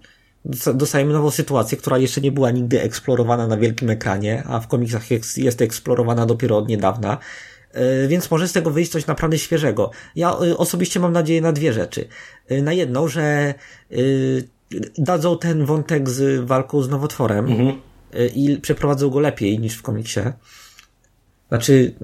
dostajemy 0.74 1.12
nową 1.12 1.30
sytuację, 1.30 1.78
która 1.78 1.98
jeszcze 1.98 2.20
nie 2.20 2.32
była 2.32 2.50
nigdy 2.50 2.82
eksplorowana 2.82 3.46
na 3.46 3.56
wielkim 3.56 3.90
ekranie, 3.90 4.42
a 4.46 4.61
w 4.61 4.68
komiksach 4.68 5.11
jest, 5.37 5.62
eksplorowana 5.62 6.26
dopiero 6.26 6.59
od 6.59 6.68
niedawna, 6.68 7.18
więc 8.09 8.30
może 8.30 8.48
z 8.48 8.52
tego 8.52 8.70
wyjść 8.70 8.92
coś 8.92 9.06
naprawdę 9.06 9.38
świeżego. 9.38 9.90
Ja 10.16 10.37
osobiście 10.38 11.00
mam 11.00 11.12
nadzieję 11.12 11.40
na 11.40 11.52
dwie 11.52 11.72
rzeczy. 11.72 12.09
E, 12.48 12.62
na 12.62 12.72
jedną, 12.72 13.09
że 13.09 13.54
dadzą 14.98 15.38
ten 15.38 15.64
wątek 15.64 16.09
z 16.09 16.44
walką 16.44 16.82
z 16.82 16.88
nowotworem 16.88 17.46
mhm. 17.46 17.80
i 18.35 18.59
przeprowadzą 18.62 19.11
go 19.11 19.20
lepiej 19.20 19.59
niż 19.59 19.74
w 19.74 19.82
komiksie. 19.82 20.20
Znaczy, 21.48 21.94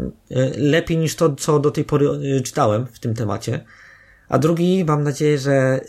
lepiej 0.56 0.96
niż 0.96 1.16
to, 1.16 1.34
co 1.34 1.58
do 1.58 1.70
tej 1.70 1.84
pory 1.84 2.06
czytałem 2.44 2.86
w 2.86 2.98
tym 2.98 3.14
temacie. 3.14 3.64
A 4.28 4.38
drugi, 4.38 4.84
mam 4.84 5.02
nadzieję, 5.02 5.38
że 5.38 5.80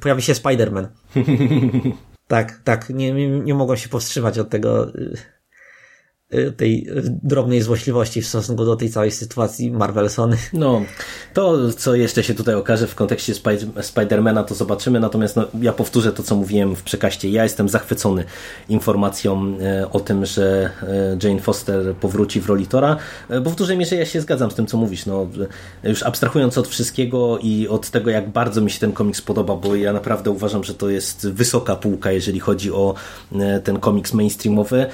pojawi 0.00 0.22
się 0.22 0.32
Spider-Man. 0.32 0.86
tak, 2.28 2.60
tak, 2.64 2.90
nie, 2.90 3.12
nie, 3.12 3.28
nie 3.28 3.54
mogą 3.54 3.76
się 3.76 3.88
powstrzymać 3.88 4.38
od 4.38 4.50
tego 4.50 4.88
y, 4.94 5.16
tej 6.56 6.88
y, 6.88 7.02
drobnej 7.22 7.62
złośliwości 7.62 8.22
w 8.22 8.26
stosunku 8.26 8.64
do 8.64 8.76
tej 8.76 8.90
całej 8.90 9.10
sytuacji 9.10 9.70
Marvelsony. 9.70 10.36
No, 10.52 10.82
to 11.34 11.72
co 11.72 11.94
jeszcze 11.94 12.22
się 12.22 12.34
tutaj 12.34 12.54
okaże 12.54 12.86
w 12.86 12.94
kontekście 12.94 13.32
Spy- 13.32 13.82
Spidermana 13.82 14.44
to 14.44 14.54
zobaczymy, 14.54 15.00
natomiast 15.00 15.36
no, 15.36 15.44
ja 15.60 15.72
powtórzę 15.72 16.12
to 16.12 16.22
co 16.22 16.36
mówiłem 16.36 16.76
w 16.76 16.82
przekaście. 16.82 17.28
Ja 17.28 17.42
jestem 17.42 17.68
zachwycony 17.68 18.24
informacją 18.68 19.58
e, 19.60 19.90
o 19.90 20.00
tym, 20.00 20.26
że 20.26 20.70
e, 20.82 21.28
Jane 21.28 21.40
Foster 21.40 21.94
powróci 21.94 22.40
w 22.40 22.46
roli 22.46 22.66
Tora, 22.66 22.96
bo 23.42 23.50
w 23.50 23.56
dużej 23.56 23.76
mierze 23.76 23.96
ja 23.96 24.06
się 24.06 24.20
zgadzam 24.20 24.50
z 24.50 24.54
tym 24.54 24.66
co 24.66 24.76
mówisz. 24.76 25.06
No, 25.06 25.26
już 25.84 26.02
abstrahując 26.02 26.58
od 26.58 26.68
wszystkiego 26.68 27.38
i 27.38 27.68
od 27.68 27.90
tego 27.90 28.10
jak 28.10 28.30
bardzo 28.30 28.60
mi 28.60 28.70
się 28.70 28.80
ten 28.80 28.92
komiks 28.92 29.22
podoba, 29.22 29.56
bo 29.56 29.76
ja 29.76 29.92
naprawdę 29.92 30.30
uważam, 30.30 30.64
że 30.64 30.74
to 30.74 30.88
jest 30.88 31.28
wysoka 31.28 31.76
półka, 31.76 32.12
jeżeli 32.12 32.40
chodzi 32.40 32.72
o 32.72 32.94
ten 33.64 33.80
komiks 33.80 34.14
mainstreamowy, 34.14 34.86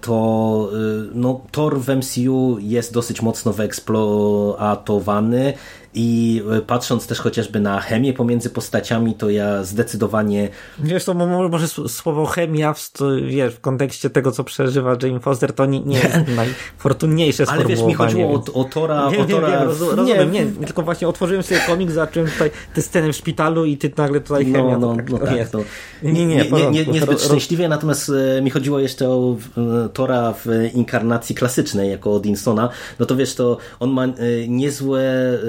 to 0.00 0.69
no, 1.14 1.40
Thor 1.50 1.80
w 1.80 1.88
MCU 1.88 2.58
jest 2.60 2.92
dosyć 2.92 3.22
mocno 3.22 3.52
wyeksploatowany 3.52 5.52
i 5.94 6.42
e, 6.52 6.60
patrząc 6.60 7.06
też 7.06 7.20
chociażby 7.20 7.60
na 7.60 7.80
chemię 7.80 8.12
pomiędzy 8.12 8.50
postaciami, 8.50 9.14
to 9.14 9.30
ja 9.30 9.64
zdecydowanie 9.64 10.48
Wiesz, 10.78 11.04
to 11.04 11.14
mo- 11.14 11.48
może 11.48 11.68
słowo 11.68 12.26
chemia 12.26 12.72
w, 12.74 12.90
wiesz, 13.26 13.54
w 13.54 13.60
kontekście 13.60 14.10
tego, 14.10 14.32
co 14.32 14.44
przeżywa 14.44 14.96
Jane 15.02 15.20
Foster, 15.20 15.52
to 15.52 15.66
nie, 15.66 15.80
nie 15.80 15.96
jest 15.98 16.16
najfortunniejsze 16.36 17.44
ale 17.48 17.64
wiesz, 17.64 17.82
mi 17.82 17.94
chodziło 17.94 18.32
więc- 18.32 18.48
o, 18.48 18.52
o 18.54 18.64
Tora, 18.64 19.10
Nie, 19.10 19.18
o 19.18 19.24
nie, 19.24 19.34
Tora 19.34 19.48
wiem, 19.50 19.60
w- 19.60 19.80
rozu- 19.80 19.96
rozumiem, 19.96 20.32
nie, 20.32 20.46
tylko 20.46 20.82
właśnie 20.82 21.08
otworzyłem 21.08 21.42
sobie 21.42 21.60
komik, 21.66 21.90
zacząłem 21.90 22.30
tutaj 22.30 22.50
te 22.74 22.82
sceny 22.82 23.12
w 23.12 23.16
szpitalu 23.16 23.64
i 23.64 23.76
ty 23.76 23.92
nagle 23.96 24.20
tutaj 24.20 24.44
chemia. 24.44 24.78
No, 24.78 24.78
no, 24.78 24.90
to 24.90 24.96
tak, 24.96 25.10
no 25.10 25.18
tak, 25.18 25.36
jest. 25.36 25.52
to 25.52 25.58
Nie, 26.02 26.12
nie, 26.12 26.26
nie, 26.26 26.36
nie, 26.36 26.50
nie, 26.50 26.70
nie, 26.70 26.92
niezbyt 26.92 27.22
szczęśliwie, 27.22 27.68
natomiast 27.68 28.10
e, 28.38 28.42
mi 28.42 28.50
chodziło 28.50 28.78
jeszcze 28.78 29.08
o 29.08 29.36
e, 29.84 29.88
Tora 29.88 30.32
w 30.32 30.46
inkarnacji 30.74 31.34
klasycznej, 31.34 31.90
jako 31.90 32.14
Odinsona, 32.14 32.68
no 32.98 33.06
to 33.06 33.16
wiesz, 33.16 33.34
to 33.34 33.58
on 33.80 33.90
ma 33.90 34.06
niezłe, 34.48 35.00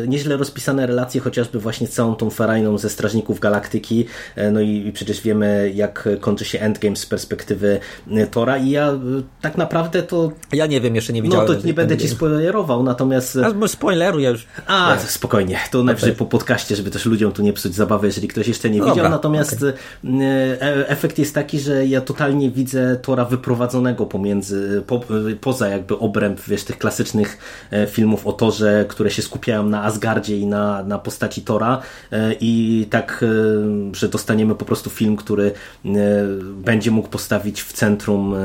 e, 0.03 0.07
nieźle 0.31 0.37
rozpisane 0.37 0.87
relacje 0.87 1.21
chociażby 1.21 1.59
właśnie 1.59 1.87
z 1.87 1.91
całą 1.91 2.15
tą 2.15 2.29
ferajną 2.29 2.77
ze 2.77 2.89
Strażników 2.89 3.39
Galaktyki, 3.39 4.05
e, 4.35 4.51
no 4.51 4.61
i, 4.61 4.87
i 4.87 4.91
przecież 4.91 5.21
wiemy, 5.21 5.71
jak 5.75 6.09
kończy 6.21 6.45
się 6.45 6.59
Endgame 6.59 6.95
z 6.95 7.05
perspektywy 7.05 7.79
e, 8.11 8.27
Tora 8.27 8.57
i 8.57 8.69
ja 8.69 8.87
e, 8.91 8.99
tak 9.41 9.57
naprawdę 9.57 10.03
to, 10.03 10.31
Ja 10.53 10.65
nie 10.65 10.81
wiem, 10.81 10.95
jeszcze 10.95 11.13
nie 11.13 11.21
no 11.21 11.25
widziałem. 11.25 11.47
to 11.47 11.67
nie 11.67 11.73
będę 11.73 11.97
ci 11.97 12.03
Endgame. 12.03 12.17
spoilerował, 12.17 12.83
natomiast... 12.83 13.37
A, 13.43 13.53
może 13.53 13.73
spoileru, 13.73 14.19
ja 14.19 14.29
już... 14.29 14.47
A, 14.67 14.97
spokojnie, 14.97 15.59
to 15.71 15.83
najwyżej 15.83 16.13
po 16.15 16.25
podcaście, 16.25 16.75
żeby 16.75 16.91
też 16.91 17.05
ludziom 17.05 17.31
tu 17.31 17.41
nie 17.41 17.53
psuć 17.53 17.75
zabawy, 17.75 18.07
jeżeli 18.07 18.27
ktoś 18.27 18.47
jeszcze 18.47 18.69
nie 18.69 18.79
No 18.79 18.85
widział. 18.85 18.95
dobra, 18.95 19.09
Natomiast 19.09 19.63
e, 19.63 20.87
efekt 20.89 21.19
jest 21.19 21.35
taki, 21.35 21.59
że 21.59 21.85
ja 21.85 22.01
totalnie 22.01 22.51
widzę 22.51 22.97
Tora 23.01 23.25
wyprowadzonego 23.25 24.05
pomiędzy, 24.05 24.83
po, 24.87 25.01
poza 25.41 25.67
jakby 25.69 25.99
obręb, 25.99 26.41
wiesz, 26.47 26.63
tych 26.63 26.77
klasycznych 26.77 27.37
filmów 27.89 28.27
o 28.27 28.33
Torze, 28.33 28.85
które 28.87 29.09
się 29.11 29.21
skupiają 29.21 29.65
na 29.69 29.83
Asgardzie 29.83 30.20
i 30.29 30.45
na, 30.45 30.83
na 30.83 30.99
postaci 30.99 31.41
Tora 31.41 31.81
e, 32.11 32.35
i 32.39 32.85
tak, 32.89 33.25
e, 33.91 33.95
że 33.95 34.07
dostaniemy 34.07 34.55
po 34.55 34.65
prostu 34.65 34.89
film, 34.89 35.15
który 35.15 35.51
e, 35.85 35.91
będzie 36.53 36.91
mógł 36.91 37.09
postawić 37.09 37.61
w 37.61 37.73
centrum 37.73 38.35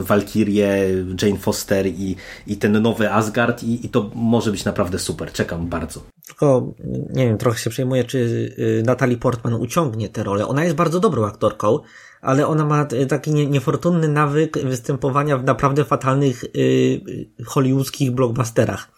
Valkyrię, 0.00 0.88
Jane 1.22 1.38
Foster 1.38 1.86
i, 1.86 2.16
i 2.46 2.56
ten 2.56 2.82
nowy 2.82 3.12
Asgard 3.12 3.62
i, 3.62 3.86
i 3.86 3.88
to 3.88 4.10
może 4.14 4.50
być 4.50 4.64
naprawdę 4.64 4.98
super. 4.98 5.32
Czekam 5.32 5.66
bardzo. 5.66 6.00
Tylko, 6.26 6.74
nie 7.10 7.26
wiem, 7.26 7.38
trochę 7.38 7.58
się 7.58 7.70
przejmuję, 7.70 8.04
czy 8.04 8.18
y, 8.58 8.82
Natalie 8.86 9.16
Portman 9.16 9.54
uciągnie 9.54 10.08
tę 10.08 10.22
rolę. 10.22 10.46
Ona 10.46 10.64
jest 10.64 10.76
bardzo 10.76 11.00
dobrą 11.00 11.26
aktorką, 11.26 11.78
ale 12.20 12.46
ona 12.46 12.64
ma 12.64 12.86
y, 12.92 13.06
taki 13.06 13.30
nie, 13.30 13.46
niefortunny 13.46 14.08
nawyk 14.08 14.58
występowania 14.58 15.38
w 15.38 15.44
naprawdę 15.44 15.84
fatalnych 15.84 16.44
y, 16.44 17.00
hollywoodzkich 17.46 18.10
blockbusterach. 18.10 18.88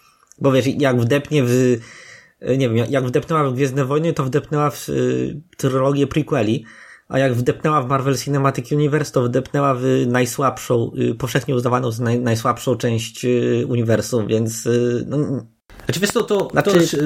Bo 0.40 0.52
wiesz, 0.52 0.66
jak 0.66 1.00
wdepnie 1.00 1.42
w, 1.44 1.76
nie 2.54 2.68
wiem, 2.68 2.76
jak- 2.76 2.90
jak 2.90 3.04
wdepnęła 3.04 3.50
w 3.50 3.54
Gwiezdne 3.54 3.84
Wojny, 3.84 4.12
to 4.12 4.24
wdepnęła 4.24 4.70
w 4.70 4.88
y, 4.88 5.40
trylogię 5.56 6.06
prequeli, 6.06 6.64
a 7.08 7.18
jak 7.18 7.34
wdepnęła 7.34 7.82
w 7.82 7.88
Marvel 7.88 8.16
Cinematic 8.16 8.72
Universe, 8.72 9.12
to 9.12 9.22
wdepnęła 9.22 9.74
w 9.74 9.82
najsłabszą, 10.06 10.90
y, 10.98 11.14
powszechnie 11.14 11.54
uznawaną 11.54 11.90
za 11.90 12.04
naj, 12.04 12.20
najsłabszą 12.20 12.76
część 12.76 13.24
y, 13.24 13.64
uniwersum, 13.68 14.26
więc 14.26 14.66
y, 14.66 15.04
no, 15.08 15.46
Znaczy 15.86 16.00
wiesz 16.00 16.10
to, 16.10 16.22
to, 16.22 16.48
Znaczy- 16.52 16.70
to 16.72 16.78
też, 16.78 16.94
y, 16.94 16.98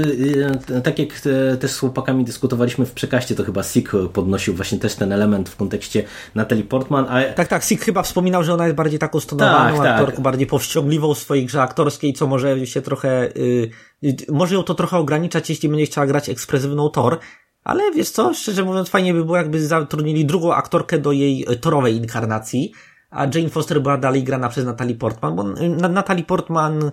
y, 0.77 0.81
tak 0.83 0.99
jak 0.99 1.21
te, 1.21 1.57
też 1.57 1.71
z 1.71 1.79
chłopakami 1.79 2.25
dyskutowaliśmy 2.25 2.87
w 2.87 2.93
przekaście, 2.93 3.35
to 3.35 3.45
chyba 3.45 3.63
Sik 3.63 3.93
podnosił 4.13 4.55
właśnie 4.55 4.79
też 4.79 4.95
ten 4.95 5.13
element 5.13 5.49
w 5.49 5.57
kontekście 5.57 6.05
Natalie 6.35 6.65
Portman, 6.65 7.07
a 7.09 7.23
Tak, 7.35 7.49
tak, 7.49 7.65
Sik 7.65 7.85
chyba 7.85 8.03
wspominał, 8.03 8.45
że 8.45 8.55
ona 8.55 8.65
jest 8.67 8.77
bardziej 8.77 8.99
taką 8.99 9.21
stonowaną 9.21 9.77
Tak, 9.77 9.85
tak. 9.87 10.01
aktorką, 10.01 10.23
bardziej 10.23 10.47
powściągliwą 10.47 11.15
w 11.15 11.19
swojej 11.19 11.47
grze 11.47 11.63
aktorskiej, 11.63 12.13
co 12.13 12.27
może 12.27 12.67
się 12.67 12.83
trochę, 12.83 13.29
y, 13.37 13.71
y, 14.05 14.17
może 14.29 14.55
ją 14.55 14.63
to 14.63 14.75
trochę 14.75 14.99
ograniczać, 14.99 15.51
jeśli 15.51 15.69
będzie 15.69 15.87
chciała 15.87 16.07
grać 16.07 16.29
ekspresywną 16.29 16.89
Thor, 16.91 17.19
ale 17.65 17.93
wiesz 17.93 18.11
co, 18.11 18.35
szczerze 18.35 18.65
mówiąc 18.65 18.89
fajnie 18.89 19.15
by 19.15 19.25
było, 19.25 19.37
jakby 19.37 19.67
zatrudnili 19.67 20.25
drugą 20.25 20.55
aktorkę 20.55 20.99
do 20.99 21.13
jej 21.13 21.47
y, 21.53 21.57
torowej 21.57 21.97
inkarnacji, 21.97 22.73
a 23.11 23.27
Jane 23.35 23.49
Foster 23.49 23.83
była 23.83 23.99
dalej 23.99 24.25
grana 24.25 24.49
przez 24.49 24.65
Natalie 24.65 24.95
Portman, 24.95 25.37
bo 25.37 25.45
Na- 25.69 25.89
Natalie 25.89 26.25
Portman 26.25 26.91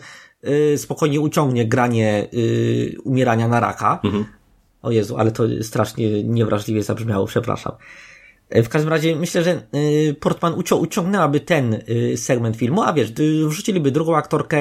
spokojnie 0.78 1.20
uciągnie 1.22 1.68
granie 1.68 2.28
y, 2.34 2.96
umierania 3.04 3.48
na 3.48 3.60
raka. 3.60 4.00
O 4.82 4.92
Jezu, 4.92 5.18
ale 5.18 5.32
to 5.32 5.44
strasznie 5.62 6.24
niewrażliwie 6.24 6.84
zabrzmiało, 6.84 7.26
przepraszam. 7.26 7.74
E, 8.50 8.64
W 8.64 8.70
każdym 8.70 8.90
razie 8.90 9.16
myślę, 9.16 9.44
że 9.44 9.62
y, 9.76 10.16
Portman 10.20 10.54
ucią- 10.54 10.76
uciągnęłaby 10.80 11.40
ten 11.40 11.74
y, 11.90 12.18
segment 12.18 12.56
filmu, 12.58 12.82
a 12.84 12.94
wiesz, 12.94 13.12
wrzuciliby 13.48 13.92
drugą 13.92 14.16
aktorkę, 14.16 14.58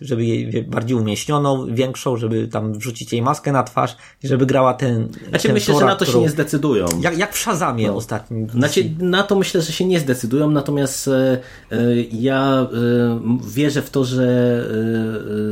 żeby 0.00 0.24
jej 0.24 0.62
bardziej 0.62 0.96
umieśnioną, 0.96 1.66
większą, 1.74 2.16
żeby 2.16 2.48
tam 2.48 2.72
wrzucić 2.72 3.12
jej 3.12 3.22
maskę 3.22 3.52
na 3.52 3.62
twarz, 3.62 3.96
żeby 4.24 4.46
grała 4.46 4.74
ten. 4.74 5.08
znaczy 5.28 5.46
ten 5.48 5.54
myślę, 5.54 5.74
że 5.74 5.80
Tora, 5.80 5.92
na 5.92 5.96
to 5.96 6.04
się 6.04 6.08
którą- 6.10 6.22
nie 6.22 6.30
zdecydują. 6.30 6.86
Jak, 7.00 7.18
jak 7.18 7.32
w 7.34 7.38
Shazamie 7.38 7.92
ostatnim. 7.92 8.48
Znaczy, 8.50 8.90
na 8.98 9.22
to 9.22 9.36
myślę, 9.36 9.62
że 9.62 9.72
się 9.72 9.84
nie 9.84 10.00
zdecydują, 10.00 10.50
natomiast 10.50 11.08
e, 11.08 11.38
e, 11.72 11.78
ja 12.12 12.66
e, 12.72 13.20
wierzę 13.54 13.82
w 13.82 13.90
to, 13.90 14.04
że 14.04 14.24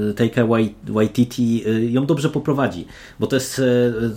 e, 0.09 0.11
e, 0.11 0.14
Taika 0.14 0.43
Wai- 0.47 0.74
Waititi 0.89 1.64
e, 1.66 1.84
ją 1.84 2.07
dobrze 2.07 2.28
poprowadzi, 2.30 2.86
bo 3.20 3.26
to 3.26 3.36
jest 3.36 3.59
e, 3.59 3.62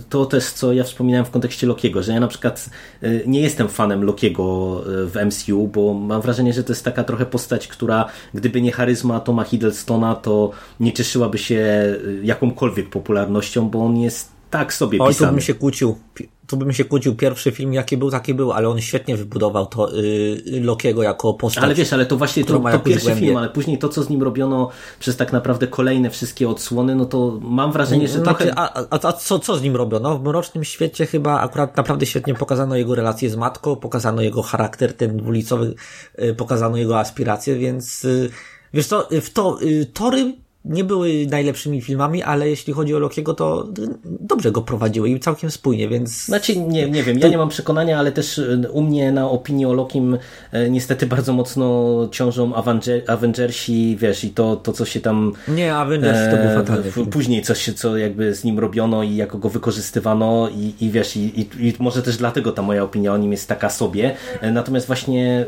to 0.08 0.26
też, 0.26 0.44
co 0.44 0.72
ja 0.72 0.84
wspominałem 0.84 1.24
w 1.26 1.30
kontekście 1.30 1.66
Lokiego, 1.66 2.02
że 2.02 2.12
ja 2.12 2.20
na 2.20 2.28
przykład 2.28 2.70
e, 3.02 3.10
nie 3.26 3.40
jestem 3.40 3.61
fanem 3.68 4.04
Lokiego 4.04 4.80
e, 4.80 5.06
w 5.06 5.16
MCU, 5.26 5.68
bo 5.68 5.94
mam 5.94 6.20
wrażenie, 6.20 6.52
że 6.52 6.64
to 6.64 6.72
jest 6.72 6.84
taka 6.84 7.04
trochę 7.04 7.26
postać, 7.26 7.68
która 7.68 8.04
gdyby 8.34 8.62
nie 8.62 8.72
charyzma 8.72 9.20
Toma 9.20 9.44
Hiddlestona, 9.44 10.14
to 10.14 10.50
nie 10.80 10.92
cieszyłaby 10.92 11.38
się 11.38 11.56
e, 11.56 11.98
jakąkolwiek 12.22 12.90
popularnością, 12.90 13.68
bo 13.68 13.84
on 13.84 13.96
jest 13.96 14.31
tak 14.52 14.74
sobie 14.74 14.98
Oj, 15.00 15.14
tu 15.14 15.26
bym 15.26 15.40
się 15.40 15.54
kłócił. 15.54 15.98
Tu 16.46 16.56
bym 16.56 16.72
się 16.72 16.84
kłócił. 16.84 17.14
Pierwszy 17.14 17.52
film, 17.52 17.72
jaki 17.72 17.96
był, 17.96 18.10
taki 18.10 18.34
był, 18.34 18.52
ale 18.52 18.68
on 18.68 18.80
świetnie 18.80 19.16
wybudował 19.16 19.66
to 19.66 19.98
y, 19.98 20.60
Lokiego 20.62 21.02
jako 21.02 21.34
postać. 21.34 21.64
Ale 21.64 21.74
wiesz, 21.74 21.92
ale 21.92 22.06
to 22.06 22.16
właśnie 22.16 22.44
to, 22.44 22.60
to 22.60 22.78
pierwszy 22.78 23.06
głębię. 23.06 23.20
film, 23.20 23.36
ale 23.36 23.48
później 23.48 23.78
to, 23.78 23.88
co 23.88 24.02
z 24.02 24.08
nim 24.08 24.22
robiono 24.22 24.70
przez 24.98 25.16
tak 25.16 25.32
naprawdę 25.32 25.66
kolejne 25.66 26.10
wszystkie 26.10 26.48
odsłony, 26.48 26.94
no 26.94 27.04
to 27.04 27.38
mam 27.42 27.72
wrażenie, 27.72 28.08
że 28.08 28.18
Znaczy, 28.18 28.44
trochę... 28.44 28.58
a, 28.58 28.86
a, 28.90 29.08
a 29.08 29.12
co, 29.12 29.38
co 29.38 29.56
z 29.56 29.62
nim 29.62 29.76
robiono? 29.76 30.18
W 30.18 30.22
Mrocznym 30.22 30.64
Świecie 30.64 31.06
chyba 31.06 31.40
akurat 31.40 31.76
naprawdę 31.76 32.06
świetnie 32.06 32.34
pokazano 32.34 32.76
jego 32.76 32.94
relacje 32.94 33.30
z 33.30 33.36
matką, 33.36 33.76
pokazano 33.76 34.22
jego 34.22 34.42
charakter 34.42 34.96
ten 34.96 35.16
dwulicowy, 35.16 35.74
y, 36.22 36.34
pokazano 36.34 36.76
jego 36.76 36.98
aspiracje, 36.98 37.56
więc 37.56 38.04
y, 38.04 38.30
wiesz 38.74 38.86
co, 38.86 39.08
w 39.10 39.30
to, 39.30 39.62
y, 39.62 39.86
Tory 39.86 40.41
nie 40.64 40.84
były 40.84 41.26
najlepszymi 41.30 41.80
filmami, 41.80 42.22
ale 42.22 42.48
jeśli 42.48 42.72
chodzi 42.72 42.94
o 42.94 42.98
Lokiego, 42.98 43.34
to 43.34 43.68
dobrze 44.04 44.52
go 44.52 44.62
prowadziły 44.62 45.10
i 45.10 45.20
całkiem 45.20 45.50
spójnie, 45.50 45.88
więc... 45.88 46.24
Znaczy, 46.24 46.56
nie, 46.56 46.90
nie 46.90 47.02
wiem, 47.02 47.18
ja 47.18 47.28
nie 47.28 47.38
mam 47.38 47.48
przekonania, 47.48 47.98
ale 47.98 48.12
też 48.12 48.38
y, 48.38 48.68
u 48.72 48.82
mnie 48.82 49.12
na 49.12 49.30
opinii 49.30 49.66
o 49.66 49.72
Lokim 49.72 50.14
y, 50.14 50.70
niestety 50.70 51.06
bardzo 51.06 51.32
mocno 51.32 52.08
ciążą 52.12 52.54
Avenger, 52.54 53.02
Avengersi, 53.06 53.96
wiesz, 54.00 54.24
i 54.24 54.30
to, 54.30 54.56
to 54.56 54.72
co 54.72 54.84
się 54.84 55.00
tam... 55.00 55.32
Nie, 55.48 55.74
Avengers 55.74 56.18
to 56.30 56.36
był 56.36 56.50
e, 56.50 56.54
fatalny 56.54 56.90
film. 56.90 57.06
Później 57.06 57.42
coś, 57.42 57.70
co 57.76 57.96
jakby 57.96 58.34
z 58.34 58.44
nim 58.44 58.58
robiono 58.58 59.02
i 59.02 59.16
jak 59.16 59.36
go 59.36 59.48
wykorzystywano 59.48 60.48
i, 60.48 60.74
i 60.80 60.90
wiesz, 60.90 61.16
i, 61.16 61.40
i, 61.40 61.68
i 61.68 61.74
może 61.78 62.02
też 62.02 62.16
dlatego 62.16 62.52
ta 62.52 62.62
moja 62.62 62.82
opinia 62.82 63.12
o 63.12 63.16
nim 63.16 63.32
jest 63.32 63.48
taka 63.48 63.70
sobie. 63.70 64.14
E, 64.40 64.50
Natomiast 64.50 64.86
właśnie 64.86 65.46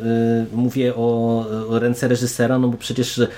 y, 0.53 0.57
mówię 0.57 0.95
o, 0.95 1.45
o 1.69 1.79
ręce 1.79 2.09
reżysera, 2.09 2.59
no 2.59 2.69
bo 2.69 2.79
przecież 2.79 3.19
y, 3.19 3.29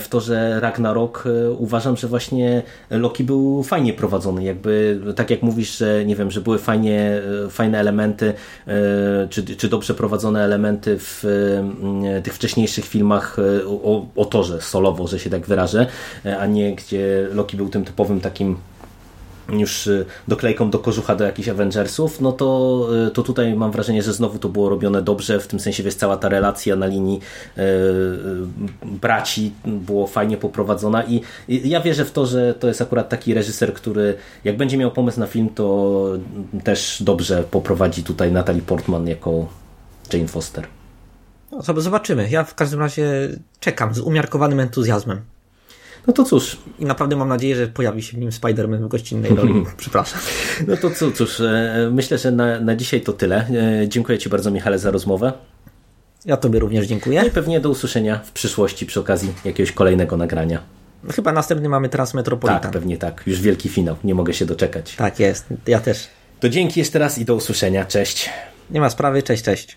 w 0.00 0.08
to, 0.08 0.20
że 0.20 0.60
Ragnarok 0.60 1.17
y, 1.26 1.50
uważam, 1.50 1.96
że 1.96 2.08
właśnie 2.08 2.62
Loki 2.90 3.24
był 3.24 3.62
fajnie 3.62 3.92
prowadzony, 3.92 4.44
jakby 4.44 5.00
tak 5.16 5.30
jak 5.30 5.42
mówisz, 5.42 5.78
że 5.78 6.04
nie 6.04 6.16
wiem, 6.16 6.30
że 6.30 6.40
były 6.40 6.58
fajnie, 6.58 7.20
y, 7.46 7.50
fajne 7.50 7.78
elementy, 7.78 8.26
y, 8.26 8.72
czy, 9.30 9.56
czy 9.56 9.68
dobrze 9.68 9.94
prowadzone 9.94 10.44
elementy 10.44 10.96
w 10.98 11.24
tych 12.24 12.34
wcześniejszych 12.34 12.84
filmach 12.84 13.36
o, 13.66 14.06
o 14.16 14.24
Torze 14.24 14.60
solowo, 14.60 15.06
że 15.06 15.18
się 15.18 15.30
tak 15.30 15.46
wyrażę, 15.46 15.86
a 16.40 16.46
nie 16.46 16.74
gdzie 16.74 17.28
Loki 17.32 17.56
był 17.56 17.68
tym 17.68 17.84
typowym 17.84 18.20
takim 18.20 18.56
już 19.48 19.86
y, 19.86 20.06
doklejką 20.28 20.70
do 20.70 20.78
kożucha 20.78 21.16
do 21.16 21.24
jakichś 21.24 21.48
Avengersów, 21.48 22.20
no 22.20 22.32
to, 22.32 22.88
y, 23.08 23.10
to 23.10 23.22
tutaj 23.22 23.54
mam 23.54 23.72
wrażenie, 23.72 24.02
że 24.02 24.12
znowu 24.12 24.38
to 24.38 24.48
było 24.48 24.68
robione 24.68 25.02
dobrze, 25.02 25.40
w 25.40 25.46
tym 25.46 25.60
sensie 25.60 25.82
wiesz, 25.82 25.94
cała 25.94 26.16
ta 26.16 26.28
relacja 26.28 26.76
na 26.76 26.86
linii 26.86 27.20
y, 27.58 27.62
braci 28.82 29.52
było 29.64 30.06
fajnie 30.06 30.36
poprowadzona 30.36 31.04
i, 31.04 31.22
i 31.48 31.68
ja 31.68 31.80
wierzę 31.80 32.04
w 32.04 32.12
to, 32.12 32.26
że 32.26 32.54
to 32.54 32.68
jest 32.68 32.82
akurat 32.82 33.08
taki 33.08 33.34
reżyser, 33.34 33.74
który 33.74 34.14
jak 34.44 34.56
będzie 34.56 34.76
miał 34.76 34.90
pomysł 34.90 35.20
na 35.20 35.26
film, 35.26 35.48
to 35.54 36.08
też 36.64 37.02
dobrze 37.02 37.44
poprowadzi 37.50 38.02
tutaj 38.02 38.32
Natalie 38.32 38.62
Portman 38.62 39.06
jako 39.06 39.48
Jane 40.12 40.28
Foster. 40.28 40.66
No, 41.52 41.62
zobaczymy. 41.76 42.28
Ja 42.30 42.44
w 42.44 42.54
każdym 42.54 42.80
razie 42.80 43.28
czekam 43.60 43.94
z 43.94 43.98
umiarkowanym 43.98 44.60
entuzjazmem. 44.60 45.20
No 46.08 46.14
to 46.14 46.24
cóż, 46.24 46.56
I 46.78 46.84
naprawdę 46.84 47.16
mam 47.16 47.28
nadzieję, 47.28 47.56
że 47.56 47.66
pojawi 47.66 48.02
się 48.02 48.16
w 48.16 48.20
nim 48.20 48.30
Spider-Man 48.30 48.78
w 48.84 48.88
gościnnej 48.88 49.34
roli. 49.34 49.64
Przepraszam. 49.76 50.20
no 50.66 50.76
to 50.76 50.90
co, 50.90 51.12
cóż, 51.12 51.40
e, 51.40 51.90
myślę, 51.92 52.18
że 52.18 52.32
na, 52.32 52.60
na 52.60 52.76
dzisiaj 52.76 53.00
to 53.00 53.12
tyle. 53.12 53.46
E, 53.82 53.88
Dziękuję 53.88 54.18
Ci 54.18 54.28
bardzo 54.28 54.50
Michale 54.50 54.78
za 54.78 54.90
rozmowę. 54.90 55.32
Ja 56.24 56.36
tobie 56.36 56.58
również 56.58 56.80
No 56.80 56.84
i 56.84 56.88
dziękuję. 56.88 57.30
pewnie 57.34 57.60
do 57.60 57.70
usłyszenia 57.70 58.18
w 58.24 58.32
przyszłości 58.32 58.86
przy 58.86 59.00
okazji 59.00 59.32
jakiegoś 59.44 59.72
kolejnego 59.72 60.16
nagrania. 60.16 60.60
Chyba 61.12 61.32
następny 61.32 61.68
mamy 61.68 61.88
teraz 61.88 62.14
Metropolitan. 62.14 62.60
Tak, 62.62 62.72
pewnie 62.72 62.96
tak. 62.98 63.22
Już 63.26 63.40
wielki 63.40 63.68
finał. 63.68 63.96
Nie 64.04 64.14
mogę 64.14 64.34
się 64.34 64.46
doczekać. 64.46 64.96
Tak 64.96 65.20
jest. 65.20 65.46
Ja 65.66 65.80
też. 65.80 66.06
To 66.40 66.48
dzięki 66.48 66.80
jeszcze 66.80 66.98
raz 66.98 67.18
i 67.18 67.24
do 67.24 67.34
usłyszenia. 67.34 67.84
Cześć. 67.84 68.30
Nie 68.70 68.80
ma 68.80 68.90
sprawy. 68.90 69.22
Cześć, 69.22 69.42
cześć. 69.42 69.76